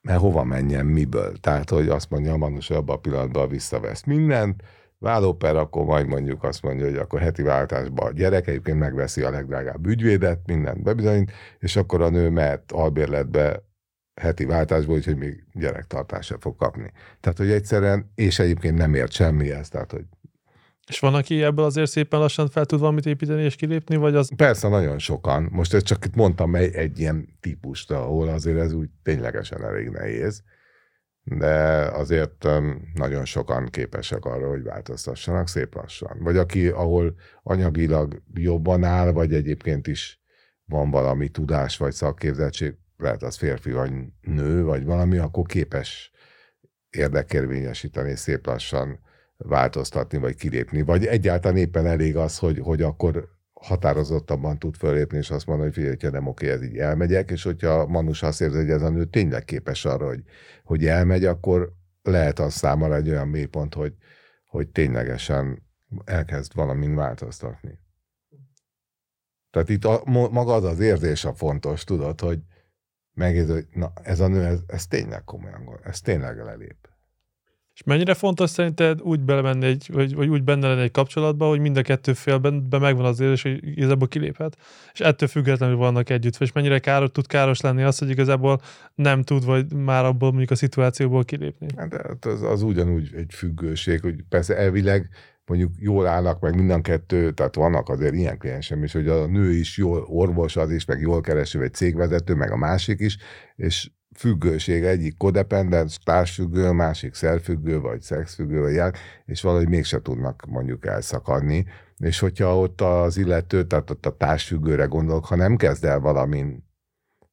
Mert 0.02 0.20
hova 0.20 0.44
menjen, 0.44 0.86
miből? 0.86 1.38
Tehát, 1.38 1.70
hogy 1.70 1.90
azt 1.90 2.10
mondja 2.10 2.34
a 2.34 2.38
Manus, 2.38 2.70
abban 2.70 2.96
a 2.96 3.00
pillanatban 3.00 3.50
visszavesz 3.50 4.04
mindent, 4.04 4.64
vállóper, 5.00 5.56
akkor 5.56 5.86
majd 5.86 6.08
mondjuk 6.08 6.44
azt 6.44 6.62
mondja, 6.62 6.86
hogy 6.86 6.98
akkor 6.98 7.20
heti 7.20 7.42
váltásban 7.42 8.08
a 8.08 8.12
gyerek 8.12 8.48
egyébként 8.48 8.80
megveszi 8.80 9.22
a 9.22 9.30
legdrágább 9.30 9.88
ügyvédet, 9.88 10.40
mindent 10.46 10.84
bebizonyít, 10.84 11.32
és 11.60 11.76
akkor 11.76 12.02
a 12.02 12.10
nő 12.10 12.30
mehet 12.30 12.72
albérletbe 12.72 13.64
heti 14.22 14.46
váltásból, 14.46 14.96
úgyhogy 14.96 15.18
még 15.18 15.44
gyerektartásra 15.54 16.38
fog 16.40 16.56
kapni. 16.56 16.92
Tehát, 17.20 17.38
hogy 17.38 17.52
egyszerűen, 17.52 18.12
és 18.16 18.40
egyébként 18.40 18.78
nem 18.78 18.94
ért 18.94 19.12
semmihez, 19.12 19.70
tehát, 19.70 19.92
hogy 19.92 20.06
és 20.88 21.00
van, 21.00 21.14
aki 21.14 21.44
ebből 21.44 21.66
azért 21.66 21.90
szépen 21.90 22.20
lassan 22.20 22.50
fel 22.50 22.66
tud 22.66 22.80
valamit 22.80 23.06
építeni 23.06 23.44
és 23.44 23.56
kilépni, 23.56 23.96
vagy 23.96 24.16
az... 24.16 24.32
Persze, 24.36 24.68
nagyon 24.68 25.00
sokan. 25.00 25.48
Most 25.52 25.74
ezt 25.74 25.86
csak 25.86 26.06
itt 26.06 26.16
mondtam 26.16 26.56
egy, 26.56 26.74
egy 26.74 27.00
ilyen 27.00 27.38
típust, 27.40 27.92
ahol 27.92 28.28
azért 28.28 28.58
ez 28.58 28.74
úgy 28.74 28.90
ténylegesen 29.04 29.64
elég 29.64 29.90
nehéz, 29.90 30.44
de 31.30 31.56
azért 31.92 32.48
nagyon 32.94 33.26
sokan 33.26 33.66
képesek 33.66 34.26
arra, 34.26 34.50
hogy 34.50 34.64
változtassanak 34.64 35.48
szép 35.48 35.76
lassan. 35.76 36.18
Vagy 36.20 36.38
aki, 36.38 36.68
ahol 36.68 37.16
anyagilag 37.44 38.22
jobban 38.34 38.84
áll, 38.84 39.12
vagy 39.12 39.34
egyébként 39.34 39.88
is 39.88 40.22
van 40.66 40.92
valami 40.92 41.30
tudás, 41.30 41.78
vagy 41.78 41.92
szakképzettség, 41.92 42.76
lehet 42.98 43.24
az 43.24 43.38
férfi, 43.38 43.72
vagy 43.72 43.92
nő, 44.22 44.64
vagy 44.64 44.86
valami, 44.86 45.18
akkor 45.18 45.46
képes 45.46 46.12
érdekérvényesíteni 46.90 48.16
szép 48.16 48.46
lassan 48.46 49.00
változtatni, 49.38 50.18
vagy 50.18 50.36
kilépni. 50.36 50.82
Vagy 50.82 51.06
egyáltalán 51.06 51.58
éppen 51.58 51.86
elég 51.86 52.16
az, 52.16 52.38
hogy, 52.38 52.60
hogy 52.60 52.82
akkor 52.82 53.30
határozottabban 53.62 54.60
tud 54.60 54.76
fölépni, 54.76 55.18
és 55.18 55.30
azt 55.30 55.46
mondani, 55.46 55.68
hogy 55.68 55.78
figyelj, 55.78 55.96
hogyha 55.96 56.12
nem 56.12 56.28
oké, 56.28 56.50
ez 56.50 56.64
így 56.64 56.78
elmegyek, 56.78 57.32
és 57.32 57.44
hogyha 57.44 57.88
Manus 57.88 58.24
azt 58.24 58.42
érzi, 58.42 58.58
hogy 58.58 58.70
ez 58.70 58.82
a 58.82 58.90
nő 58.90 59.06
tényleg 59.06 59.46
képes 59.46 59.86
arra, 59.86 60.06
hogy, 60.06 60.24
hogy 60.64 60.86
elmegy, 60.86 61.26
akkor 61.26 61.74
lehet 62.02 62.40
az 62.40 62.54
számára 62.54 62.96
egy 62.96 63.10
olyan 63.10 63.28
mélypont, 63.28 63.74
hogy, 63.74 63.94
hogy 64.46 64.68
ténylegesen 64.68 65.64
elkezd 66.06 66.56
valamin 66.56 66.96
változtatni. 66.96 67.80
Tehát 69.50 69.70
itt 69.70 69.86
a, 69.86 70.02
maga 70.06 70.54
az 70.54 70.64
az 70.64 70.80
érzés 70.80 71.26
a 71.26 71.34
fontos, 71.34 71.84
tudod, 71.84 72.22
hogy 72.22 72.40
megérzi, 73.14 73.52
hogy 73.52 73.68
na, 73.72 73.92
ez 74.04 74.20
a 74.20 74.28
nő, 74.28 74.46
ez, 74.46 74.60
ez 74.68 74.88
tényleg 74.88 75.24
komolyan, 75.24 75.80
ez 75.84 76.02
tényleg 76.02 76.38
lelép. 76.38 76.97
És 77.78 77.84
mennyire 77.84 78.14
fontos 78.14 78.50
szerinted 78.50 79.02
úgy 79.02 79.20
belemenni 79.20 79.66
egy, 79.66 79.90
vagy, 79.94 80.16
vagy 80.16 80.28
úgy 80.28 80.44
benne 80.44 80.68
lenni 80.68 80.82
egy 80.82 80.92
kapcsolatba, 80.92 81.48
hogy 81.48 81.60
mind 81.60 81.78
a 81.78 81.82
kettő 81.82 82.14
félben 82.14 82.70
be 82.70 82.78
megvan 82.80 83.06
az 83.06 83.20
érzés, 83.20 83.42
hogy 83.42 83.78
igazából 83.78 84.08
kiléphet, 84.08 84.58
és 84.94 85.00
ettől 85.00 85.30
függetlenül 85.30 85.76
vannak 85.76 86.10
együtt, 86.10 86.38
és 86.40 86.52
mennyire 86.52 86.80
káros, 86.80 87.10
tud 87.12 87.28
káros 87.28 87.62
lenni 87.62 87.84
az, 87.84 87.98
hogy 87.98 88.10
igazából 88.10 88.62
nem 88.96 89.24
tud, 89.24 89.46
vagy 89.46 89.74
már 89.74 90.06
abból 90.06 90.30
mondjuk 90.30 90.52
a 90.52 90.56
szituációból 90.56 91.24
kilépni. 91.24 91.68
Hát 91.76 91.90
de 92.20 92.30
az, 92.30 92.42
az 92.42 92.62
ugyanúgy 92.62 93.10
egy 93.16 93.34
függőség, 93.34 94.02
hogy 94.02 94.24
persze 94.30 94.58
elvileg 94.58 95.10
mondjuk 95.46 95.72
jól 95.80 96.08
állnak 96.08 96.40
meg 96.40 96.56
minden 96.56 96.82
kettő, 96.82 97.32
tehát 97.32 97.56
vannak 97.56 97.90
azért 97.90 98.14
ilyen 98.14 98.38
kliensem 98.38 98.84
is, 98.84 98.94
hogy 98.94 99.08
a 99.08 99.26
nő 99.26 99.52
is 99.52 99.78
jól 99.78 100.06
orvos 100.08 100.56
az 100.56 100.72
is, 100.72 100.86
meg 100.86 101.00
jól 101.00 101.22
kereső 101.22 101.62
egy 101.62 101.74
cégvezető, 101.74 102.34
meg 102.34 102.52
a 102.52 102.58
másik 102.58 103.00
is, 103.00 103.18
és 103.56 103.90
függőség, 104.18 104.84
egyik 104.84 105.18
kodependens, 105.18 105.98
társfüggő, 106.04 106.72
másik 106.72 107.14
szerfüggő, 107.14 107.80
vagy 107.80 108.02
szexfüggő, 108.02 108.60
vagy 108.62 108.74
jár, 108.74 108.94
és 109.26 109.42
valahogy 109.42 109.70
mégse 109.70 110.02
tudnak 110.02 110.46
mondjuk 110.48 110.86
elszakadni. 110.86 111.66
És 111.98 112.20
hogyha 112.20 112.60
ott 112.60 112.82
az 112.82 113.18
illető, 113.18 113.64
tehát 113.64 113.90
ott 113.90 114.06
a 114.06 114.18
társfüggőre 114.18 114.86
gondolok, 114.86 115.26
ha 115.26 115.36
nem 115.36 115.56
kezd 115.56 115.86
el 115.86 116.00
valamin 116.00 116.66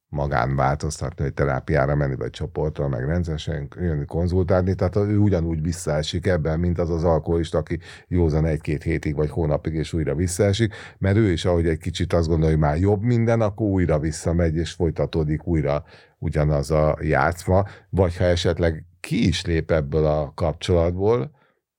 magán 0.09 0.55
változtatni, 0.55 1.23
hogy 1.23 1.33
terápiára 1.33 1.95
menni, 1.95 2.15
vagy 2.15 2.29
csoportra, 2.29 2.87
meg 2.87 3.05
rendszeresen 3.05 3.67
jönni 3.79 4.05
konzultálni, 4.05 4.75
tehát 4.75 4.95
ő 4.95 5.17
ugyanúgy 5.17 5.61
visszaesik 5.61 6.27
ebben, 6.27 6.59
mint 6.59 6.79
az 6.79 6.89
az 6.89 7.03
alkoholista, 7.03 7.57
aki 7.57 7.79
józan 8.07 8.45
egy-két 8.45 8.83
hétig 8.83 9.15
vagy 9.15 9.29
hónapig, 9.29 9.73
és 9.73 9.93
újra 9.93 10.15
visszaesik, 10.15 10.73
mert 10.97 11.17
ő 11.17 11.31
is, 11.31 11.45
ahogy 11.45 11.67
egy 11.67 11.77
kicsit 11.77 12.13
azt 12.13 12.27
gondolja, 12.27 12.55
hogy 12.55 12.63
már 12.63 12.77
jobb 12.77 13.01
minden, 13.01 13.41
akkor 13.41 13.67
újra 13.67 13.99
visszamegy, 13.99 14.55
és 14.55 14.71
folytatódik 14.71 15.47
újra 15.47 15.83
ugyanaz 16.17 16.71
a 16.71 16.97
játszma, 17.01 17.65
vagy 17.89 18.17
ha 18.17 18.23
esetleg 18.23 18.85
ki 18.99 19.27
is 19.27 19.45
lép 19.45 19.71
ebből 19.71 20.05
a 20.05 20.33
kapcsolatból, 20.33 21.31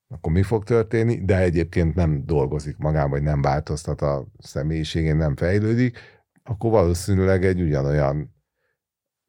akkor 0.08 0.32
mi 0.32 0.42
fog 0.42 0.64
történni, 0.64 1.24
de 1.24 1.38
egyébként 1.38 1.94
nem 1.94 2.26
dolgozik 2.26 2.76
magán, 2.76 3.10
vagy 3.10 3.22
nem 3.22 3.42
változtat 3.42 4.00
a 4.00 4.26
személyiségén, 4.38 5.16
nem 5.16 5.36
fejlődik, 5.36 5.98
akkor 6.42 6.70
valószínűleg 6.70 7.44
egy 7.44 7.60
ugyanolyan 7.60 8.34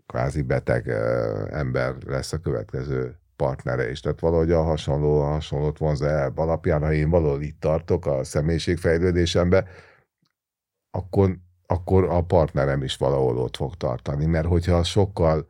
kvázi 0.06 0.42
beteg 0.42 0.88
ember 1.50 1.96
lesz 2.06 2.34
a 2.34 2.40
következő 2.40 3.20
partnere 3.36 3.90
is. 3.90 4.00
Tehát 4.00 4.20
valahogy 4.20 4.52
a 4.52 4.64
hasonló, 4.64 5.22
a 5.22 5.26
hasonlót 5.26 5.78
vonza 5.78 6.08
el 6.08 6.32
alapján, 6.36 6.82
ha 6.82 6.94
én 6.94 7.10
valahol 7.10 7.42
itt 7.42 7.60
tartok 7.60 8.06
a 8.06 8.24
személyiségfejlődésembe, 8.24 9.68
akkor, 10.92 11.38
akkor 11.68 12.04
a 12.04 12.22
partnerem 12.22 12.84
is 12.84 12.98
valahol 12.98 13.38
ott 13.38 13.56
fog 13.56 13.76
tartani. 13.76 14.26
Mert 14.26 14.48
hogyha 14.48 14.84
sokkal 14.84 15.48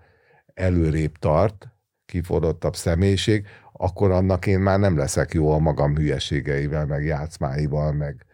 előrébb 0.53 1.17
tart, 1.17 1.67
kiforrottabb 2.05 2.75
személyiség, 2.75 3.45
akkor 3.71 4.11
annak 4.11 4.45
én 4.45 4.59
már 4.59 4.79
nem 4.79 4.97
leszek 4.97 5.33
jó 5.33 5.51
a 5.51 5.59
magam 5.59 5.95
hülyeségeivel, 5.95 6.85
meg 6.85 7.03
játszmáival, 7.03 7.93
meg 7.93 8.25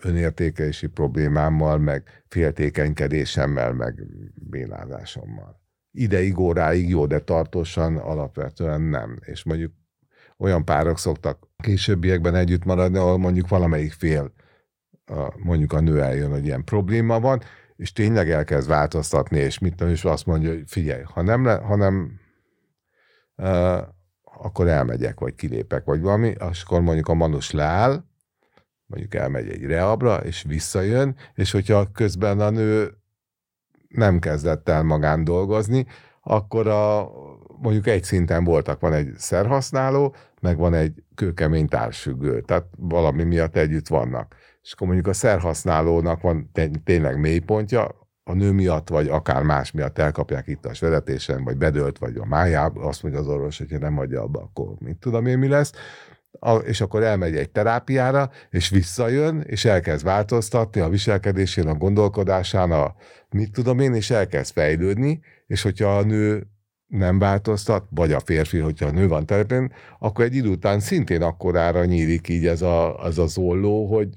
önértékelési 0.00 0.86
problémámmal, 0.86 1.78
meg 1.78 2.24
féltékenykedésemmel, 2.28 3.72
meg 3.72 4.06
bénázásommal. 4.34 5.62
Ideig, 5.90 6.38
óráig 6.38 6.88
jó, 6.88 7.06
de 7.06 7.18
tartósan 7.18 7.96
alapvetően 7.96 8.80
nem. 8.80 9.18
És 9.20 9.44
mondjuk 9.44 9.72
olyan 10.38 10.64
párok 10.64 10.98
szoktak 10.98 11.48
későbbiekben 11.56 12.34
együtt 12.34 12.64
maradni, 12.64 12.98
ahol 12.98 13.18
mondjuk 13.18 13.48
valamelyik 13.48 13.92
fél, 13.92 14.32
mondjuk 15.36 15.72
a 15.72 15.80
nő 15.80 16.02
eljön, 16.02 16.30
hogy 16.30 16.44
ilyen 16.44 16.64
probléma 16.64 17.20
van, 17.20 17.40
és 17.76 17.92
tényleg 17.92 18.30
elkezd 18.30 18.68
változtatni, 18.68 19.38
és 19.38 19.58
mit 19.58 19.74
tudom, 19.74 19.92
és 19.92 20.04
azt 20.04 20.26
mondja, 20.26 20.50
hogy 20.50 20.62
figyelj, 20.66 21.02
ha 21.02 21.22
nem, 21.22 21.44
le, 21.44 21.54
ha 21.54 21.76
nem 21.76 22.20
uh, 23.36 23.78
akkor 24.38 24.68
elmegyek, 24.68 25.20
vagy 25.20 25.34
kilépek, 25.34 25.84
vagy 25.84 26.00
valami, 26.00 26.34
akkor 26.34 26.80
mondjuk 26.80 27.08
a 27.08 27.14
manus 27.14 27.50
leáll, 27.50 28.04
mondjuk 28.86 29.14
elmegy 29.14 29.48
egy 29.48 29.64
reabra, 29.64 30.16
és 30.16 30.42
visszajön, 30.42 31.16
és 31.34 31.50
hogyha 31.50 31.90
közben 31.92 32.40
a 32.40 32.50
nő 32.50 32.94
nem 33.88 34.18
kezdett 34.18 34.68
el 34.68 34.82
magán 34.82 35.24
dolgozni, 35.24 35.86
akkor 36.20 36.66
a, 36.66 37.10
mondjuk 37.60 37.86
egy 37.86 38.04
szinten 38.04 38.44
voltak, 38.44 38.80
van 38.80 38.92
egy 38.92 39.12
szerhasználó, 39.16 40.14
meg 40.40 40.56
van 40.56 40.74
egy 40.74 41.02
kőkemény 41.14 41.68
társfüggő, 41.68 42.40
tehát 42.40 42.66
valami 42.76 43.22
miatt 43.22 43.56
együtt 43.56 43.88
vannak. 43.88 44.34
És 44.64 44.72
akkor 44.72 44.86
mondjuk 44.86 45.08
a 45.08 45.12
szerhasználónak 45.12 46.20
van 46.20 46.50
tényleg 46.84 47.20
mélypontja, 47.20 48.04
a 48.24 48.32
nő 48.32 48.52
miatt, 48.52 48.88
vagy 48.88 49.08
akár 49.08 49.42
más 49.42 49.70
miatt 49.70 49.98
elkapják 49.98 50.46
itt 50.46 50.64
a 50.64 50.72
vezetésen, 50.80 51.44
vagy 51.44 51.56
bedölt, 51.56 51.98
vagy 51.98 52.16
a 52.16 52.24
májába, 52.24 52.84
azt 52.84 53.02
mondja 53.02 53.20
az 53.20 53.26
orvos, 53.26 53.58
hogyha 53.58 53.78
nem 53.78 53.98
adja 53.98 54.22
abba, 54.22 54.40
akkor 54.40 54.74
mit 54.78 54.96
tudom 54.96 55.26
én 55.26 55.38
mi 55.38 55.48
lesz. 55.48 55.72
És 56.64 56.80
akkor 56.80 57.02
elmegy 57.02 57.36
egy 57.36 57.50
terápiára, 57.50 58.30
és 58.50 58.68
visszajön, 58.68 59.40
és 59.40 59.64
elkezd 59.64 60.04
változtatni 60.04 60.80
a 60.80 60.88
viselkedésén, 60.88 61.68
a 61.68 61.74
gondolkodásán, 61.74 62.70
a 62.70 62.94
mit 63.30 63.52
tudom 63.52 63.78
én, 63.78 63.94
és 63.94 64.10
elkezd 64.10 64.52
fejlődni, 64.52 65.20
és 65.46 65.62
hogyha 65.62 65.98
a 65.98 66.04
nő 66.04 66.46
nem 66.86 67.18
változtat, 67.18 67.86
vagy 67.90 68.12
a 68.12 68.20
férfi, 68.20 68.58
hogyha 68.58 68.86
a 68.86 68.90
nő 68.90 69.08
van 69.08 69.26
terepen, 69.26 69.72
akkor 69.98 70.24
egy 70.24 70.34
idő 70.34 70.48
után 70.48 70.80
szintén 70.80 71.22
akkorára 71.22 71.84
nyílik 71.84 72.28
így 72.28 72.46
ez 72.46 72.62
a, 72.62 73.02
az 73.02 73.18
a 73.18 73.26
zolló, 73.26 73.86
hogy 73.94 74.08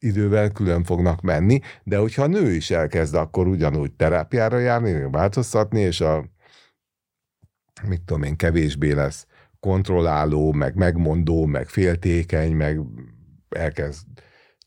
idővel 0.00 0.50
külön 0.50 0.84
fognak 0.84 1.20
menni, 1.20 1.60
de 1.82 1.96
hogyha 1.96 2.22
a 2.22 2.26
nő 2.26 2.52
is 2.52 2.70
elkezd 2.70 3.14
akkor 3.14 3.46
ugyanúgy 3.46 3.92
terápiára 3.92 4.58
járni, 4.58 5.10
változtatni, 5.10 5.80
és 5.80 6.00
a 6.00 6.24
mit 7.88 8.02
tudom 8.02 8.22
én, 8.22 8.36
kevésbé 8.36 8.92
lesz 8.92 9.26
kontrolláló, 9.60 10.52
meg 10.52 10.74
megmondó, 10.74 11.44
meg 11.46 11.68
féltékeny, 11.68 12.52
meg 12.52 12.80
elkezd 13.48 14.06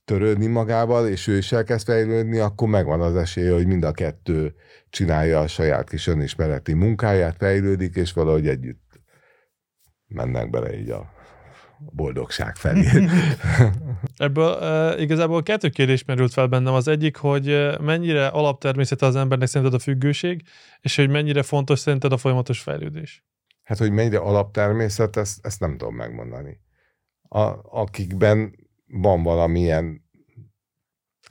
törődni 0.06 0.48
magával, 0.48 1.08
és 1.08 1.28
ő 1.28 1.38
is 1.38 1.52
elkezd 1.52 1.86
fejlődni, 1.86 2.38
akkor 2.38 2.68
megvan 2.68 3.02
az 3.02 3.16
esélye, 3.16 3.54
hogy 3.54 3.68
mind 3.68 3.84
a 3.84 3.92
kettő 3.92 4.56
csinálja 4.90 5.40
a 5.40 5.48
saját 5.48 5.90
kis 5.90 6.08
önismereti 6.08 6.74
munkáját, 6.74 7.36
fejlődik, 7.38 7.96
és 7.96 8.14
valahogy 8.14 8.48
együtt 8.48 9.02
mennek 10.08 10.50
bele 10.50 10.78
így 10.80 10.90
a 10.90 11.12
boldogság 11.92 12.56
felé. 12.56 12.86
Ebből 14.18 14.58
uh, 14.60 15.02
igazából 15.02 15.44
kettő 15.44 15.70
kérdés 15.70 16.06
merült 16.06 16.34
fel 16.34 16.48
bennem. 16.48 16.74
Az 16.74 16.88
egyik, 16.88 17.16
hogy 17.16 17.78
mennyire 17.82 18.28
alaptermészete 18.28 19.06
az 19.06 19.16
embernek 19.16 19.48
szerinted 19.48 19.80
a 19.80 19.84
függőség, 19.84 20.44
és 20.82 20.96
hogy 20.96 21.10
mennyire 21.10 21.44
fontos 21.44 21.80
szerinted 21.80 22.12
a 22.12 22.18
folyamatos 22.18 22.60
fejlődés? 22.60 23.24
Hát, 23.64 23.78
hogy 23.78 23.92
mennyire 23.92 24.18
alaptermészet, 24.18 25.16
ezt, 25.16 25.46
ezt 25.46 25.60
nem 25.60 25.78
tudom 25.78 25.96
megmondani. 25.96 26.60
A, 27.22 27.42
akikben 27.64 28.56
van 28.88 29.24
valamilyen 29.24 30.04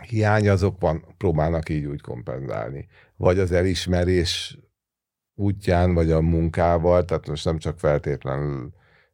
hiány, 0.09 0.49
azok 0.49 0.81
van, 0.81 1.15
próbálnak 1.17 1.69
így 1.69 1.85
úgy 1.85 2.01
kompenzálni. 2.01 2.87
Vagy 3.17 3.39
az 3.39 3.53
elismerés 3.53 4.59
útján, 5.35 5.95
vagy 5.95 6.11
a 6.11 6.21
munkával, 6.21 7.05
tehát 7.05 7.29
most 7.29 7.45
nem 7.45 7.59
csak 7.59 7.79
feltétlenül 7.79 8.73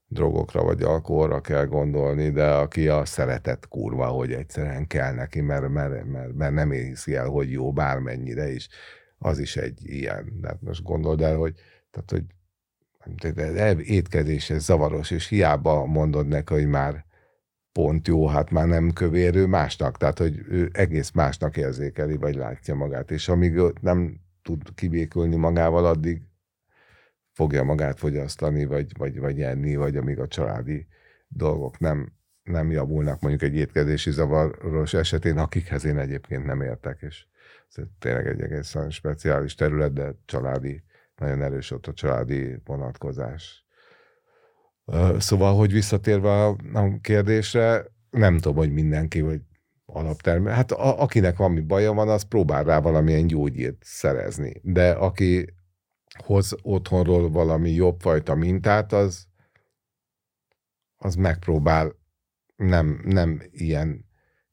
drogokra 0.09 0.63
vagy 0.63 0.83
alkoholra 0.83 1.41
kell 1.41 1.67
gondolni, 1.67 2.31
de 2.31 2.51
aki 2.51 2.89
a 2.89 3.05
szeretet 3.05 3.69
kurva, 3.69 4.07
hogy 4.07 4.33
egyszerűen 4.33 4.87
kell 4.87 5.15
neki, 5.15 5.41
mert, 5.41 5.69
mert, 5.69 6.05
mert, 6.05 6.35
mert 6.35 6.55
nem 6.55 6.71
hiszi 6.71 7.15
el, 7.15 7.29
hogy 7.29 7.51
jó 7.51 7.73
bármennyire 7.73 8.51
is, 8.51 8.69
az 9.19 9.39
is 9.39 9.57
egy 9.57 9.79
ilyen. 9.83 10.33
De 10.41 10.57
most 10.61 10.83
gondold 10.83 11.21
el, 11.21 11.37
hogy, 11.37 11.55
tehát, 11.91 12.11
hogy 12.11 12.25
étkezés, 13.79 14.51
ez 14.51 14.65
zavaros, 14.65 15.11
és 15.11 15.29
hiába 15.29 15.87
mondod 15.87 16.29
neki, 16.29 16.55
hogy 16.55 16.67
már 16.67 17.05
pont 17.73 18.09
jó, 18.09 18.27
hát 18.27 18.51
már 18.51 18.67
nem 18.67 18.93
kövérő 18.93 19.47
másnak, 19.47 19.97
tehát 19.97 20.19
hogy 20.19 20.41
ő 20.49 20.71
egész 20.73 21.11
másnak 21.11 21.57
érzékeli, 21.57 22.17
vagy 22.17 22.35
látja 22.35 22.75
magát, 22.75 23.11
és 23.11 23.29
amíg 23.29 23.61
nem 23.81 24.21
tud 24.43 24.75
kibékülni 24.75 25.37
magával, 25.37 25.87
addig 25.87 26.23
fogja 27.39 27.63
magát 27.63 27.99
fogyasztani, 27.99 28.65
vagy, 28.65 28.97
vagy, 28.97 29.19
vagy 29.19 29.43
enni, 29.43 29.77
vagy 29.77 29.97
amíg 29.97 30.19
a 30.19 30.27
családi 30.27 30.87
dolgok 31.29 31.79
nem, 31.79 32.13
nem 32.43 32.71
javulnak 32.71 33.21
mondjuk 33.21 33.43
egy 33.43 33.57
étkezési 33.57 34.11
zavaros 34.11 34.95
esetén, 34.95 35.39
akikhez 35.39 35.85
én 35.85 35.99
egyébként 35.99 36.45
nem 36.45 36.61
értek, 36.61 36.99
és 37.01 37.27
ez 37.69 37.85
tényleg 37.99 38.27
egy 38.27 38.41
egészen 38.41 38.91
speciális 38.91 39.55
terület, 39.55 39.93
de 39.93 40.15
családi, 40.25 40.83
nagyon 41.17 41.43
erős 41.43 41.71
ott 41.71 41.87
a 41.87 41.93
családi 41.93 42.61
vonatkozás. 42.65 43.65
Szóval, 45.19 45.57
hogy 45.57 45.73
visszatérve 45.73 46.45
a 46.47 46.57
kérdésre, 47.01 47.85
nem 48.11 48.39
tudom, 48.39 48.57
hogy 48.57 48.73
mindenki, 48.73 49.21
hogy 49.21 49.41
alaptermé. 49.87 50.51
Hát 50.51 50.73
a, 50.73 51.03
akinek 51.03 51.37
valami 51.37 51.61
baja 51.61 51.93
van, 51.93 52.09
az 52.09 52.23
próbál 52.23 52.65
rá 52.65 52.81
valamilyen 52.81 53.27
gyógyírt 53.27 53.79
szerezni. 53.81 54.61
De 54.63 54.91
aki 54.91 55.57
hoz 56.25 56.55
otthonról 56.63 57.31
valami 57.31 57.71
jobb 57.71 58.01
fajta 58.01 58.35
mintát, 58.35 58.93
az, 58.93 59.27
az 60.97 61.15
megpróbál 61.15 61.97
nem, 62.57 63.01
nem 63.05 63.43
ilyen 63.51 64.07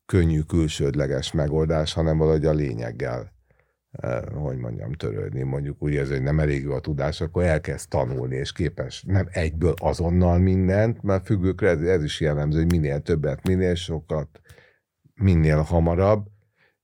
könnyű 0.06 0.42
külsődleges 0.42 1.32
megoldás, 1.32 1.94
hanem 1.94 2.18
valahogy 2.18 2.46
a 2.46 2.54
lényeggel, 2.54 3.34
eh, 3.92 4.22
hogy 4.22 4.58
mondjam, 4.58 4.94
törődni. 4.94 5.44
Mondjuk 5.44 5.84
úgy 5.84 5.92
érzi, 5.92 6.14
hogy 6.14 6.22
nem 6.22 6.40
elég 6.40 6.64
jó 6.64 6.74
a 6.74 6.80
tudás, 6.80 7.22
akkor 7.22 7.44
elkezd 7.44 7.90
tanulni, 7.90 8.36
és 8.36 8.52
képes 8.52 9.04
nem 9.04 9.28
egyből 9.32 9.74
azonnal 9.78 10.38
mindent, 10.38 11.02
mert 11.02 11.26
függőkre 11.26 11.70
ez, 11.70 11.82
ez 11.82 12.04
is 12.04 12.20
jellemző, 12.20 12.58
hogy 12.58 12.72
minél 12.72 13.02
többet, 13.02 13.48
minél 13.48 13.76
sokat, 13.76 14.42
minél 15.14 15.62
hamarabb, 15.62 16.28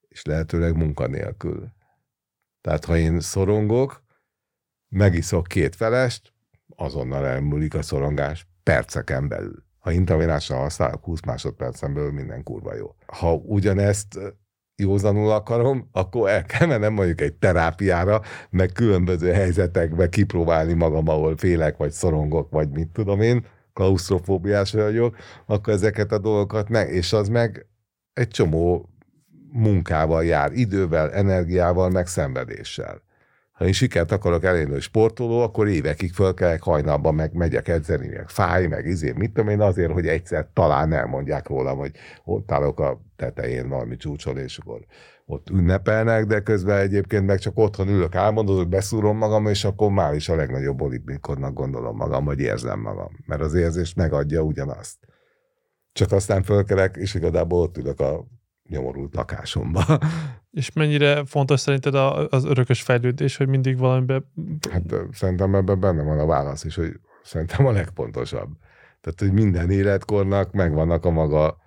és 0.07 0.25
lehetőleg 0.25 0.75
munkanélkül. 0.75 1.73
Tehát 2.61 2.85
ha 2.85 2.97
én 2.97 3.19
szorongok, 3.19 4.00
megiszok 4.91 5.47
két 5.47 5.75
felest, 5.75 6.33
azonnal 6.75 7.25
elmúlik 7.25 7.73
a 7.73 7.81
szorongás 7.81 8.47
perceken 8.63 9.27
belül. 9.27 9.63
Ha 9.79 9.91
intravénással 9.91 10.59
használok, 10.59 11.03
20 11.03 11.21
másodpercen 11.25 11.93
belül 11.93 12.11
minden 12.11 12.43
kurva 12.43 12.75
jó. 12.75 12.95
Ha 13.05 13.33
ugyanezt 13.33 14.19
józanul 14.75 15.31
akarom, 15.31 15.89
akkor 15.91 16.29
el 16.29 16.45
kell 16.45 16.67
mennem 16.67 16.93
mondjuk 16.93 17.21
egy 17.21 17.33
terápiára, 17.33 18.21
meg 18.49 18.71
különböző 18.71 19.31
helyzetekbe 19.31 20.09
kipróbálni 20.09 20.73
magam, 20.73 21.07
ahol 21.07 21.37
félek, 21.37 21.77
vagy 21.77 21.91
szorongok, 21.91 22.49
vagy 22.49 22.69
mit 22.69 22.89
tudom 22.89 23.21
én, 23.21 23.45
klaustrofóbiás 23.73 24.71
vagyok, 24.71 25.15
akkor 25.45 25.73
ezeket 25.73 26.11
a 26.11 26.17
dolgokat 26.17 26.69
meg, 26.69 26.89
és 26.89 27.13
az 27.13 27.27
meg 27.27 27.65
egy 28.13 28.27
csomó 28.27 28.89
munkával 29.51 30.25
jár, 30.25 30.51
idővel, 30.51 31.11
energiával, 31.11 31.89
meg 31.89 32.07
szenvedéssel 32.07 33.01
ha 33.61 33.67
én 33.67 33.73
sikert 33.73 34.11
akarok 34.11 34.43
elérni, 34.43 34.71
hogy 34.71 34.81
sportoló, 34.81 35.39
akkor 35.39 35.67
évekig 35.67 36.13
fölkelek 36.13 36.61
hajnalban, 36.61 37.15
meg 37.15 37.33
megyek 37.33 37.67
edzeni, 37.67 38.07
meg 38.07 38.29
fáj, 38.29 38.67
meg 38.67 38.85
izé, 38.85 39.11
mit 39.11 39.31
tudom 39.33 39.49
én, 39.49 39.61
azért, 39.61 39.91
hogy 39.91 40.07
egyszer 40.07 40.47
talán 40.53 40.93
elmondják 40.93 41.47
rólam, 41.47 41.77
hogy 41.77 41.91
ott 42.23 42.51
állok 42.51 42.79
a 42.79 43.01
tetején 43.15 43.69
valami 43.69 43.97
csúcson, 43.97 44.37
és 44.37 44.57
akkor 44.57 44.79
ott 45.25 45.49
ünnepelnek, 45.49 46.25
de 46.25 46.39
közben 46.39 46.77
egyébként 46.77 47.25
meg 47.25 47.39
csak 47.39 47.57
otthon 47.57 47.87
ülök, 47.87 48.15
álmodozok, 48.15 48.69
beszúrom 48.69 49.17
magam, 49.17 49.47
és 49.47 49.63
akkor 49.63 49.91
már 49.91 50.13
is 50.13 50.29
a 50.29 50.35
legnagyobb 50.35 50.81
olimpikonnak 50.81 51.53
gondolom 51.53 51.95
magam, 51.95 52.25
vagy 52.25 52.39
érzem 52.39 52.79
magam. 52.79 53.11
Mert 53.25 53.41
az 53.41 53.53
érzés 53.53 53.93
megadja 53.93 54.41
ugyanazt. 54.41 54.97
Csak 55.91 56.11
aztán 56.11 56.43
fölkelek, 56.43 56.95
és 56.95 57.13
igazából 57.13 57.61
ott 57.61 57.77
ülök 57.77 57.99
a 57.99 58.25
nyomorult 58.69 59.15
lakásomba. 59.15 59.83
És 60.51 60.71
mennyire 60.71 61.25
fontos 61.25 61.59
szerinted 61.59 61.95
az 62.29 62.45
örökös 62.45 62.81
fejlődés, 62.81 63.37
hogy 63.37 63.47
mindig 63.47 63.77
valamiben... 63.77 64.31
Hát 64.71 64.83
szerintem 65.11 65.55
ebben 65.55 65.79
benne 65.79 66.03
van 66.03 66.19
a 66.19 66.25
válasz 66.25 66.63
is, 66.63 66.75
hogy 66.75 66.99
szerintem 67.23 67.65
a 67.65 67.71
legfontosabb. 67.71 68.49
Tehát, 69.01 69.19
hogy 69.19 69.31
minden 69.31 69.71
életkornak 69.71 70.51
megvannak 70.51 71.05
a 71.05 71.09
maga 71.09 71.57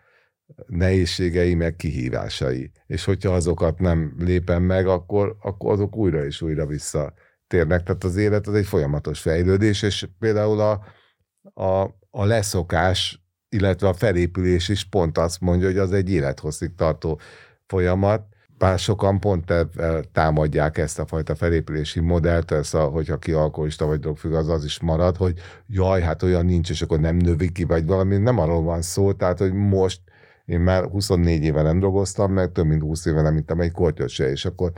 nehézségei, 0.66 1.55
meg 1.55 1.76
kihívásai. 1.76 2.70
És 2.87 3.05
hogyha 3.05 3.32
azokat 3.32 3.78
nem 3.78 4.14
lépem 4.18 4.62
meg, 4.62 4.87
akkor, 4.87 5.37
akkor 5.41 5.72
azok 5.72 5.97
újra 5.97 6.24
és 6.24 6.43
újra 6.43 6.66
visszatérnek. 6.66 7.82
Tehát 7.82 8.05
az 8.05 8.16
élet 8.16 8.47
az 8.47 8.55
egy 8.55 8.66
folyamatos 8.66 9.20
fejlődés, 9.20 9.82
és 9.82 10.09
például 10.18 10.61
a, 10.61 10.85
a, 11.62 11.82
a 12.11 12.24
leszokás 12.24 13.24
illetve 13.55 13.89
a 13.89 13.95
felépülés 13.95 14.68
is 14.68 14.85
pont 14.85 15.18
azt 15.18 15.41
mondja, 15.41 15.66
hogy 15.66 15.78
az 15.78 15.93
egy 15.93 16.11
élethosszig 16.11 16.74
tartó 16.74 17.20
folyamat. 17.66 18.26
Bár 18.64 18.78
sokan 18.78 19.20
pont 19.20 19.52
támadják 20.12 20.78
ezt 20.78 20.98
a 20.98 21.06
fajta 21.06 21.34
felépülési 21.34 22.00
modellt, 22.00 22.50
ez 22.50 22.74
a, 22.74 22.84
hogyha 22.84 23.18
ki 23.18 23.32
alkoholista 23.32 23.86
vagy 23.86 23.98
drogfügg, 23.98 24.32
az 24.32 24.48
az 24.48 24.64
is 24.64 24.80
marad, 24.80 25.16
hogy 25.16 25.38
jaj, 25.66 26.00
hát 26.00 26.22
olyan 26.22 26.44
nincs, 26.44 26.70
és 26.70 26.82
akkor 26.82 27.00
nem 27.00 27.16
növik 27.16 27.52
ki, 27.52 27.64
vagy 27.64 27.86
valami, 27.86 28.16
nem 28.16 28.38
arról 28.38 28.62
van 28.62 28.82
szó, 28.82 29.12
tehát, 29.12 29.38
hogy 29.38 29.52
most 29.52 30.00
én 30.44 30.60
már 30.60 30.84
24 30.84 31.42
éve 31.42 31.62
nem 31.62 31.78
drogoztam, 31.78 32.32
meg 32.32 32.52
több 32.52 32.66
mint 32.66 32.82
20 32.82 33.06
éve 33.06 33.22
nem 33.22 33.36
ittam 33.36 33.60
egy 33.60 33.72
kortyot 33.72 34.18
és 34.18 34.44
akkor 34.44 34.72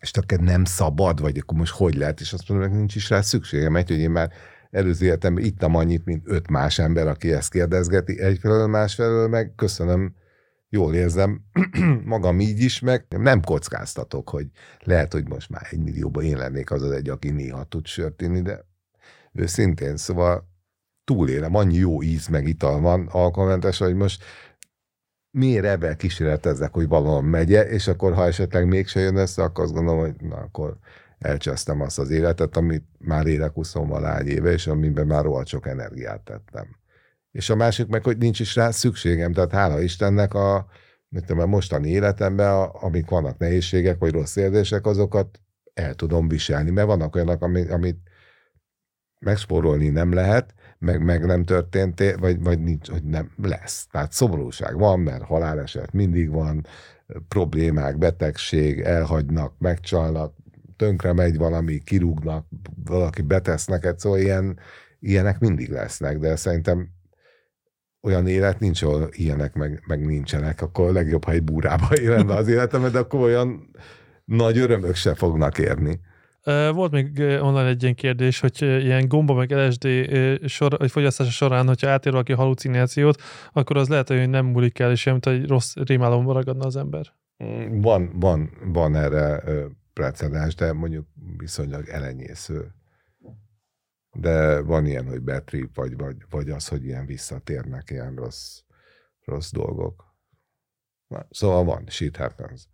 és 0.00 0.10
akkor 0.10 0.38
nem 0.38 0.64
szabad, 0.64 1.20
vagy 1.20 1.38
akkor 1.38 1.58
most 1.58 1.74
hogy 1.74 1.94
lehet, 1.94 2.20
és 2.20 2.32
azt 2.32 2.48
mondom, 2.48 2.68
hogy 2.68 2.78
nincs 2.78 2.94
is 2.94 3.10
rá 3.10 3.20
szükségem, 3.20 3.72
mert 3.72 3.88
hogy 3.88 3.98
én 3.98 4.10
már 4.10 4.30
előző 4.70 5.06
életemben 5.06 5.44
ittam 5.44 5.74
annyit, 5.74 6.04
mint 6.04 6.22
öt 6.24 6.50
más 6.50 6.78
ember, 6.78 7.06
aki 7.06 7.32
ezt 7.32 7.50
kérdezgeti, 7.50 8.20
egyfelől, 8.20 8.66
másfelől 8.66 9.28
meg 9.28 9.52
köszönöm, 9.56 10.14
jól 10.70 10.94
érzem 10.94 11.44
magam 12.04 12.40
így 12.40 12.60
is, 12.60 12.80
meg 12.80 13.06
nem 13.08 13.42
kockáztatok, 13.42 14.28
hogy 14.28 14.46
lehet, 14.78 15.12
hogy 15.12 15.28
most 15.28 15.50
már 15.50 15.66
egy 15.70 15.78
millióban 15.78 16.24
én 16.24 16.36
lennék 16.36 16.70
az 16.70 16.82
az 16.82 16.90
egy, 16.90 17.08
aki 17.08 17.30
néha 17.30 17.64
tud 17.64 17.86
sört 17.86 18.22
inni, 18.22 18.42
de 18.42 18.64
őszintén, 19.32 19.96
szóval 19.96 20.48
túlélem, 21.04 21.54
annyi 21.54 21.76
jó 21.76 22.02
íz 22.02 22.26
meg 22.26 22.48
ital 22.48 22.80
van 22.80 23.06
alkoholmentes, 23.06 23.78
hogy 23.78 23.94
most 23.94 24.24
miért 25.30 25.64
ebben 25.64 25.96
kísérletezek, 25.96 26.74
hogy 26.74 26.88
valahol 26.88 27.22
megye, 27.22 27.68
és 27.68 27.88
akkor 27.88 28.14
ha 28.14 28.26
esetleg 28.26 28.66
mégse 28.66 29.00
jön 29.00 29.16
össze, 29.16 29.42
akkor 29.42 29.64
azt 29.64 29.72
gondolom, 29.72 30.00
hogy 30.00 30.14
na, 30.20 30.36
akkor 30.36 30.76
elcsesztem 31.18 31.80
azt 31.80 31.98
az 31.98 32.10
életet, 32.10 32.56
amit 32.56 32.84
már 32.98 33.26
élek 33.26 33.52
20 33.52 33.74
lány 33.74 34.26
éve, 34.26 34.52
és 34.52 34.66
amiben 34.66 35.06
már 35.06 35.24
rohadt 35.24 35.46
sok 35.46 35.66
energiát 35.66 36.20
tettem. 36.20 36.79
És 37.32 37.50
a 37.50 37.56
másik 37.56 37.86
meg, 37.86 38.04
hogy 38.04 38.18
nincs 38.18 38.40
is 38.40 38.54
rá 38.54 38.70
szükségem, 38.70 39.32
tehát 39.32 39.52
hála 39.52 39.80
Istennek 39.80 40.34
a, 40.34 40.66
mit 41.08 41.24
tudom, 41.24 41.42
a 41.42 41.46
mostani 41.46 41.88
életemben, 41.88 42.52
a, 42.52 42.82
amik 42.82 43.08
vannak 43.08 43.38
nehézségek, 43.38 43.98
vagy 43.98 44.12
rossz 44.12 44.36
érzések, 44.36 44.86
azokat 44.86 45.40
el 45.74 45.94
tudom 45.94 46.28
viselni, 46.28 46.70
mert 46.70 46.86
vannak 46.86 47.14
olyanok, 47.14 47.42
amit, 47.42 47.70
amit 47.70 47.98
megspórolni 49.18 49.88
nem 49.88 50.12
lehet, 50.12 50.54
meg, 50.78 51.04
meg 51.04 51.26
nem 51.26 51.44
történt, 51.44 52.16
vagy, 52.18 52.42
vagy 52.42 52.62
nincs, 52.62 52.88
hogy 52.88 53.04
nem 53.04 53.30
lesz. 53.42 53.86
Tehát 53.90 54.12
szomorúság 54.12 54.78
van, 54.78 55.00
mert 55.00 55.22
haláleset 55.22 55.92
mindig 55.92 56.30
van, 56.30 56.66
problémák, 57.28 57.98
betegség, 57.98 58.80
elhagynak, 58.80 59.54
megcsalnak, 59.58 60.34
tönkre 60.76 61.12
megy 61.12 61.36
valami, 61.36 61.78
kirúgnak, 61.78 62.46
valaki 62.84 63.22
betesz 63.22 63.66
neked, 63.66 63.98
szóval 63.98 64.18
ilyen, 64.18 64.58
ilyenek 65.00 65.38
mindig 65.38 65.70
lesznek, 65.70 66.18
de 66.18 66.36
szerintem 66.36 66.88
olyan 68.02 68.26
élet 68.26 68.60
nincs, 68.60 68.82
ahol 68.82 69.08
ilyenek 69.10 69.54
meg, 69.54 69.82
meg 69.86 70.06
nincsenek, 70.06 70.62
akkor 70.62 70.92
legjobb, 70.92 71.24
ha 71.24 71.32
egy 71.32 71.42
búrába 71.42 71.94
élne 72.08 72.34
az 72.34 72.48
életem, 72.48 72.90
de 72.92 72.98
akkor 72.98 73.20
olyan 73.20 73.70
nagy 74.24 74.58
örömök 74.58 74.94
se 74.94 75.14
fognak 75.14 75.58
érni. 75.58 76.00
Volt 76.72 76.92
még 76.92 77.18
onnan 77.18 77.66
egy 77.66 77.82
ilyen 77.82 77.94
kérdés, 77.94 78.40
hogy 78.40 78.62
ilyen 78.62 79.08
gomba 79.08 79.34
meg 79.34 79.50
LSD 79.50 79.88
sor, 80.46 80.78
vagy 80.78 80.90
fogyasztása 80.90 81.30
során, 81.30 81.66
hogyha 81.66 81.90
átér 81.90 82.12
valaki 82.12 82.32
halucinációt, 82.32 83.22
akkor 83.52 83.76
az 83.76 83.88
lehet, 83.88 84.08
hogy 84.08 84.28
nem 84.28 84.46
múlik 84.46 84.78
el, 84.78 84.90
és 84.90 85.04
mint 85.04 85.26
egy 85.26 85.46
rossz 85.46 85.74
rémálomba 85.74 86.32
ragadna 86.32 86.64
az 86.66 86.76
ember. 86.76 87.06
Mm, 87.44 87.80
van, 87.80 88.10
van, 88.14 88.50
van 88.72 88.94
erre 88.96 89.42
precedens, 89.92 90.54
de 90.54 90.72
mondjuk 90.72 91.06
viszonylag 91.36 91.88
elenyésző. 91.88 92.74
De 94.12 94.60
van 94.60 94.86
ilyen, 94.86 95.06
hogy 95.06 95.20
betrip, 95.20 95.74
vagy, 95.74 95.96
vagy, 95.96 96.16
vagy 96.30 96.50
az, 96.50 96.68
hogy 96.68 96.84
ilyen 96.84 97.06
visszatérnek 97.06 97.90
ilyen 97.90 98.14
rossz, 98.14 98.60
rossz 99.24 99.50
dolgok. 99.50 100.14
Na, 101.06 101.26
szóval 101.30 101.64
van, 101.64 101.84
shit 101.88 102.16
happens. 102.16 102.68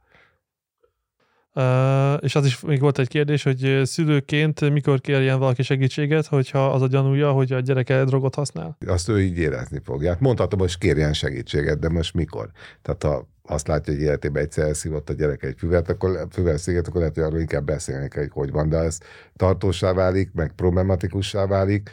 Uh, 1.54 2.24
és 2.24 2.34
az 2.34 2.46
is 2.46 2.60
még 2.60 2.80
volt 2.80 2.98
egy 2.98 3.08
kérdés, 3.08 3.42
hogy 3.42 3.80
szülőként 3.84 4.70
mikor 4.70 5.00
kérjen 5.00 5.38
valaki 5.38 5.62
segítséget, 5.62 6.26
hogyha 6.26 6.72
az 6.72 6.82
a 6.82 6.86
gyanúja, 6.86 7.32
hogy 7.32 7.52
a 7.52 7.60
gyereke 7.60 8.04
drogot 8.04 8.34
használ? 8.34 8.76
Azt 8.86 9.08
ő 9.08 9.22
így 9.22 9.38
érezni 9.38 9.80
fogja. 9.84 10.10
Hát 10.10 10.20
mondhatom, 10.20 10.58
hogy 10.58 10.78
kérjen 10.78 11.12
segítséget, 11.12 11.78
de 11.78 11.88
most 11.88 12.14
mikor? 12.14 12.50
Tehát 12.82 13.02
ha 13.02 13.28
azt 13.46 13.68
látja, 13.68 13.92
hogy 13.92 14.02
életében 14.02 14.42
egyszer 14.42 14.66
elszívott 14.66 15.10
a 15.10 15.12
gyerek 15.12 15.42
egy 15.42 15.54
füvet, 15.58 15.88
akkor 15.88 16.26
füvet 16.30 16.58
sziget, 16.58 16.86
akkor 16.88 17.00
lehet, 17.00 17.14
hogy 17.14 17.24
arról 17.24 17.40
inkább 17.40 17.64
beszélni 17.64 18.08
hogy 18.14 18.30
hogy 18.32 18.50
van, 18.50 18.68
de 18.68 18.76
ez 18.76 18.98
tartósá 19.36 19.92
válik, 19.92 20.32
meg 20.32 20.52
problematikussá 20.52 21.46
válik, 21.46 21.90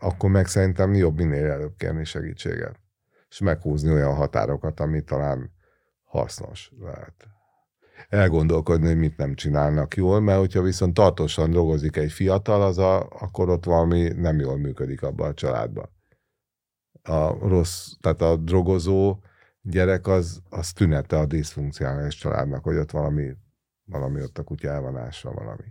akkor 0.00 0.30
meg 0.30 0.46
szerintem 0.46 0.94
jobb 0.94 1.16
minél 1.16 1.50
előbb 1.50 1.76
kérni 1.76 2.04
segítséget. 2.04 2.80
És 3.28 3.38
meghúzni 3.38 3.92
olyan 3.92 4.14
határokat, 4.14 4.80
ami 4.80 5.02
talán 5.02 5.50
hasznos 6.04 6.72
lehet. 6.80 7.14
Elgondolkodni, 8.08 8.86
hogy 8.86 8.98
mit 8.98 9.16
nem 9.16 9.34
csinálnak 9.34 9.96
jól, 9.96 10.20
mert 10.20 10.38
hogyha 10.38 10.62
viszont 10.62 10.94
tartósan 10.94 11.50
drogozik 11.50 11.96
egy 11.96 12.12
fiatal, 12.12 12.62
az 12.62 12.78
a, 12.78 13.08
akkor 13.08 13.48
ott 13.48 13.64
valami 13.64 14.08
nem 14.08 14.38
jól 14.38 14.56
működik 14.56 15.02
abban 15.02 15.28
a 15.28 15.34
családban. 15.34 15.88
A 17.02 17.48
rossz, 17.48 17.92
tehát 18.00 18.22
a 18.22 18.36
drogozó 18.36 19.18
gyerek 19.68 20.06
az, 20.06 20.42
az 20.48 20.72
tünete 20.72 21.18
a 21.18 21.26
diszfunkcionális 21.26 22.16
családnak, 22.16 22.64
hogy 22.64 22.76
ott 22.76 22.90
valami, 22.90 23.32
valami 23.84 24.22
ott 24.22 24.38
a 24.38 24.42
kutya 24.42 24.68
elvonása 24.68 25.32
valami. 25.32 25.64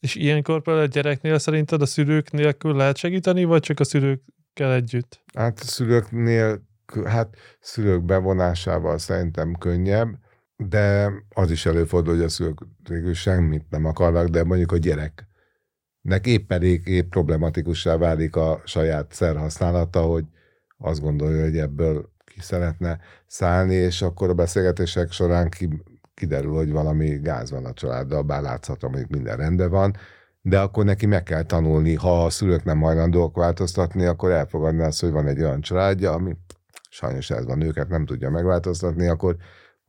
És 0.00 0.14
ilyenkor 0.14 0.62
például 0.62 0.86
a 0.86 0.88
gyereknél 0.88 1.38
szerinted 1.38 1.82
a 1.82 1.86
szülők 1.86 2.30
nélkül 2.30 2.76
lehet 2.76 2.96
segíteni, 2.96 3.44
vagy 3.44 3.60
csak 3.60 3.80
a 3.80 3.84
szülőkkel 3.84 4.72
együtt? 4.72 5.22
Hát 5.34 5.60
a 5.60 5.64
szülőknél, 5.64 6.62
hát 7.04 7.36
szülők 7.60 8.04
bevonásával 8.04 8.98
szerintem 8.98 9.54
könnyebb, 9.54 10.08
de 10.56 11.12
az 11.28 11.50
is 11.50 11.66
előfordul, 11.66 12.14
hogy 12.14 12.24
a 12.24 12.28
szülők 12.28 12.58
végül 12.88 13.14
semmit 13.14 13.70
nem 13.70 13.84
akarnak, 13.84 14.28
de 14.28 14.44
mondjuk 14.44 14.72
a 14.72 14.76
gyereknek 14.76 16.26
épp 16.26 16.52
elég 16.52 16.86
épp 16.86 17.08
problematikussá 17.08 17.96
válik 17.96 18.36
a 18.36 18.62
saját 18.64 19.12
szerhasználata, 19.12 20.02
hogy 20.02 20.24
azt 20.78 21.00
gondolja, 21.00 21.42
hogy 21.42 21.58
ebből 21.58 22.14
ki 22.36 22.42
szeretne 22.42 22.98
szállni, 23.26 23.74
és 23.74 24.02
akkor 24.02 24.28
a 24.28 24.34
beszélgetések 24.34 25.10
során 25.10 25.48
ki, 25.48 25.82
kiderül, 26.14 26.54
hogy 26.54 26.70
valami 26.70 27.08
gáz 27.08 27.50
van 27.50 27.64
a 27.64 27.72
családdal, 27.72 28.22
bár 28.22 28.42
láthatom, 28.42 28.92
hogy 28.92 29.06
minden 29.08 29.36
rendben 29.36 29.70
van, 29.70 29.96
de 30.40 30.60
akkor 30.60 30.84
neki 30.84 31.06
meg 31.06 31.22
kell 31.22 31.42
tanulni, 31.42 31.94
ha 31.94 32.24
a 32.24 32.30
szülők 32.30 32.64
nem 32.64 32.80
hajlandóak 32.80 33.36
változtatni, 33.36 34.04
akkor 34.04 34.30
elfogadni 34.30 34.82
azt, 34.82 35.00
hogy 35.00 35.10
van 35.10 35.26
egy 35.26 35.42
olyan 35.42 35.60
családja, 35.60 36.12
ami 36.12 36.36
sajnos 36.90 37.30
ez 37.30 37.44
van, 37.44 37.60
őket 37.60 37.88
nem 37.88 38.06
tudja 38.06 38.30
megváltoztatni, 38.30 39.06
akkor 39.06 39.36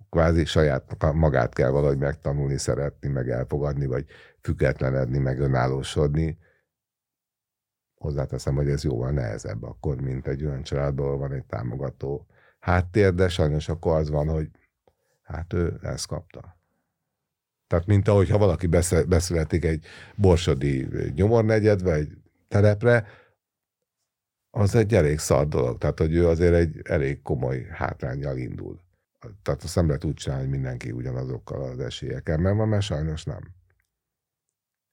kvázi 0.09 0.45
saját 0.45 1.13
magát 1.13 1.53
kell 1.53 1.69
valahogy 1.69 1.97
megtanulni, 1.97 2.57
szeretni, 2.57 3.09
meg 3.09 3.29
elfogadni, 3.29 3.85
vagy 3.85 4.05
függetlenedni, 4.41 5.17
meg 5.17 5.39
önállósodni. 5.39 6.37
Hozzáteszem, 7.95 8.55
hogy 8.55 8.69
ez 8.69 8.83
jóval 8.83 9.11
nehezebb 9.11 9.63
akkor, 9.63 10.01
mint 10.01 10.27
egy 10.27 10.45
olyan 10.45 10.63
családból 10.63 11.17
van 11.17 11.31
egy 11.31 11.45
támogató 11.45 12.27
háttér, 12.67 13.13
de 13.13 13.29
sajnos 13.29 13.69
akkor 13.69 13.95
az 13.95 14.09
van, 14.09 14.27
hogy 14.27 14.49
hát 15.21 15.53
ő 15.53 15.79
ezt 15.81 16.07
kapta. 16.07 16.57
Tehát 17.67 17.85
mint 17.85 18.07
ahogy 18.07 18.29
ha 18.29 18.37
valaki 18.37 18.67
beszületik 19.07 19.65
egy 19.65 19.85
borsodi 20.15 20.87
nyomornegyedbe, 21.15 21.93
egy 21.93 22.17
telepre, 22.47 23.07
az 24.49 24.75
egy 24.75 24.93
elég 24.93 25.19
szar 25.19 25.47
dolog. 25.47 25.77
Tehát, 25.77 25.99
hogy 25.99 26.13
ő 26.13 26.27
azért 26.27 26.53
egy 26.53 26.81
elég 26.83 27.21
komoly 27.21 27.67
hátrányjal 27.71 28.37
indul. 28.37 28.81
Tehát 29.41 29.63
azt 29.63 29.75
nem 29.75 29.87
lehet 29.87 30.03
úgy 30.03 30.13
csinálni, 30.13 30.43
hogy 30.43 30.53
mindenki 30.53 30.91
ugyanazokkal 30.91 31.61
az 31.61 31.79
esélyekkel 31.79 32.37
mert 32.37 32.55
van, 32.55 32.67
mert 32.67 32.83
sajnos 32.83 33.23
nem. 33.23 33.53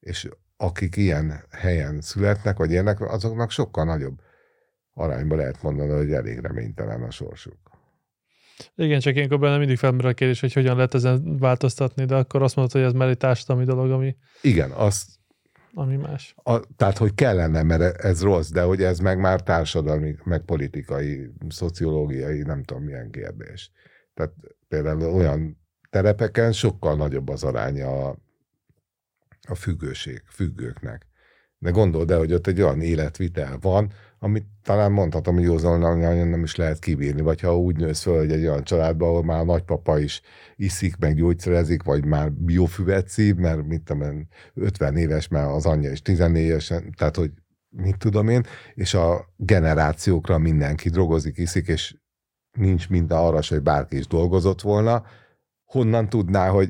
És 0.00 0.28
akik 0.56 0.96
ilyen 0.96 1.44
helyen 1.50 2.00
születnek, 2.00 2.56
vagy 2.56 2.70
ilyenek, 2.70 3.00
azoknak 3.00 3.50
sokkal 3.50 3.84
nagyobb 3.84 4.20
arányban 4.94 5.38
lehet 5.38 5.62
mondani, 5.62 5.90
hogy 5.90 6.12
elég 6.12 6.38
reménytelen 6.38 7.02
a 7.02 7.10
sorsuk. 7.10 7.58
Igen, 8.74 9.00
csak 9.00 9.14
ilyenkor 9.14 9.38
benne 9.38 9.58
mindig 9.58 9.76
felmerül 9.76 10.10
a 10.10 10.14
kérdés, 10.14 10.40
hogy 10.40 10.52
hogyan 10.52 10.76
lehet 10.76 10.94
ezen 10.94 11.36
változtatni, 11.38 12.04
de 12.04 12.14
akkor 12.14 12.42
azt 12.42 12.56
mondod, 12.56 12.72
hogy 12.72 12.82
ez 12.82 12.92
már 12.92 13.08
egy 13.08 13.16
társadalmi 13.16 13.64
dolog, 13.64 13.90
ami... 13.90 14.16
Igen, 14.42 14.70
azt... 14.70 15.06
Ami 15.76 15.96
más. 15.96 16.34
A, 16.42 16.60
tehát, 16.76 16.98
hogy 16.98 17.14
kellene, 17.14 17.62
mert 17.62 18.04
ez 18.04 18.22
rossz, 18.22 18.50
de 18.50 18.62
hogy 18.62 18.82
ez 18.82 18.98
meg 18.98 19.18
már 19.18 19.42
társadalmi, 19.42 20.16
meg 20.24 20.40
politikai, 20.40 21.30
szociológiai, 21.48 22.42
nem 22.42 22.62
tudom 22.62 22.82
milyen 22.82 23.10
kérdés. 23.10 23.70
Tehát 24.14 24.32
például 24.68 25.02
olyan 25.02 25.58
terepeken 25.90 26.52
sokkal 26.52 26.96
nagyobb 26.96 27.28
az 27.28 27.44
aránya 27.44 28.08
a, 28.08 28.16
a 29.48 29.54
függőség, 29.54 30.22
függőknek. 30.26 31.06
De 31.58 31.70
gondold 31.70 32.10
el, 32.10 32.18
hogy 32.18 32.32
ott 32.32 32.46
egy 32.46 32.60
olyan 32.60 32.80
életvitel 32.80 33.58
van, 33.60 33.92
amit 34.24 34.46
talán 34.62 34.92
mondhatom, 34.92 35.34
hogy 35.34 35.44
józan 35.44 35.98
nem 36.28 36.42
is 36.42 36.56
lehet 36.56 36.78
kibírni, 36.78 37.20
vagy 37.20 37.40
ha 37.40 37.58
úgy 37.58 37.76
nősz 37.76 38.02
föl, 38.02 38.18
hogy 38.18 38.32
egy 38.32 38.46
olyan 38.46 38.64
családban, 38.64 39.08
ahol 39.08 39.24
már 39.24 39.38
a 39.40 39.44
nagypapa 39.44 39.98
is 39.98 40.20
iszik, 40.56 40.96
meg 40.96 41.14
gyógyszerezik, 41.14 41.82
vagy 41.82 42.04
már 42.04 42.32
biofüvet 42.32 43.08
szív, 43.08 43.34
mert 43.34 43.66
mit 43.66 43.82
tudom 43.82 44.02
én, 44.02 44.28
50 44.54 44.96
éves, 44.96 45.28
mert 45.28 45.50
az 45.50 45.66
anyja 45.66 45.90
is 45.90 46.02
14 46.02 46.42
éves, 46.42 46.72
tehát 46.96 47.16
hogy 47.16 47.30
mit 47.68 47.98
tudom 47.98 48.28
én, 48.28 48.42
és 48.74 48.94
a 48.94 49.34
generációkra 49.36 50.38
mindenki 50.38 50.88
drogozik, 50.88 51.38
iszik, 51.38 51.68
és 51.68 51.96
nincs 52.58 52.88
minden 52.88 53.18
arra 53.18 53.40
hogy 53.48 53.62
bárki 53.62 53.96
is 53.96 54.06
dolgozott 54.06 54.60
volna, 54.60 55.04
honnan 55.64 56.08
tudná, 56.08 56.48
hogy 56.48 56.68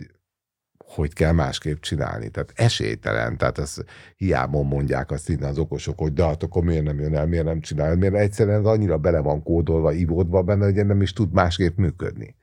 hogy 0.87 1.12
kell 1.12 1.32
másképp 1.32 1.80
csinálni. 1.80 2.28
Tehát 2.28 2.53
esélytelen, 2.55 3.37
tehát 3.37 3.59
ezt 3.59 3.85
hiába 4.16 4.62
mondják 4.62 5.11
azt 5.11 5.28
innen 5.28 5.49
az 5.49 5.59
okosok, 5.59 5.99
hogy 5.99 6.12
de 6.12 6.24
hát 6.24 6.43
akkor 6.43 6.62
miért 6.62 6.85
nem 6.85 7.01
jön 7.01 7.16
el, 7.16 7.26
miért 7.26 7.45
nem 7.45 7.61
csinál, 7.61 7.97
miért 7.97 8.14
egyszerűen 8.14 8.59
ez 8.59 8.66
annyira 8.66 8.99
bele 8.99 9.18
van 9.18 9.43
kódolva, 9.43 9.93
ivódva 9.93 10.43
benne, 10.43 10.64
hogy 10.64 10.87
nem 10.87 11.03
is 11.03 11.12
tud 11.12 11.32
másképp 11.32 11.76
működni. 11.76 12.37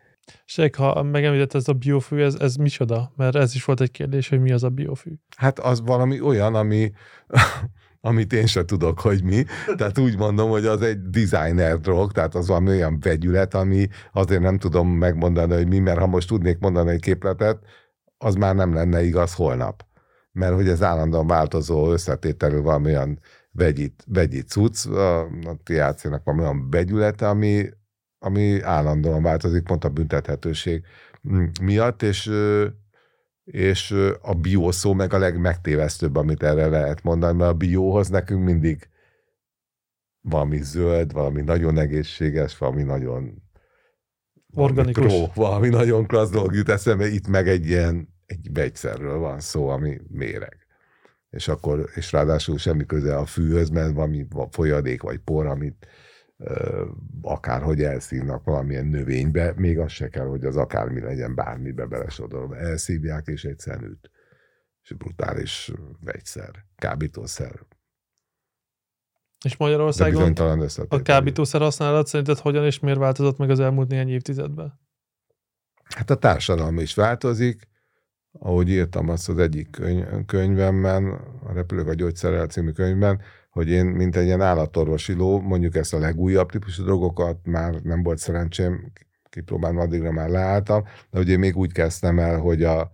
Ség, 0.46 0.76
ha 0.76 1.04
megemlített 1.04 1.54
ez 1.54 1.68
a 1.68 1.74
biofű, 1.74 2.22
ez, 2.22 2.36
ez 2.36 2.56
micsoda? 2.56 3.12
Mert 3.16 3.36
ez 3.36 3.56
is 3.56 3.64
volt 3.64 3.82
egy 3.82 3.92
kérdés, 3.92 4.30
hogy 4.30 4.42
mi 4.42 4.52
az 4.52 4.64
a 4.64 4.70
biofű. 4.70 5.12
Hát 5.38 5.60
az 5.60 5.82
valami 5.82 6.22
olyan, 6.22 6.56
ami, 6.56 6.92
amit 8.02 8.34
én 8.34 8.46
sem 8.46 8.66
tudok, 8.66 9.00
hogy 9.00 9.24
mi. 9.24 9.44
Tehát 9.78 9.98
úgy 9.98 10.18
mondom, 10.18 10.50
hogy 10.50 10.66
az 10.66 10.82
egy 10.82 11.02
designer 11.02 11.80
drog, 11.80 12.12
tehát 12.12 12.36
az 12.36 12.48
valami 12.48 12.70
olyan 12.70 13.00
vegyület, 13.00 13.54
ami 13.54 13.88
azért 14.12 14.42
nem 14.42 14.58
tudom 14.58 14.90
megmondani, 14.90 15.54
hogy 15.54 15.68
mi, 15.68 15.80
mert 15.80 16.00
ha 16.00 16.08
most 16.08 16.28
tudnék 16.28 16.60
mondani 16.60 16.92
egy 16.92 17.02
képletet, 17.02 17.60
az 18.24 18.36
már 18.36 18.56
nem 18.56 18.74
lenne 18.74 19.04
igaz 19.04 19.34
holnap. 19.34 19.86
Mert 20.32 20.54
hogy 20.54 20.68
ez 20.68 20.84
állandóan 20.84 21.28
változó 21.28 21.92
összetételű 21.92 22.60
valamilyen 22.60 23.20
vegyit, 23.52 24.04
vegyit 24.08 24.48
cucc, 24.48 24.86
a, 24.86 25.22
a 25.24 25.58
THC-nek 25.64 26.22
van 26.24 26.40
olyan 26.40 26.70
vegyülete, 26.70 27.30
ami, 27.30 27.70
ami 28.20 28.62
állandóan 28.62 29.24
változik, 29.24 29.64
pont 29.64 29.84
a 29.84 29.90
büntethetőség 29.90 30.84
miatt, 31.62 32.02
és, 32.02 32.32
és 33.44 33.96
a 34.22 34.34
bió 34.34 34.72
szó 34.72 34.94
meg 34.94 35.14
a 35.14 35.18
legmegtévesztőbb, 35.18 36.16
amit 36.16 36.44
erre 36.44 36.68
lehet 36.68 37.04
mondani, 37.04 37.38
mert 37.38 37.52
a 37.52 37.58
bióhoz 37.58 38.10
nekünk 38.10 38.44
mindig 38.44 38.90
valami 40.22 40.62
zöld, 40.62 41.14
valami 41.14 41.42
nagyon 41.42 41.78
egészséges, 41.78 42.58
valami 42.58 42.84
nagyon 42.84 43.42
organikus. 44.54 45.06
Valami, 45.06 45.28
pro, 45.34 45.44
valami 45.44 45.70
nagyon 45.70 46.08
klassz 46.08 46.32
dolog 46.32 46.54
jut 46.54 46.70
eszembe, 46.70 47.08
itt 47.08 47.28
meg 47.28 47.48
egy 47.48 47.66
ilyen 47.66 48.11
egy 48.32 48.54
vegyszerről 48.54 49.18
van 49.18 49.40
szó, 49.40 49.68
ami 49.68 50.02
méreg. 50.08 50.58
És 51.30 51.48
akkor, 51.48 51.90
és 51.96 52.12
ráadásul 52.12 52.58
semmi 52.58 52.86
köze 52.86 53.18
a 53.18 53.26
fűhöz, 53.26 53.70
mert 53.70 53.94
valami 53.94 54.28
folyadék 54.50 55.02
vagy 55.02 55.20
por, 55.20 55.46
amit 55.46 55.88
ö, 56.38 56.86
akárhogy 57.22 57.84
elszívnak 57.84 58.44
valamilyen 58.44 58.86
növénybe, 58.86 59.54
még 59.56 59.80
az 59.80 59.92
se 59.92 60.08
kell, 60.10 60.26
hogy 60.26 60.46
az 60.46 60.58
akármi 60.58 61.02
legyen, 61.02 61.36
bármibe 61.36 61.86
belesodorva. 61.86 62.58
Elszívják, 62.58 63.28
és 63.28 63.44
egy 63.44 63.60
szenült. 63.60 64.12
És 64.84 64.94
brutális 64.94 65.72
vegyszer, 66.04 66.66
kábítószer. 66.76 67.60
És 69.46 69.58
Magyarországon 69.58 70.34
a 70.88 71.02
kábítószer 71.02 71.62
használat 71.62 72.08
szerinted 72.08 72.38
hogyan 72.38 72.66
és 72.66 72.80
miért 72.80 73.00
változott 73.00 73.38
meg 73.38 73.50
az 73.50 73.60
elmúlt 73.60 73.90
néhány 73.90 74.10
évtizedben? 74.10 74.80
Hát 75.84 76.10
a 76.10 76.16
társadalom 76.16 76.80
is 76.80 76.94
változik, 76.94 77.71
ahogy 78.40 78.70
írtam 78.70 79.10
azt 79.10 79.30
az 79.30 79.38
egyik 79.38 79.70
könyv, 79.70 80.06
könyvemben, 80.26 81.06
a 81.44 81.54
Repülők 81.54 81.88
a 81.88 81.94
gyógyszerrel 81.94 82.48
című 82.48 82.72
könyvben, 82.72 83.22
hogy 83.50 83.70
én, 83.70 83.86
mint 83.86 84.16
egy 84.16 84.26
ilyen 84.26 84.42
állatorvosi 84.42 85.14
ló, 85.14 85.40
mondjuk 85.40 85.76
ezt 85.76 85.94
a 85.94 86.00
legújabb 86.00 86.50
típusú 86.52 86.84
drogokat 86.84 87.38
már 87.44 87.74
nem 87.74 88.04
volt 88.04 88.18
szerencsém 88.18 88.92
kipróbálni, 89.30 89.80
addigra 89.80 90.12
már 90.12 90.30
leálltam, 90.30 90.84
de 91.10 91.20
ugye 91.20 91.38
még 91.38 91.58
úgy 91.58 91.72
kezdtem 91.72 92.20
el, 92.20 92.40
hogy 92.40 92.64
a 92.64 92.92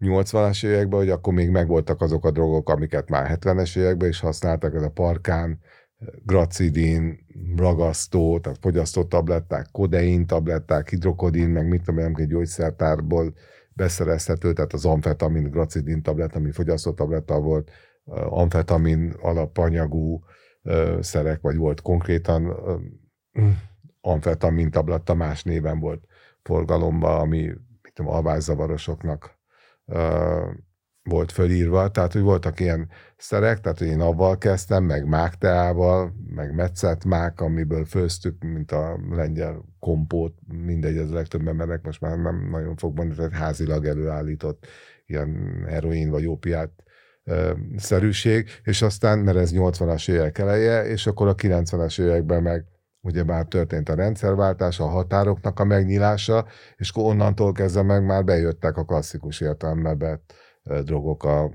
80-as 0.00 0.64
években, 0.64 0.98
hogy 0.98 1.10
akkor 1.10 1.32
még 1.32 1.50
megvoltak 1.50 2.00
azok 2.00 2.24
a 2.24 2.30
drogok, 2.30 2.68
amiket 2.68 3.08
már 3.08 3.38
70-es 3.38 3.76
években 3.78 4.08
is 4.08 4.20
használtak, 4.20 4.74
ez 4.74 4.82
a 4.82 4.90
parkán, 4.90 5.58
gracidin, 6.24 7.26
ragasztó, 7.56 8.38
tehát 8.40 8.58
fogyasztott 8.60 9.08
tabletták, 9.08 9.66
kodein 9.72 10.26
tabletták, 10.26 10.88
hidrokodin, 10.88 11.48
meg 11.48 11.68
mit 11.68 11.82
tudom 11.82 12.00
én, 12.00 12.14
egy 12.16 12.26
gyógyszertárból 12.26 13.34
beszerezhető, 13.74 14.52
tehát 14.52 14.72
az 14.72 14.84
amfetamin, 14.84 15.50
gracidin 15.50 16.02
tabletta, 16.02 16.38
ami 16.38 16.50
fogyasztott 16.50 16.96
tabletta 16.96 17.40
volt, 17.40 17.70
amfetamin 18.28 19.14
alapanyagú 19.20 20.24
szerek, 21.00 21.40
vagy 21.40 21.56
volt 21.56 21.80
konkrétan 21.80 22.56
amfetamin 24.00 24.70
tabletta, 24.70 25.14
más 25.14 25.42
néven 25.42 25.80
volt 25.80 26.06
forgalomban, 26.42 27.20
ami 27.20 27.42
mit 27.82 27.92
tudom, 27.94 28.12
alvászzavarosoknak 28.12 29.38
volt 31.08 31.32
fölírva, 31.32 31.88
tehát 31.88 32.12
hogy 32.12 32.22
voltak 32.22 32.60
ilyen 32.60 32.88
szerek, 33.16 33.60
tehát 33.60 33.78
hogy 33.78 33.86
én 33.86 34.00
avval 34.00 34.38
kezdtem, 34.38 34.84
meg 34.84 35.06
mágteával, 35.06 36.14
meg 36.34 36.54
metszett 36.54 37.04
mák, 37.04 37.40
amiből 37.40 37.84
főztük, 37.84 38.42
mint 38.42 38.72
a 38.72 39.00
lengyel 39.10 39.64
kompót, 39.78 40.34
mindegy, 40.46 40.96
ez 40.96 41.10
a 41.10 41.14
legtöbb 41.14 41.48
embernek 41.48 41.82
most 41.82 42.00
már 42.00 42.18
nem 42.18 42.48
nagyon 42.50 42.76
fog 42.76 42.96
mondani, 42.96 43.16
tehát 43.16 43.32
házilag 43.32 43.86
előállított 43.86 44.66
ilyen 45.06 45.64
heroin 45.68 46.10
vagy 46.10 46.26
ópiát 46.26 46.70
szerűség, 47.76 48.48
és 48.62 48.82
aztán, 48.82 49.18
mert 49.18 49.36
ez 49.36 49.50
80-as 49.54 50.10
évek 50.10 50.38
eleje, 50.38 50.86
és 50.86 51.06
akkor 51.06 51.28
a 51.28 51.34
90-es 51.34 52.00
években 52.00 52.42
meg 52.42 52.64
ugyebár 53.00 53.46
történt 53.46 53.88
a 53.88 53.94
rendszerváltás, 53.94 54.80
a 54.80 54.86
határoknak 54.86 55.60
a 55.60 55.64
megnyílása, 55.64 56.46
és 56.76 56.90
akkor 56.90 57.04
onnantól 57.04 57.52
kezdve 57.52 57.82
meg 57.82 58.04
már 58.04 58.24
bejöttek 58.24 58.76
a 58.76 58.84
klasszikus 58.84 59.40
értelmebe 59.40 60.20
drogok. 60.82 61.24
A 61.24 61.50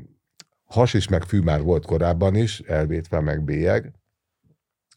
has 0.65 0.93
is, 0.93 1.07
meg 1.07 1.23
fű 1.23 1.39
már 1.39 1.61
volt 1.61 1.85
korábban 1.85 2.35
is, 2.35 2.59
elvétve 2.59 3.19
meg 3.19 3.43
bélyeg, 3.43 3.93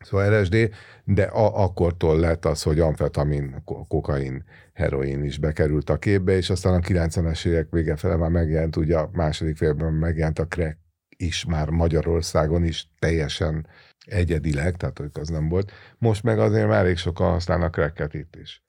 szóval 0.05 0.41
LSD, 0.41 0.71
de 1.05 1.23
a, 1.23 1.63
akkortól 1.63 2.19
lett 2.19 2.45
az, 2.45 2.63
hogy 2.63 2.81
amfetamin, 2.81 3.63
kokain, 3.89 4.45
heroin 4.73 5.25
is 5.25 5.39
bekerült 5.39 5.91
a 5.91 5.99
képbe, 5.99 6.33
és 6.33 6.51
aztán 6.51 6.75
a 6.75 6.79
90-es 6.79 7.47
évek 7.47 7.71
vége 7.71 7.97
fele 7.97 8.17
már 8.17 8.31
megjelent, 8.31 8.77
ugye 8.77 8.99
a 8.99 9.11
második 9.13 9.57
félben 9.57 9.93
megjelent 9.93 10.39
a 10.39 10.47
crack 10.47 10.79
is 11.17 11.45
már 11.45 11.69
Magyarországon 11.69 12.65
is 12.65 12.91
teljesen 12.99 13.67
egyedileg, 14.07 14.77
tehát 14.77 14.99
hogy 14.99 15.11
az 15.13 15.29
nem 15.29 15.49
volt. 15.49 15.73
Most 15.99 16.23
meg 16.23 16.39
azért 16.39 16.69
már 16.69 16.85
elég 16.85 16.97
sokan 16.97 17.31
használnak 17.31 17.73
cracket 17.73 18.15
itt 18.15 18.37
is 18.37 18.63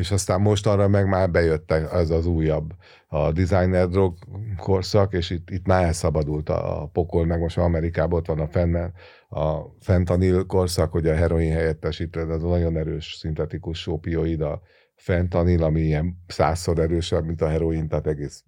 és 0.00 0.10
aztán 0.10 0.40
most 0.40 0.66
arra 0.66 0.88
meg 0.88 1.06
már 1.06 1.30
bejöttek 1.30 1.92
ez 1.92 2.10
az 2.10 2.26
újabb 2.26 2.74
a 3.06 3.32
designer 3.32 3.88
drog 3.88 4.18
korszak, 4.56 5.12
és 5.12 5.30
itt, 5.30 5.50
itt 5.50 5.66
már 5.66 5.84
elszabadult 5.84 6.48
a, 6.48 6.82
a 6.82 6.86
pokol, 6.86 7.26
meg 7.26 7.40
most 7.40 7.58
Amerikában 7.58 8.18
ott 8.18 8.26
van 8.26 8.40
a 8.40 8.48
fennel, 8.48 8.92
a 9.28 9.60
fentanil 9.80 10.46
korszak, 10.46 10.92
hogy 10.92 11.06
a 11.06 11.14
heroin 11.14 11.52
helyettesítő, 11.52 12.20
ez 12.20 12.42
a 12.42 12.48
nagyon 12.48 12.76
erős 12.76 13.14
szintetikus 13.18 13.86
opioid, 13.86 14.40
a 14.40 14.62
fentanil, 14.94 15.62
ami 15.62 15.80
ilyen 15.80 16.24
százszor 16.26 16.78
erősebb, 16.78 17.24
mint 17.24 17.42
a 17.42 17.48
heroin, 17.48 17.88
tehát 17.88 18.06
egész 18.06 18.44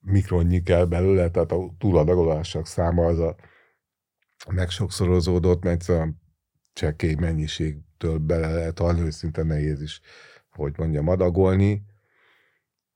mikronnyi 0.00 0.62
kell 0.62 0.84
belőle, 0.84 1.30
tehát 1.30 1.52
a 1.52 1.74
túladagolások 1.78 2.66
száma 2.66 3.06
az 3.06 3.18
a 3.18 3.36
megsokszorozódott, 4.50 5.62
mert 5.62 5.74
egyszerűen 5.74 6.20
csekély 6.72 7.14
mennyiségtől 7.14 8.18
bele 8.18 8.52
lehet 8.52 8.78
halni, 8.78 9.00
hogy 9.00 9.12
szinte 9.12 9.42
nehéz 9.42 9.82
is 9.82 10.00
hogy 10.56 10.72
mondjam, 10.76 11.08
adagolni. 11.08 11.82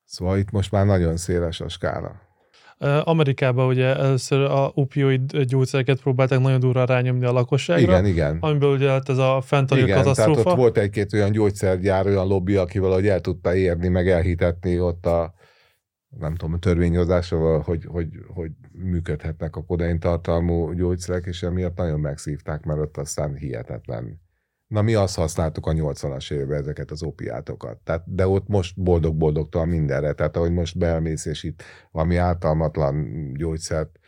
Szóval 0.05 0.39
itt 0.39 0.51
most 0.51 0.73
már 0.73 0.87
nagyon 0.87 1.17
széles 1.17 1.61
a 1.61 1.69
skála. 1.69 2.29
Amerikában 3.05 3.67
ugye 3.67 3.97
először 3.97 4.41
a 4.41 4.71
opioid 4.75 5.37
gyógyszereket 5.43 6.01
próbálták 6.01 6.41
nagyon 6.41 6.61
durva 6.61 6.85
rányomni 6.85 7.25
a 7.25 7.33
lakosságra. 7.33 7.83
Igen, 7.83 8.07
igen. 8.07 8.37
Amiből 8.41 8.75
ugye 8.75 8.87
lett 8.87 9.09
ez 9.09 9.19
a 9.19 9.41
fentanil 9.41 9.85
igen, 9.85 9.97
katasztrófa. 9.97 10.33
tehát 10.33 10.47
ott 10.47 10.59
volt 10.59 10.79
egy-két 10.79 11.13
olyan 11.13 11.33
gyógyszergyár, 11.33 12.07
olyan 12.07 12.27
lobby, 12.27 12.57
aki 12.57 12.79
valahogy 12.79 13.09
el 13.09 13.21
tudta 13.21 13.55
érni, 13.55 13.89
meg 13.89 14.09
elhitetni 14.09 14.81
ott 14.81 15.07
a 15.07 15.35
nem 16.19 16.35
tudom, 16.35 16.55
a 16.55 16.59
törvényhozásával, 16.59 17.61
hogy, 17.61 17.85
hogy, 17.85 18.09
hogy 18.35 18.51
működhetnek 18.73 19.57
a 19.57 19.65
kodein 19.65 19.99
tartalmú 19.99 20.73
gyógyszerek, 20.73 21.27
és 21.27 21.43
emiatt 21.43 21.77
nagyon 21.77 22.01
megszívták, 22.01 22.65
mert 22.65 22.81
ott 22.81 22.97
aztán 22.97 23.35
hihetetlen 23.35 24.21
Na 24.71 24.83
mi 24.83 24.95
azt 24.95 25.16
használtuk 25.16 25.66
a 25.66 25.73
80-as 25.73 26.33
években 26.33 26.59
ezeket 26.59 26.91
az 26.91 27.03
opiátokat. 27.03 27.79
Tehát, 27.85 28.03
de 28.07 28.27
ott 28.27 28.49
most 28.49 28.81
boldog-boldogtalan 28.81 29.68
mindenre. 29.68 30.12
Tehát 30.12 30.37
ahogy 30.37 30.53
most 30.53 30.79
beelmész, 30.79 31.25
és 31.25 31.43
itt 31.43 31.62
valami 31.91 32.16
általmatlan 32.16 33.07
gyógyszert 33.35 33.99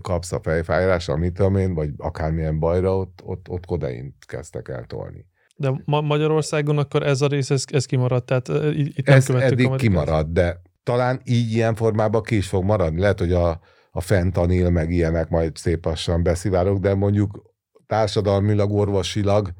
kapsz 0.00 0.32
a 0.32 0.40
fejfájásra, 0.42 1.16
mit 1.16 1.32
tudom 1.32 1.56
én, 1.56 1.74
vagy 1.74 1.90
akármilyen 1.96 2.58
bajra, 2.58 2.96
ott, 2.96 3.20
ott, 3.24 3.48
ott 3.48 3.66
kodeint 3.66 4.14
kezdtek 4.26 4.68
el 4.68 4.84
tolni. 4.84 5.26
De 5.56 5.82
ma- 5.84 6.00
Magyarországon 6.00 6.78
akkor 6.78 7.02
ez 7.02 7.20
a 7.20 7.26
rész, 7.26 7.50
ez, 7.50 7.64
ez 7.66 7.86
kimaradt, 7.86 8.26
tehát 8.26 8.48
itt 8.74 9.06
nem 9.06 9.16
ez 9.16 9.30
eddig 9.30 9.74
kimaradt, 9.76 10.32
de 10.32 10.62
talán 10.82 11.20
így 11.24 11.52
ilyen 11.52 11.74
formában 11.74 12.22
ki 12.22 12.36
is 12.36 12.48
fog 12.48 12.64
maradni. 12.64 13.00
Lehet, 13.00 13.18
hogy 13.18 13.32
a, 13.32 13.60
a 13.90 14.00
fentanil 14.00 14.70
meg 14.70 14.90
ilyenek 14.90 15.28
majd 15.28 15.56
szép 15.56 15.84
lassan 15.84 16.22
beszivárok, 16.22 16.78
de 16.78 16.94
mondjuk 16.94 17.42
társadalmilag, 17.86 18.72
orvosilag 18.72 19.52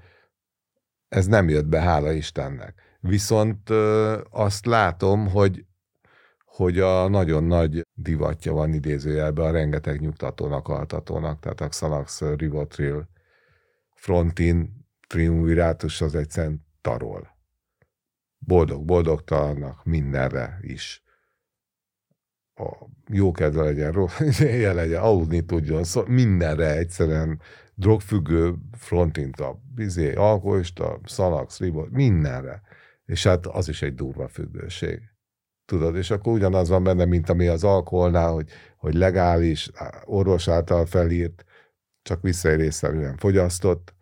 ez 1.09 1.27
nem 1.27 1.49
jött 1.49 1.67
be, 1.67 1.81
hála 1.81 2.13
Istennek. 2.13 2.83
Viszont 3.01 3.71
azt 4.31 4.67
látom, 4.67 5.29
hogy 5.29 5.67
hogy 6.59 6.81
a 6.81 7.09
nagyon 7.09 7.45
nagy 7.45 7.87
divatja 7.95 8.53
van 8.53 8.73
idézőjelben 8.73 9.47
a 9.47 9.51
rengeteg 9.51 10.01
nyugtatónak, 10.01 10.69
altatónak, 10.69 11.41
tehát 11.41 11.61
a 11.61 11.69
Xanax, 11.69 12.21
Rivotril, 12.21 13.09
Frontin, 13.95 14.87
Triumvirátus 15.07 16.01
az 16.01 16.15
egyszerűen 16.15 16.67
tarol. 16.81 17.37
Boldog, 18.39 18.85
boldogtalannak 18.85 19.85
mindenre 19.85 20.59
is. 20.61 21.03
A 22.55 22.87
jó 23.09 23.33
kedve 23.33 23.63
legyen, 23.63 23.93
rossz, 23.93 24.41
legyen, 24.75 25.03
aludni 25.03 25.45
tudjon, 25.45 25.85
szóval 25.85 26.11
mindenre 26.11 26.77
egyszerűen 26.77 27.41
drogfüggő 27.79 28.55
frontinta, 28.73 29.61
bizé, 29.75 30.15
alkoholista, 30.15 31.01
szalax, 31.05 31.59
ribot, 31.59 31.91
mindenre. 31.91 32.63
És 33.05 33.27
hát 33.27 33.47
az 33.47 33.69
is 33.69 33.83
egy 33.83 33.95
durva 33.95 34.29
függőség. 34.29 35.01
Tudod, 35.65 35.97
és 35.97 36.11
akkor 36.11 36.33
ugyanaz 36.33 36.69
van 36.69 36.85
benne, 36.85 37.05
mint 37.05 37.29
ami 37.29 37.47
az 37.47 37.65
alkoholnál, 37.65 38.33
hogy, 38.33 38.51
hogy 38.77 38.95
legális, 38.95 39.71
orvos 40.05 40.49
által 40.49 40.87
felírt, 40.87 41.45
csak 42.03 42.23
visszaérésszerűen 42.23 43.17
fogyasztott, 43.17 43.95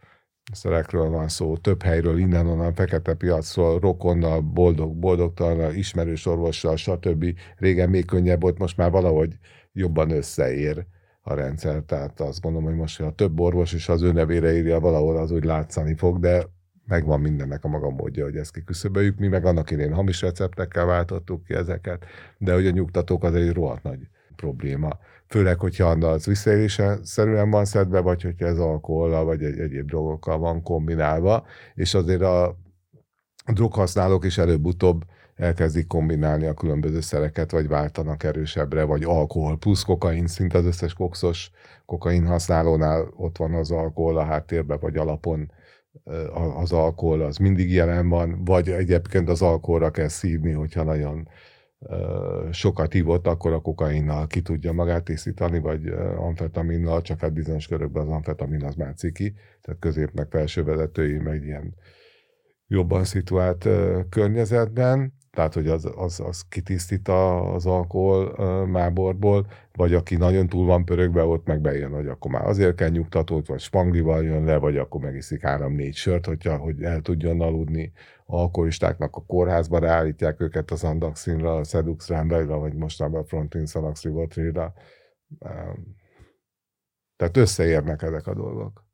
szerekről 0.52 1.08
van 1.08 1.28
szó, 1.28 1.56
több 1.56 1.82
helyről, 1.82 2.18
innen-onnan, 2.18 2.74
fekete 2.74 3.14
piacról, 3.14 3.78
rokonnal, 3.78 4.40
boldog, 4.40 4.96
boldogtalannal, 4.96 5.74
ismerős 5.74 6.26
orvossal, 6.26 6.76
stb. 6.76 7.24
Régen 7.56 7.90
még 7.90 8.04
könnyebb 8.04 8.40
volt, 8.40 8.58
most 8.58 8.76
már 8.76 8.90
valahogy 8.90 9.38
jobban 9.72 10.10
összeér 10.10 10.86
a 11.28 11.34
rendszer, 11.34 11.82
tehát 11.82 12.20
azt 12.20 12.40
gondolom, 12.40 12.68
hogy 12.68 12.76
most, 12.76 13.00
ha 13.00 13.10
több 13.10 13.40
orvos 13.40 13.72
is 13.72 13.88
az 13.88 14.02
ő 14.02 14.12
nevére 14.12 14.56
írja, 14.56 14.80
valahol 14.80 15.16
az 15.16 15.30
úgy 15.30 15.44
látszani 15.44 15.94
fog, 15.94 16.18
de 16.18 16.46
megvan 16.86 17.20
mindennek 17.20 17.64
a 17.64 17.68
maga 17.68 17.90
módja, 17.90 18.24
hogy 18.24 18.36
ezt 18.36 18.52
kiküszöböljük. 18.52 19.18
Mi 19.18 19.28
meg 19.28 19.44
annak 19.44 19.70
idén 19.70 19.94
hamis 19.94 20.20
receptekkel 20.20 20.84
váltottuk 20.86 21.44
ki 21.44 21.54
ezeket, 21.54 22.04
de 22.38 22.54
hogy 22.54 22.66
a 22.66 22.70
nyugtatók 22.70 23.24
az 23.24 23.34
egy 23.34 23.52
rohadt 23.52 23.82
nagy 23.82 24.08
probléma. 24.36 24.98
Főleg, 25.28 25.58
hogyha 25.58 25.86
az 25.86 26.46
szerűen 27.02 27.50
van 27.50 27.64
szedve, 27.64 28.00
vagy 28.00 28.22
hogyha 28.22 28.46
ez 28.46 28.58
alkohollal, 28.58 29.24
vagy 29.24 29.42
egy, 29.42 29.58
egyéb 29.58 29.86
drogokkal 29.86 30.38
van 30.38 30.62
kombinálva, 30.62 31.46
és 31.74 31.94
azért 31.94 32.22
a 32.22 32.56
droghasználók 33.52 34.24
is 34.24 34.38
előbb-utóbb 34.38 35.04
elkezdik 35.37 35.87
kombinálni 35.87 36.47
a 36.47 36.55
különböző 36.55 37.01
szereket, 37.01 37.51
vagy 37.51 37.68
váltanak 37.68 38.22
erősebbre, 38.22 38.84
vagy 38.84 39.05
alkohol 39.05 39.59
plusz 39.59 39.82
kokain, 39.82 40.26
szinte 40.26 40.59
az 40.59 40.64
összes 40.64 40.93
kokszos 40.93 41.51
kokain 41.84 42.26
használónál 42.26 43.12
ott 43.16 43.37
van 43.37 43.55
az 43.55 43.70
alkohol 43.70 44.18
a 44.18 44.24
háttérben, 44.24 44.78
vagy 44.80 44.97
alapon 44.97 45.53
az 46.57 46.72
alkohol 46.72 47.20
az 47.20 47.37
mindig 47.37 47.72
jelen 47.72 48.09
van, 48.09 48.45
vagy 48.45 48.68
egyébként 48.68 49.28
az 49.28 49.43
alkoholra 49.43 49.91
kell 49.91 50.09
szívni, 50.09 50.53
hogyha 50.53 50.82
nagyon 50.82 51.28
sokat 52.51 52.93
hívott, 52.93 53.26
akkor 53.26 53.53
a 53.53 53.61
kokainnal 53.61 54.26
ki 54.26 54.43
tudja 54.43 54.72
magát 54.72 55.05
tisztítani, 55.05 55.59
vagy 55.59 55.89
amfetaminnal, 56.16 57.03
csak 57.03 57.20
hát 57.20 57.32
bizonyos 57.32 57.66
körökben 57.66 58.03
az 58.03 58.09
amfetamin 58.09 58.64
az 58.64 58.74
már 58.74 58.95
ciki, 58.95 59.34
tehát 59.61 59.80
közép 59.80 60.11
meg 60.12 60.26
felső 60.30 60.64
vezetői, 60.64 61.18
meg 61.18 61.45
ilyen 61.45 61.74
jobban 62.66 63.05
szituált 63.05 63.68
környezetben 64.09 65.15
tehát 65.37 65.55
hogy 65.55 65.68
az, 65.68 65.93
az, 65.97 66.20
az 66.20 66.49
kitisztít 66.49 67.09
az 67.09 67.66
alkohol 67.66 68.37
máborból, 68.66 69.47
vagy 69.72 69.95
aki 69.95 70.16
nagyon 70.16 70.49
túl 70.49 70.66
van 70.66 70.84
pörögve, 70.84 71.24
ott 71.24 71.47
meg 71.47 71.61
bejön, 71.61 71.93
hogy 71.93 72.07
akkor 72.07 72.30
már 72.30 72.47
azért 72.47 72.76
kell 72.76 72.89
nyugtatót, 72.89 73.47
vagy 73.47 73.61
spanglival 73.61 74.24
jön 74.24 74.45
le, 74.45 74.57
vagy 74.57 74.76
akkor 74.76 75.01
megiszik 75.01 75.43
három-négy 75.43 75.95
sört, 75.95 76.26
hogyha, 76.26 76.57
hogy 76.57 76.82
el 76.82 77.01
tudjon 77.01 77.41
aludni. 77.41 77.93
A 78.26 78.37
alkoholistáknak 78.37 79.16
a 79.16 79.24
kórházba 79.26 79.78
reállítják 79.78 80.41
őket 80.41 80.70
az 80.70 80.84
andaxinra, 80.84 81.57
a 81.57 81.64
seduxránra, 81.64 82.59
vagy 82.59 82.74
mostanában 82.74 83.20
a 83.20 83.26
frontin 83.26 83.66
szalaxribotrilra. 83.66 84.72
Tehát 87.16 87.37
összeérnek 87.37 88.03
ezek 88.03 88.26
a 88.26 88.34
dolgok. 88.34 88.84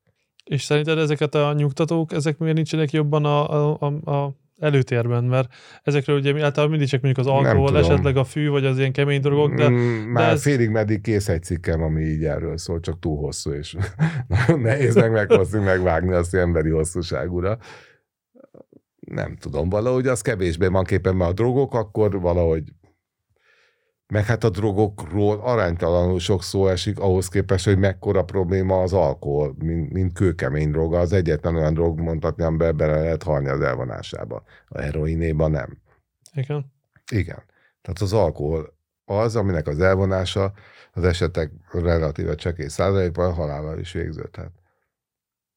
És 0.45 0.63
szerinted 0.63 0.99
ezeket 0.99 1.35
a 1.35 1.53
nyugtatók, 1.53 2.13
ezek 2.13 2.39
miért 2.39 2.55
nincsenek 2.55 2.91
jobban 2.91 3.25
a, 3.25 3.73
a, 3.73 3.79
a, 3.81 4.11
a 4.11 4.41
előtérben, 4.63 5.25
mert 5.25 5.55
ezekről 5.83 6.17
ugye 6.17 6.31
általában 6.31 6.71
mindig 6.71 6.89
csak 6.89 7.03
mondjuk 7.03 7.27
az 7.27 7.33
alkohol, 7.33 7.79
esetleg 7.79 8.17
a 8.17 8.25
fű, 8.25 8.49
vagy 8.49 8.65
az 8.65 8.79
ilyen 8.79 8.93
kemény 8.93 9.21
dolgok, 9.21 9.55
de... 9.55 9.69
Mm, 9.69 9.77
már 10.11 10.25
de 10.25 10.31
ez... 10.31 10.43
félig 10.43 10.71
meddig 10.71 11.01
kész 11.01 11.29
egy 11.29 11.43
cikkem, 11.43 11.83
ami 11.83 12.03
így 12.03 12.25
erről 12.25 12.59
szól, 12.59 12.81
csak 12.81 12.99
túl 12.99 13.17
hosszú, 13.17 13.51
és 13.51 13.77
nehéz 14.57 14.95
meg 14.95 15.11
meghozni, 15.11 15.61
megvágni 15.61 16.13
azt 16.13 16.35
emberi 16.35 16.71
hosszúságúra. 16.71 17.59
Nem 19.01 19.37
tudom, 19.37 19.69
valahogy 19.69 20.07
az 20.07 20.21
kevésbé 20.21 20.67
van 20.67 20.85
képen, 20.85 21.17
mert 21.17 21.31
a 21.31 21.35
drogok 21.35 21.75
akkor 21.75 22.21
valahogy 22.21 22.63
meg 24.13 24.25
hát 24.25 24.45
a 24.45 24.51
drogokról 24.51 25.41
aránytalanul 25.41 26.19
sok 26.19 26.43
szó 26.43 26.69
esik 26.69 26.99
ahhoz 26.99 27.29
képest, 27.29 27.65
hogy 27.65 27.79
mekkora 27.79 28.25
probléma 28.25 28.83
az 28.83 28.93
alkohol, 28.93 29.55
mint, 29.59 29.93
mint 29.93 30.13
kőkemény 30.13 30.71
droga. 30.71 30.99
Az 30.99 31.13
egyetlen 31.13 31.57
olyan 31.57 31.75
drog, 31.75 32.01
mondhatni, 32.01 32.43
amiben 32.43 32.77
bele 32.77 33.01
lehet 33.01 33.23
halni 33.23 33.49
az 33.49 33.61
elvonásába. 33.61 34.43
A 34.69 34.81
heroinéban 34.81 35.51
nem. 35.51 35.79
Igen. 36.33 36.73
Igen. 37.11 37.43
Tehát 37.83 38.01
az 38.01 38.13
alkohol 38.13 38.79
az, 39.05 39.37
aminek 39.37 39.67
az 39.67 39.81
elvonása 39.81 40.53
az 40.93 41.05
esetek 41.05 41.53
relatíve 41.71 42.35
csekély 42.35 42.69
százalékban 42.69 43.33
halállal 43.33 43.79
is 43.79 43.93
végződhet. 43.93 44.53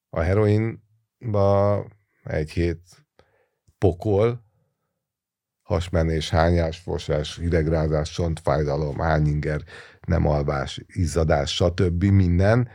A 0.10 0.20
heroinba 0.20 1.86
egy 2.24 2.51
hét 2.51 2.82
pokol, 3.78 4.45
hasmenés, 5.66 6.30
hányás, 6.30 6.80
fosás, 6.80 7.38
hidegrázás, 7.38 8.11
csontfájdalom, 8.11 8.99
hányinger, 8.99 9.63
nem 10.07 10.28
alvás, 10.28 10.84
izzadás, 10.88 11.55
stb. 11.55 12.03
minden. 12.03 12.70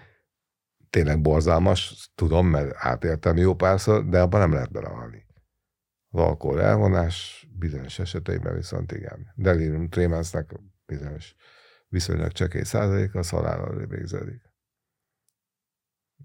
Tényleg 0.91 1.21
borzalmas, 1.21 2.11
tudom, 2.15 2.47
mert 2.47 2.75
átéltem 2.77 3.37
jó 3.37 3.55
párszor, 3.55 4.09
de 4.09 4.21
abban 4.21 4.41
nem 4.41 4.53
lehet 4.53 4.71
belehalni. 4.71 5.27
Az 6.11 6.21
alkohol 6.21 6.63
elvonás 6.63 7.49
bizonyos 7.59 7.99
eseteiben 7.99 8.55
viszont 8.55 8.93
igen. 8.93 9.33
Delirium 9.35 9.89
trémensnek 9.89 10.61
bizonyos 10.87 11.35
viszonylag 11.89 12.33
csekély 12.33 12.63
százalék, 12.63 13.15
az 13.15 13.29
halállal 13.29 13.87
végződik. 13.87 14.43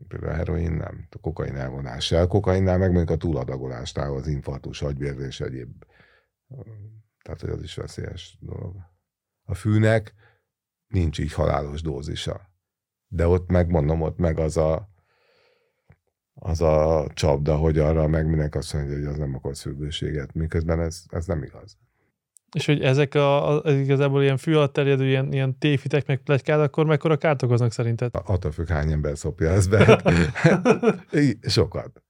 Például 0.07 0.32
a 0.32 0.36
heroin 0.36 0.72
nem, 0.72 1.07
a 1.11 1.20
kokain 1.20 1.55
elvonással. 1.55 2.28
Kokainnál 2.28 2.78
meg 2.78 2.91
mondjuk 2.91 3.09
a 3.09 3.18
túladagolásnál 3.18 4.13
az 4.13 4.28
infarktus, 4.28 4.82
agyvérzés, 4.82 5.39
egyéb 5.39 5.86
tehát, 7.24 7.41
hogy 7.41 7.50
az 7.50 7.62
is 7.62 7.76
veszélyes 7.76 8.38
dolog. 8.39 8.76
A 9.43 9.54
fűnek 9.54 10.14
nincs 10.88 11.20
így 11.20 11.34
halálos 11.34 11.82
dózisa. 11.82 12.50
De 13.08 13.28
ott 13.28 13.50
megmondom, 13.50 14.02
ott 14.02 14.18
meg 14.18 14.39
az 14.39 14.58
a, 14.58 14.89
az 16.34 16.62
a 16.62 17.08
csapda, 17.14 17.56
hogy 17.56 17.80
arra 17.80 18.08
meg 18.08 18.30
minek 18.30 18.56
azt 18.56 18.74
mondja, 18.74 18.96
hogy 18.96 19.06
az 19.06 19.18
nem 19.18 19.36
okoz 19.36 19.62
függőséget, 19.62 20.34
miközben 20.34 20.80
ez, 20.80 21.04
ez 21.10 21.26
nem 21.26 21.43
igaz. 21.43 21.78
És 22.56 22.66
hogy 22.66 22.82
ezek 22.82 23.16
a, 23.16 23.64
a, 23.66 23.72
igazából 23.72 24.24
ilyen 24.24 24.38
fű 24.38 24.54
alatt 24.54 24.74
terjedő 24.74 25.08
ilyen, 25.08 25.34
ilyen 25.34 25.58
téfitek 25.58 26.08
meg 26.08 26.18
plegykál, 26.24 26.62
akkor 26.62 26.86
mekkora 26.86 27.18
kárt 27.18 27.43
okoznak 27.43 27.72
szerinted? 27.72 28.10
Attól 28.24 28.52
függ, 28.52 28.68
hány 28.68 28.91
ember 28.91 29.18
szopja 29.18 29.50
ezt 29.50 29.70
be. 29.70 30.02
Sokat. 31.41 32.05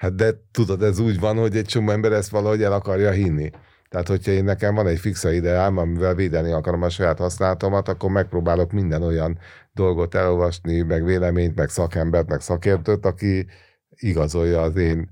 Hát 0.00 0.14
de 0.14 0.32
tudod, 0.50 0.82
ez 0.82 0.98
úgy 0.98 1.20
van, 1.20 1.36
hogy 1.36 1.56
egy 1.56 1.64
csomó 1.64 1.90
ember 1.90 2.12
ezt 2.12 2.30
valahogy 2.30 2.62
el 2.62 2.72
akarja 2.72 3.10
hinni. 3.10 3.50
Tehát, 3.88 4.08
hogyha 4.08 4.30
én 4.30 4.44
nekem 4.44 4.74
van 4.74 4.86
egy 4.86 4.98
fixa 4.98 5.32
ideám, 5.32 5.76
amivel 5.76 6.14
védeni 6.14 6.52
akarom 6.52 6.82
a 6.82 6.88
saját 6.88 7.18
használatomat, 7.18 7.88
akkor 7.88 8.10
megpróbálok 8.10 8.72
minden 8.72 9.02
olyan 9.02 9.38
dolgot 9.72 10.14
elolvasni, 10.14 10.80
meg 10.80 11.04
véleményt, 11.04 11.56
meg 11.56 11.68
szakembert, 11.68 12.28
meg 12.28 12.40
szakértőt, 12.40 13.06
aki 13.06 13.46
igazolja 13.90 14.62
az 14.62 14.76
én 14.76 15.08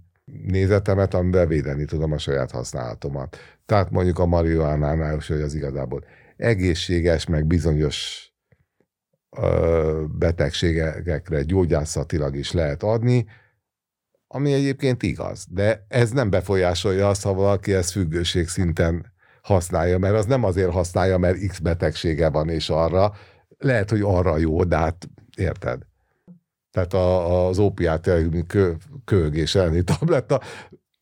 nézetemet, 0.47 1.15
amivel 1.15 1.47
védeni 1.47 1.85
tudom 1.85 2.13
a 2.13 2.19
saját 2.19 2.51
használatomat. 2.51 3.37
Tehát 3.67 3.91
mondjuk 3.91 4.19
a 4.19 4.27
marihuánánál 4.27 5.17
is, 5.17 5.29
hogy 5.29 5.41
az 5.41 5.55
igazából 5.55 6.05
egészséges, 6.37 7.27
meg 7.27 7.47
bizonyos 7.47 8.31
ö, 9.37 10.05
betegségekre 10.19 11.43
gyógyászatilag 11.43 12.37
is 12.37 12.53
lehet 12.53 12.83
adni, 12.83 13.27
ami 14.29 14.53
egyébként 14.53 15.03
igaz, 15.03 15.47
de 15.51 15.85
ez 15.89 16.11
nem 16.11 16.31
befolyásolja 16.31 17.09
azt, 17.09 17.23
ha 17.23 17.35
valaki 17.35 17.73
ezt 17.73 17.91
függőség 17.91 18.49
szinten 18.49 19.13
használja, 19.43 19.99
mert 19.99 20.15
az 20.15 20.27
nem 20.27 20.45
azért 20.45 20.73
használja, 20.73 21.19
mert 21.19 21.47
X 21.47 21.59
betegsége 21.59 22.31
van, 22.31 22.49
és 22.49 22.69
arra, 22.69 23.13
lehet, 23.59 23.91
hogy 23.91 24.01
arra 24.01 24.37
jó, 24.39 24.65
de 24.65 24.77
hát 24.77 25.09
érted? 25.37 25.83
Tehát 26.71 26.95
a, 26.95 27.47
az 27.49 27.59
ópiát 27.59 28.11
kö, 28.47 28.73
kölgés 29.05 29.55
elleni 29.55 29.83
tabletta, 29.83 30.41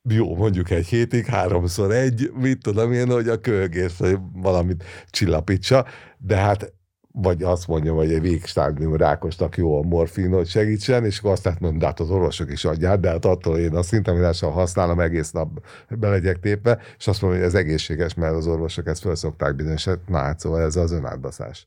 jó, 0.09 0.37
mondjuk 0.37 0.71
egy 0.71 0.87
hétig, 0.87 1.25
háromszor 1.25 1.93
egy, 1.93 2.31
mit 2.35 2.63
tudom 2.63 2.93
én, 2.93 3.11
hogy 3.11 3.29
a 3.29 3.41
kölgés, 3.41 3.97
vagy 3.97 4.19
valamit 4.33 4.85
csillapítsa, 5.11 5.87
de 6.19 6.37
hát 6.37 6.73
vagy 7.19 7.43
azt 7.43 7.67
mondja, 7.67 7.95
hogy 7.95 8.13
egy 8.13 8.21
végstádium 8.21 8.97
rákosnak 8.97 9.57
jó 9.57 9.79
a 9.79 9.83
morfin, 9.83 10.33
hogy 10.33 10.47
segítsen, 10.47 11.05
és 11.05 11.19
akkor 11.19 11.31
azt 11.31 11.61
mondom, 11.61 11.79
de 11.79 11.87
hát 11.87 12.01
az 12.01 12.11
orvosok 12.11 12.53
is 12.53 12.65
adják, 12.65 13.01
de 13.01 13.09
hát 13.09 13.25
attól 13.25 13.59
én 13.59 13.75
a 13.75 13.83
szintamizással 13.83 14.51
használom, 14.51 15.01
egész 15.01 15.31
nap 15.31 15.49
belegyek 15.89 16.41
tépve, 16.41 16.79
és 16.99 17.07
azt 17.07 17.23
mondom, 17.23 17.41
hogy 17.41 17.49
ez 17.49 17.55
egészséges, 17.55 18.15
mert 18.15 18.35
az 18.35 18.47
orvosok 18.47 18.87
ezt 18.87 19.03
felszokták 19.03 19.57
bizonyos, 19.57 19.85
na 20.07 20.19
hát 20.19 20.41
szóval 20.41 20.61
ez 20.61 20.77
az 20.77 20.93
önátbaszás. 20.93 21.67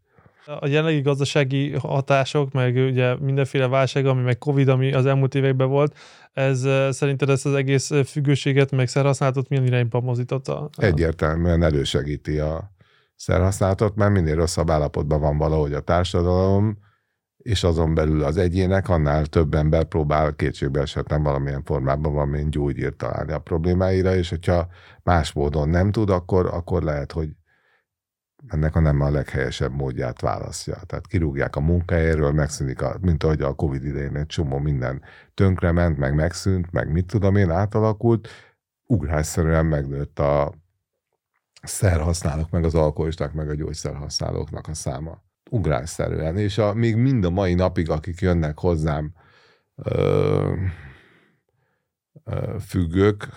A 0.59 0.67
jelenlegi 0.67 1.01
gazdasági 1.01 1.71
hatások, 1.71 2.51
meg 2.51 2.75
ugye 2.75 3.15
mindenféle 3.15 3.67
válság, 3.67 4.05
ami 4.05 4.21
meg 4.21 4.37
Covid, 4.37 4.67
ami 4.67 4.93
az 4.93 5.05
elmúlt 5.05 5.35
években 5.35 5.69
volt, 5.69 5.95
ez 6.33 6.67
szerinted 6.89 7.29
ezt 7.29 7.45
az 7.45 7.53
egész 7.53 7.91
függőséget, 8.05 8.71
meg 8.71 8.87
szerhasználatot 8.87 9.49
milyen 9.49 9.65
irányba 9.65 9.99
mozdította? 9.99 10.69
Egyértelműen 10.77 11.63
elősegíti 11.63 12.39
a, 12.39 12.71
szerhasználatot, 13.19 13.95
mert 13.95 14.11
minél 14.11 14.35
rosszabb 14.35 14.69
állapotban 14.69 15.19
van 15.19 15.37
valahogy 15.37 15.73
a 15.73 15.79
társadalom, 15.79 16.77
és 17.37 17.63
azon 17.63 17.93
belül 17.93 18.23
az 18.23 18.37
egyének, 18.37 18.89
annál 18.89 19.25
több 19.25 19.53
ember 19.53 19.83
próbál 19.83 20.35
kétségbe 20.35 20.81
esetlen 20.81 21.23
valamilyen 21.23 21.63
formában 21.63 22.13
valamilyen 22.13 22.49
gyógyírt 22.49 22.95
találni 22.95 23.31
a 23.31 23.39
problémáira, 23.39 24.15
és 24.15 24.29
hogyha 24.29 24.67
más 25.03 25.33
módon 25.33 25.69
nem 25.69 25.91
tud, 25.91 26.09
akkor, 26.09 26.45
akkor 26.45 26.83
lehet, 26.83 27.11
hogy 27.11 27.29
ennek 28.47 28.75
a 28.75 28.79
nem 28.79 29.01
a 29.01 29.09
leghelyesebb 29.09 29.73
módját 29.73 30.21
választja. 30.21 30.75
Tehát 30.85 31.07
kirúgják 31.07 31.55
a 31.55 31.59
munkahelyéről, 31.59 32.31
megszűnik, 32.31 32.81
a, 32.81 32.97
mint 33.01 33.23
ahogy 33.23 33.41
a 33.41 33.53
Covid 33.53 33.85
idején 33.85 34.15
egy 34.15 34.25
csomó 34.25 34.57
minden 34.57 35.01
tönkrement, 35.33 35.97
meg 35.97 36.15
megszűnt, 36.15 36.71
meg 36.71 36.91
mit 36.91 37.05
tudom 37.05 37.35
én, 37.35 37.49
átalakult, 37.49 38.27
ugrásszerűen 38.85 39.65
megnőtt 39.65 40.19
a, 40.19 40.53
szerhasználók, 41.61 42.49
meg 42.49 42.63
az 42.63 42.75
alkoholisták, 42.75 43.33
meg 43.33 43.49
a 43.49 43.55
gyógyszerhasználóknak 43.55 44.67
a 44.67 44.73
száma. 44.73 45.21
Ugrásszerűen. 45.49 46.37
És 46.37 46.57
a, 46.57 46.73
még 46.73 46.95
mind 46.95 47.25
a 47.25 47.29
mai 47.29 47.53
napig, 47.53 47.89
akik 47.89 48.19
jönnek 48.19 48.59
hozzám 48.59 49.13
ö, 49.75 50.53
ö, 52.23 52.55
függők 52.67 53.27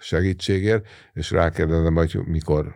segítségért, 0.00 0.86
és 1.12 1.30
rákérdezem, 1.30 1.94
hogy 1.94 2.20
mikor, 2.24 2.74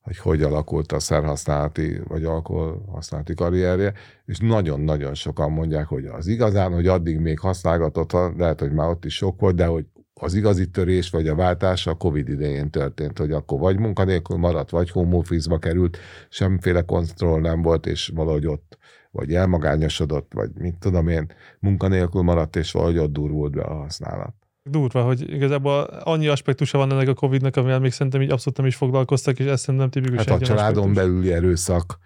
hogy 0.00 0.18
hogy 0.18 0.42
alakult 0.42 0.92
a 0.92 1.00
szerhasználati 1.00 2.00
vagy 2.08 2.24
alkoholhasználati 2.24 3.34
karrierje, 3.34 3.92
és 4.24 4.38
nagyon-nagyon 4.38 5.14
sokan 5.14 5.52
mondják, 5.52 5.86
hogy 5.86 6.06
az 6.06 6.26
igazán, 6.26 6.72
hogy 6.72 6.86
addig 6.86 7.18
még 7.18 7.38
használgatott, 7.38 8.12
lehet, 8.36 8.60
hogy 8.60 8.72
már 8.72 8.88
ott 8.88 9.04
is 9.04 9.14
sok 9.14 9.40
volt, 9.40 9.54
de 9.54 9.66
hogy 9.66 9.86
az 10.20 10.34
igazi 10.34 10.66
törés 10.66 11.10
vagy 11.10 11.28
a 11.28 11.34
váltás 11.34 11.86
a 11.86 11.94
Covid 11.94 12.28
idején 12.28 12.70
történt, 12.70 13.18
hogy 13.18 13.32
akkor 13.32 13.58
vagy 13.58 13.78
munkanélkül 13.78 14.36
maradt, 14.36 14.70
vagy 14.70 14.90
home 14.90 15.22
került, 15.58 15.98
semmiféle 16.28 16.82
kontroll 16.82 17.40
nem 17.40 17.62
volt, 17.62 17.86
és 17.86 18.10
valahogy 18.14 18.46
ott 18.46 18.78
vagy 19.10 19.34
elmagányosodott, 19.34 20.32
vagy 20.34 20.50
mit 20.54 20.78
tudom 20.78 21.08
én, 21.08 21.32
munkanélkül 21.58 22.22
maradt, 22.22 22.56
és 22.56 22.72
valahogy 22.72 22.98
ott 22.98 23.12
durvult 23.12 23.52
be 23.52 23.62
a 23.62 23.74
használat. 23.74 24.34
Durva, 24.62 25.02
hogy 25.02 25.32
igazából 25.32 25.80
annyi 25.82 26.28
aspektusa 26.28 26.78
van 26.78 26.92
ennek 26.92 27.08
a 27.08 27.14
Covid-nak, 27.14 27.56
amivel 27.56 27.80
még 27.80 27.92
szerintem 27.92 28.22
így 28.22 28.30
abszolút 28.30 28.58
nem 28.58 28.66
is 28.66 28.76
foglalkoztak, 28.76 29.38
és 29.38 29.46
ezt 29.46 29.62
szerintem 29.62 29.90
tipikus 29.90 30.18
Hát 30.24 30.40
a 30.40 30.44
családon 30.44 30.88
aspektus. 30.88 31.04
belüli 31.04 31.32
erőszak, 31.32 31.98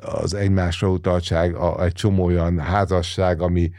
az 0.00 0.34
egymásra 0.34 0.90
utaltság, 0.90 1.56
egy 1.78 1.92
csomó 1.92 2.24
olyan 2.24 2.58
házasság, 2.58 3.40
ami 3.40 3.70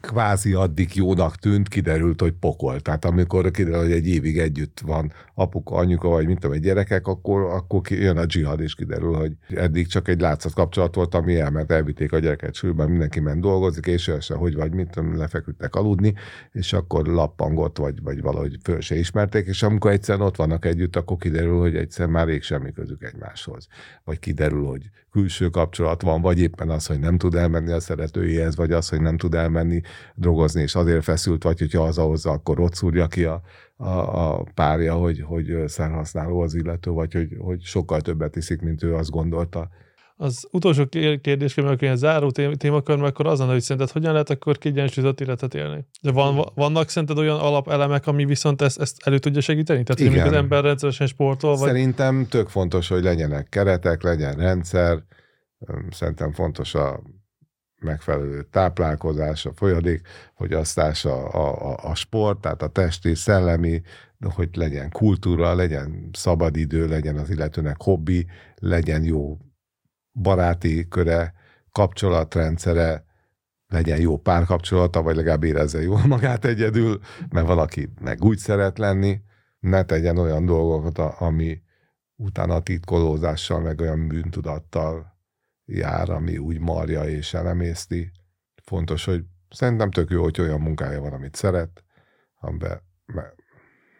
kvázi 0.00 0.52
addig 0.52 0.94
jónak 0.94 1.36
tűnt, 1.36 1.68
kiderült, 1.68 2.20
hogy 2.20 2.32
pokol. 2.32 2.80
Tehát 2.80 3.04
amikor 3.04 3.50
kiderül, 3.50 3.78
hogy 3.78 3.92
egy 3.92 4.08
évig 4.08 4.38
együtt 4.38 4.80
van 4.80 5.12
apuka, 5.34 5.74
anyuka, 5.74 6.08
vagy 6.08 6.26
mint 6.26 6.40
tudom, 6.40 6.56
egy 6.56 6.62
gyerekek, 6.62 7.06
akkor, 7.06 7.42
akkor 7.42 7.80
jön 7.90 8.16
a 8.16 8.26
dzsihad, 8.26 8.60
és 8.60 8.74
kiderül, 8.74 9.14
hogy 9.14 9.32
eddig 9.48 9.86
csak 9.86 10.08
egy 10.08 10.20
látszat 10.20 10.52
kapcsolat 10.52 10.94
volt, 10.94 11.14
ami 11.14 11.38
elment, 11.38 11.70
elvitték 11.70 12.12
a 12.12 12.18
gyereket 12.18 12.54
sűrűben, 12.54 12.90
mindenki 12.90 13.20
ment 13.20 13.40
dolgozik, 13.40 13.86
és 13.86 14.12
se, 14.20 14.34
hogy 14.34 14.54
vagy 14.54 14.72
mit 14.72 14.90
tudom, 14.90 15.16
lefeküdtek 15.16 15.74
aludni, 15.74 16.14
és 16.52 16.72
akkor 16.72 17.06
lappangott, 17.06 17.78
vagy, 17.78 18.02
vagy 18.02 18.22
valahogy 18.22 18.56
föl 18.62 18.80
se 18.80 18.98
ismerték, 18.98 19.46
és 19.46 19.62
amikor 19.62 19.90
egyszerűen 19.90 20.26
ott 20.26 20.36
vannak 20.36 20.64
együtt, 20.64 20.96
akkor 20.96 21.16
kiderül, 21.16 21.58
hogy 21.58 21.76
egyszer 21.76 22.06
már 22.06 22.26
rég 22.26 22.42
semmi 22.42 22.72
közük 22.72 23.02
egymáshoz. 23.02 23.66
Vagy 24.04 24.18
kiderül, 24.18 24.64
hogy 24.66 24.90
külső 25.10 25.48
kapcsolat 25.48 26.02
van, 26.02 26.20
vagy 26.20 26.40
éppen 26.40 26.70
az, 26.70 26.86
hogy 26.86 26.98
nem 26.98 27.18
tud 27.18 27.34
elmenni 27.34 27.72
a 27.72 27.80
szeretőjéhez, 27.80 28.56
vagy 28.56 28.72
az, 28.72 28.88
hogy 28.88 29.00
nem 29.00 29.16
tud 29.16 29.34
elmenni 29.34 29.80
drogozni, 30.14 30.62
és 30.62 30.74
azért 30.74 31.04
feszült, 31.04 31.42
vagy 31.42 31.58
hogyha 31.58 31.82
az 31.82 31.98
ahhoz, 31.98 32.26
akkor 32.26 32.60
ott 32.60 32.74
szúrja 32.74 33.06
ki 33.06 33.24
a, 33.24 33.40
a, 33.76 33.88
a 33.88 34.44
párja, 34.54 34.94
hogy, 34.94 35.20
hogy 35.20 35.54
szerhasználó 35.66 36.40
az 36.40 36.54
illető, 36.54 36.90
vagy 36.90 37.12
hogy, 37.12 37.28
hogy 37.38 37.62
sokkal 37.62 38.00
többet 38.00 38.36
iszik, 38.36 38.60
mint 38.60 38.82
ő 38.82 38.94
azt 38.94 39.10
gondolta. 39.10 39.68
Az 40.16 40.48
utolsó 40.50 40.86
kérdés, 41.20 41.54
mert 41.54 41.82
a 41.82 41.94
záró 41.94 42.30
témakör, 42.30 42.96
mert 42.96 43.10
akkor 43.10 43.26
az 43.26 43.38
lenne, 43.38 43.52
hogy 43.52 43.60
szerinted 43.60 43.92
hogyan 43.92 44.12
lehet 44.12 44.30
akkor 44.30 44.58
kiegyensúlyozott 44.58 45.20
életet 45.20 45.54
élni? 45.54 45.86
De 46.02 46.12
van, 46.12 46.50
vannak 46.54 46.88
szerinted 46.88 47.18
olyan 47.18 47.38
alapelemek, 47.38 48.06
ami 48.06 48.24
viszont 48.24 48.62
ezt, 48.62 48.80
ezt 48.80 48.96
elő 49.04 49.18
tudja 49.18 49.40
segíteni? 49.40 49.82
Tehát, 49.82 50.00
Igen. 50.00 50.22
hogy 50.22 50.32
az 50.32 50.42
ember 50.42 50.62
rendszeresen 50.64 51.06
sportol? 51.06 51.56
Vagy... 51.56 51.68
Szerintem 51.68 52.26
tök 52.28 52.48
fontos, 52.48 52.88
hogy 52.88 53.02
legyenek 53.02 53.48
keretek, 53.48 54.02
legyen 54.02 54.34
rendszer, 54.34 55.02
Szerintem 55.90 56.32
fontos 56.32 56.74
a 56.74 57.02
megfelelő 57.80 58.42
táplálkozás, 58.42 59.46
a 59.46 59.52
folyadék 59.54 60.00
fogyasztás, 60.34 61.04
a, 61.04 61.34
a, 61.34 61.76
a 61.82 61.94
sport, 61.94 62.40
tehát 62.40 62.62
a 62.62 62.68
testi, 62.68 63.14
szellemi, 63.14 63.82
hogy 64.34 64.48
legyen 64.56 64.90
kultúra, 64.90 65.54
legyen 65.54 66.08
szabadidő, 66.12 66.86
legyen 66.86 67.16
az 67.16 67.30
illetőnek 67.30 67.82
hobbi, 67.82 68.26
legyen 68.54 69.04
jó 69.04 69.38
baráti 70.12 70.88
köre, 70.88 71.34
kapcsolatrendszere, 71.72 73.04
legyen 73.66 74.00
jó 74.00 74.18
párkapcsolata, 74.18 75.02
vagy 75.02 75.16
legalább 75.16 75.44
érezze 75.44 75.82
jól 75.82 76.06
magát 76.14 76.44
egyedül, 76.44 77.00
mert 77.30 77.46
valaki 77.46 77.92
meg 78.00 78.24
úgy 78.24 78.38
szeret 78.38 78.78
lenni, 78.78 79.20
ne 79.60 79.84
tegyen 79.84 80.18
olyan 80.18 80.44
dolgokat, 80.44 80.98
ami 80.98 81.62
utána 82.16 82.60
titkolózással, 82.60 83.60
meg 83.60 83.80
olyan 83.80 84.08
bűntudattal 84.08 85.09
jár, 85.70 86.10
ami 86.10 86.38
úgy 86.38 86.58
marja 86.58 87.04
és 87.04 87.34
elemészti. 87.34 88.10
Fontos, 88.62 89.04
hogy 89.04 89.24
szerintem 89.50 89.90
tök 89.90 90.10
jó, 90.10 90.22
hogy 90.22 90.40
olyan 90.40 90.60
munkája 90.60 91.00
van, 91.00 91.12
amit 91.12 91.34
szeret, 91.34 91.84
amiben, 92.40 92.82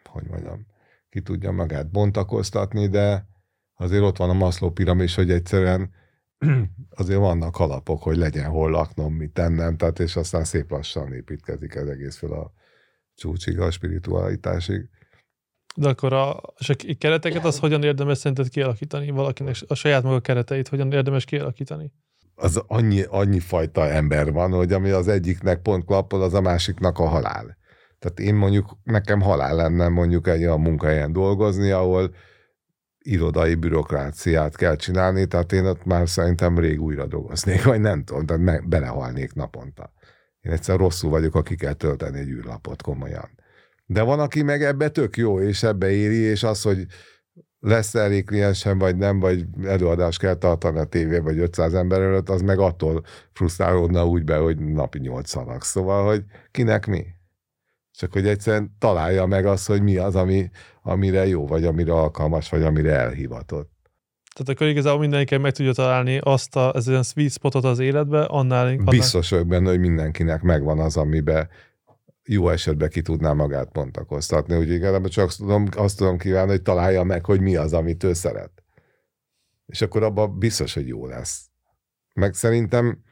hogy 0.03 0.23
mondjam, 0.27 0.65
ki 1.09 1.21
tudja 1.21 1.51
magát 1.51 1.91
bontakoztatni, 1.91 2.87
de 2.87 3.27
azért 3.73 4.03
ott 4.03 4.17
van 4.17 4.29
a 4.29 4.33
Maszló 4.33 4.71
piramis, 4.71 5.15
hogy 5.15 5.31
egyszerűen 5.31 5.93
azért 6.89 7.19
vannak 7.19 7.57
alapok, 7.57 8.03
hogy 8.03 8.17
legyen 8.17 8.49
hol 8.49 8.69
laknom, 8.69 9.13
mit 9.13 9.33
tennem, 9.33 9.77
tehát 9.77 9.99
és 9.99 10.15
aztán 10.15 10.43
szép 10.43 10.71
lassan 10.71 11.13
építkezik 11.13 11.75
ez 11.75 11.87
egész 11.87 12.17
fel 12.17 12.31
a 12.31 12.51
csúcsig, 13.15 13.59
a 13.59 13.71
spiritualitásig. 13.71 14.89
De 15.81 15.87
akkor 15.87 16.13
a, 16.13 16.31
a 16.35 16.75
kereteket 16.97 17.45
az 17.45 17.59
hogyan 17.59 17.83
érdemes 17.83 18.17
szerinted 18.17 18.49
kialakítani 18.49 19.09
valakinek, 19.09 19.55
a 19.67 19.73
saját 19.73 20.03
maga 20.03 20.19
kereteit 20.19 20.67
hogyan 20.67 20.91
érdemes 20.91 21.25
kialakítani? 21.25 21.91
Az 22.35 22.63
annyi, 22.67 23.03
annyi 23.09 23.39
fajta 23.39 23.87
ember 23.87 24.31
van, 24.31 24.51
hogy 24.51 24.73
ami 24.73 24.89
az 24.89 25.07
egyiknek 25.07 25.61
pont 25.61 25.85
klappol, 25.85 26.21
az 26.21 26.33
a 26.33 26.41
másiknak 26.41 26.99
a 26.99 27.07
halál. 27.07 27.57
Tehát 27.99 28.19
én 28.19 28.35
mondjuk, 28.35 28.77
nekem 28.83 29.21
halál 29.21 29.55
lenne 29.55 29.87
mondjuk 29.87 30.27
egy 30.27 30.43
olyan 30.43 30.61
munkahelyen 30.61 31.11
dolgozni, 31.11 31.71
ahol 31.71 32.13
irodai 32.99 33.55
bürokráciát 33.55 34.55
kell 34.55 34.75
csinálni, 34.75 35.25
tehát 35.27 35.51
én 35.51 35.65
ott 35.65 35.85
már 35.85 36.09
szerintem 36.09 36.59
rég 36.59 36.81
újra 36.81 37.05
dolgoznék, 37.05 37.63
vagy 37.63 37.79
nem 37.79 38.03
tudom, 38.03 38.25
tehát 38.25 38.67
belehalnék 38.67 39.33
naponta. 39.33 39.93
Én 40.41 40.51
egyszer 40.51 40.77
rosszul 40.77 41.09
vagyok, 41.09 41.35
aki 41.35 41.55
kell 41.55 41.73
tölteni 41.73 42.19
egy 42.19 42.29
űrlapot 42.29 42.81
komolyan. 42.81 43.39
De 43.91 44.01
van, 44.01 44.19
aki 44.19 44.41
meg 44.41 44.63
ebbe 44.63 44.89
tök 44.89 45.17
jó, 45.17 45.41
és 45.41 45.63
ebbe 45.63 45.89
éri, 45.89 46.15
és 46.15 46.43
az, 46.43 46.61
hogy 46.61 46.85
lesz 47.59 47.95
elég 47.95 48.25
kliensem, 48.25 48.77
vagy 48.77 48.95
nem, 48.97 49.19
vagy 49.19 49.45
előadást 49.63 50.19
kell 50.19 50.35
tartani 50.35 50.79
a 50.79 50.83
tévé, 50.83 51.17
vagy 51.17 51.37
500 51.37 51.73
ember 51.73 52.01
előtt, 52.01 52.29
az 52.29 52.41
meg 52.41 52.59
attól 52.59 53.03
frusztrálódna 53.33 54.07
úgy 54.07 54.23
be, 54.23 54.37
hogy 54.37 54.57
napi 54.59 54.99
8 54.99 55.29
szanak. 55.29 55.63
Szóval, 55.63 56.05
hogy 56.05 56.23
kinek 56.51 56.85
mi? 56.85 57.05
Csak 57.91 58.13
hogy 58.13 58.27
egyszerűen 58.27 58.75
találja 58.79 59.25
meg 59.25 59.45
azt, 59.45 59.67
hogy 59.67 59.81
mi 59.81 59.97
az, 59.97 60.15
ami, 60.15 60.49
amire 60.81 61.27
jó, 61.27 61.47
vagy 61.47 61.65
amire 61.65 61.93
alkalmas, 61.93 62.49
vagy 62.49 62.63
amire 62.63 62.91
elhivatott. 62.91 63.71
Tehát 64.35 64.49
akkor 64.49 64.67
igazából 64.67 64.99
mindenki 64.99 65.37
meg 65.37 65.51
tudja 65.51 65.73
találni 65.73 66.17
azt 66.17 66.55
a, 66.55 66.71
ez 66.75 66.87
olyan 66.87 67.03
sweet 67.03 67.31
spotot 67.31 67.63
az 67.63 67.79
életbe, 67.79 68.23
annál... 68.23 68.67
annál... 68.67 68.83
Biztos 68.83 69.29
vagyok 69.29 69.47
benne, 69.47 69.69
hogy 69.69 69.79
mindenkinek 69.79 70.41
megvan 70.41 70.79
az, 70.79 70.97
amiben 70.97 71.49
jó 72.33 72.49
esetben 72.49 72.89
ki 72.89 73.01
tudná 73.01 73.33
magát 73.33 73.71
pontakoztatni. 73.71 74.55
Úgyhogy 74.55 74.73
igazából 74.73 75.09
csak 75.09 75.27
azt 75.27 75.37
tudom, 75.37 75.67
azt 75.75 75.97
tudom 75.97 76.17
kívánni, 76.17 76.49
hogy 76.49 76.61
találja 76.61 77.03
meg, 77.03 77.25
hogy 77.25 77.41
mi 77.41 77.55
az, 77.55 77.73
amit 77.73 78.03
ő 78.03 78.13
szeret. 78.13 78.63
És 79.65 79.81
akkor 79.81 80.03
abban 80.03 80.39
biztos, 80.39 80.73
hogy 80.73 80.87
jó 80.87 81.07
lesz. 81.07 81.49
Meg 82.13 82.33
szerintem 82.33 83.03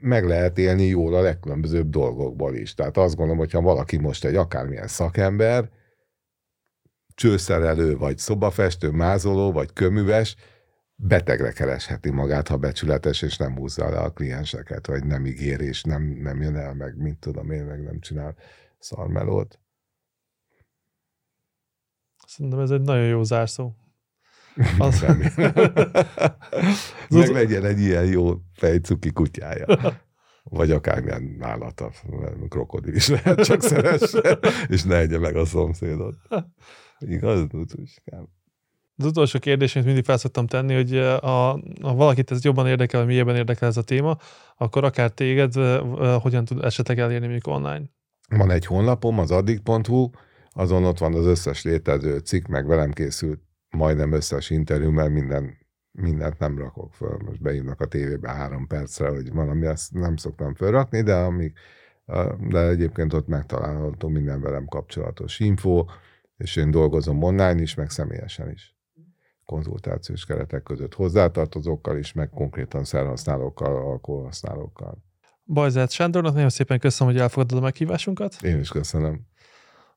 meg 0.00 0.24
lehet 0.24 0.58
élni 0.58 0.84
jól 0.84 1.14
a 1.14 1.20
legkülönbözőbb 1.20 1.88
dolgokból 1.88 2.54
is. 2.54 2.74
Tehát 2.74 2.96
azt 2.96 3.14
gondolom, 3.14 3.38
hogyha 3.38 3.60
valaki 3.60 3.96
most 3.96 4.24
egy 4.24 4.36
akármilyen 4.36 4.88
szakember, 4.88 5.70
csőszerelő, 7.14 7.96
vagy 7.96 8.18
szobafestő, 8.18 8.90
mázoló, 8.90 9.52
vagy 9.52 9.72
köműves, 9.72 10.36
betegre 11.00 11.52
keresheti 11.52 12.10
magát, 12.10 12.48
ha 12.48 12.56
becsületes, 12.56 13.22
és 13.22 13.36
nem 13.36 13.56
húzza 13.56 13.90
le 13.90 13.98
a 13.98 14.12
klienseket, 14.12 14.86
vagy 14.86 15.04
nem 15.04 15.26
ígér, 15.26 15.60
és 15.60 15.82
nem, 15.82 16.02
nem 16.02 16.42
jön 16.42 16.56
el, 16.56 16.74
meg 16.74 16.96
mint 16.96 17.18
tudom 17.18 17.50
én, 17.50 17.64
meg 17.64 17.82
nem 17.82 18.00
csinál 18.00 18.36
szarmelót. 18.78 19.60
Szerintem 22.26 22.60
ez 22.60 22.70
egy 22.70 22.80
nagyon 22.80 23.06
jó 23.06 23.22
zárszó. 23.22 23.72
Az... 24.78 25.00
meg 27.08 27.30
legyen 27.30 27.64
egy 27.64 27.80
ilyen 27.80 28.04
jó 28.04 28.34
fejcuki 28.52 29.12
kutyája. 29.12 29.96
Vagy 30.42 30.70
akármilyen 30.70 31.36
állata, 31.40 31.92
krokodil 32.48 32.94
is 32.94 33.08
lehet, 33.08 33.44
csak 33.44 33.62
szeresse, 33.62 34.38
és 34.68 34.82
ne 34.82 34.96
egye 34.96 35.18
meg 35.18 35.36
a 35.36 35.44
szomszédot. 35.44 36.16
Igaz, 36.98 37.46
Tutuskám? 37.48 38.28
Az 38.98 39.04
utolsó 39.04 39.38
kérdés, 39.38 39.74
amit 39.74 39.86
mindig 39.86 40.04
felszoktam 40.04 40.46
tenni, 40.46 40.74
hogy 40.74 40.96
a, 40.96 41.60
ha 41.82 41.94
valakit 41.94 42.30
ez 42.30 42.44
jobban 42.44 42.66
érdekel, 42.66 43.00
vagy 43.00 43.08
mélyebben 43.08 43.36
érdekel 43.36 43.68
ez 43.68 43.76
a 43.76 43.82
téma, 43.82 44.16
akkor 44.56 44.84
akár 44.84 45.10
téged 45.10 45.54
hogyan 46.20 46.44
tud 46.44 46.64
esetleg 46.64 46.98
elérni 46.98 47.26
mondjuk 47.26 47.46
online? 47.46 47.82
Van 48.28 48.50
egy 48.50 48.66
honlapom, 48.66 49.18
az 49.18 49.30
addict.hu, 49.30 50.10
azon 50.50 50.84
ott 50.84 50.98
van 50.98 51.14
az 51.14 51.26
összes 51.26 51.62
létező 51.62 52.18
cikk, 52.18 52.46
meg 52.46 52.66
velem 52.66 52.92
készült 52.92 53.40
majdnem 53.70 54.12
összes 54.12 54.50
interjú, 54.50 54.90
mert 54.90 55.10
minden, 55.10 55.58
mindent 55.90 56.38
nem 56.38 56.58
rakok 56.58 56.94
föl. 56.94 57.16
Most 57.24 57.42
beívnak 57.42 57.80
a 57.80 57.86
tévébe 57.86 58.30
három 58.30 58.66
percre, 58.66 59.08
hogy 59.08 59.32
valami 59.32 59.66
ezt 59.66 59.92
nem 59.92 60.16
szoktam 60.16 60.54
felrakni, 60.54 61.02
de 61.02 61.14
amíg 61.14 61.52
de 62.48 62.68
egyébként 62.68 63.12
ott 63.12 63.26
megtalálható 63.26 64.08
minden 64.08 64.40
velem 64.40 64.66
kapcsolatos 64.66 65.40
info, 65.40 65.84
és 66.36 66.56
én 66.56 66.70
dolgozom 66.70 67.22
online 67.22 67.60
is, 67.60 67.74
meg 67.74 67.90
személyesen 67.90 68.50
is 68.50 68.77
konzultációs 69.48 70.24
keretek 70.24 70.62
között 70.62 70.94
hozzátartozókkal 70.94 71.98
is, 71.98 72.12
meg 72.12 72.30
konkrétan 72.30 72.84
szerhasználókkal, 72.84 73.76
alkoholhasználókkal. 73.76 75.04
Bajzát 75.44 75.90
Sándornak 75.90 76.34
nagyon 76.34 76.48
szépen 76.48 76.78
köszönöm, 76.78 77.12
hogy 77.12 77.22
elfogadod 77.22 77.58
a 77.58 77.60
meghívásunkat. 77.60 78.36
Én 78.42 78.58
is 78.58 78.68
köszönöm. 78.68 79.20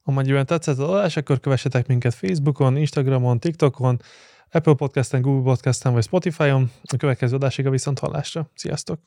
Amennyiben 0.04 0.46
tetszett 0.46 0.78
az 0.78 0.90
adás, 0.90 1.18
akkor 1.18 1.40
kövessetek 1.40 1.88
minket 1.88 2.14
Facebookon, 2.14 2.78
Instagramon, 2.78 3.40
TikTokon, 3.40 4.02
Apple 4.52 4.74
Podcasten, 4.74 5.22
Google 5.22 5.44
Podcasten 5.44 5.94
vagy 5.94 6.04
Spotify-on. 6.04 6.72
A 6.84 6.98
következő 6.98 7.36
adásig 7.36 7.66
a 7.66 7.70
viszont 7.70 8.00
hallásra. 8.00 8.50
Sziasztok! 8.54 9.00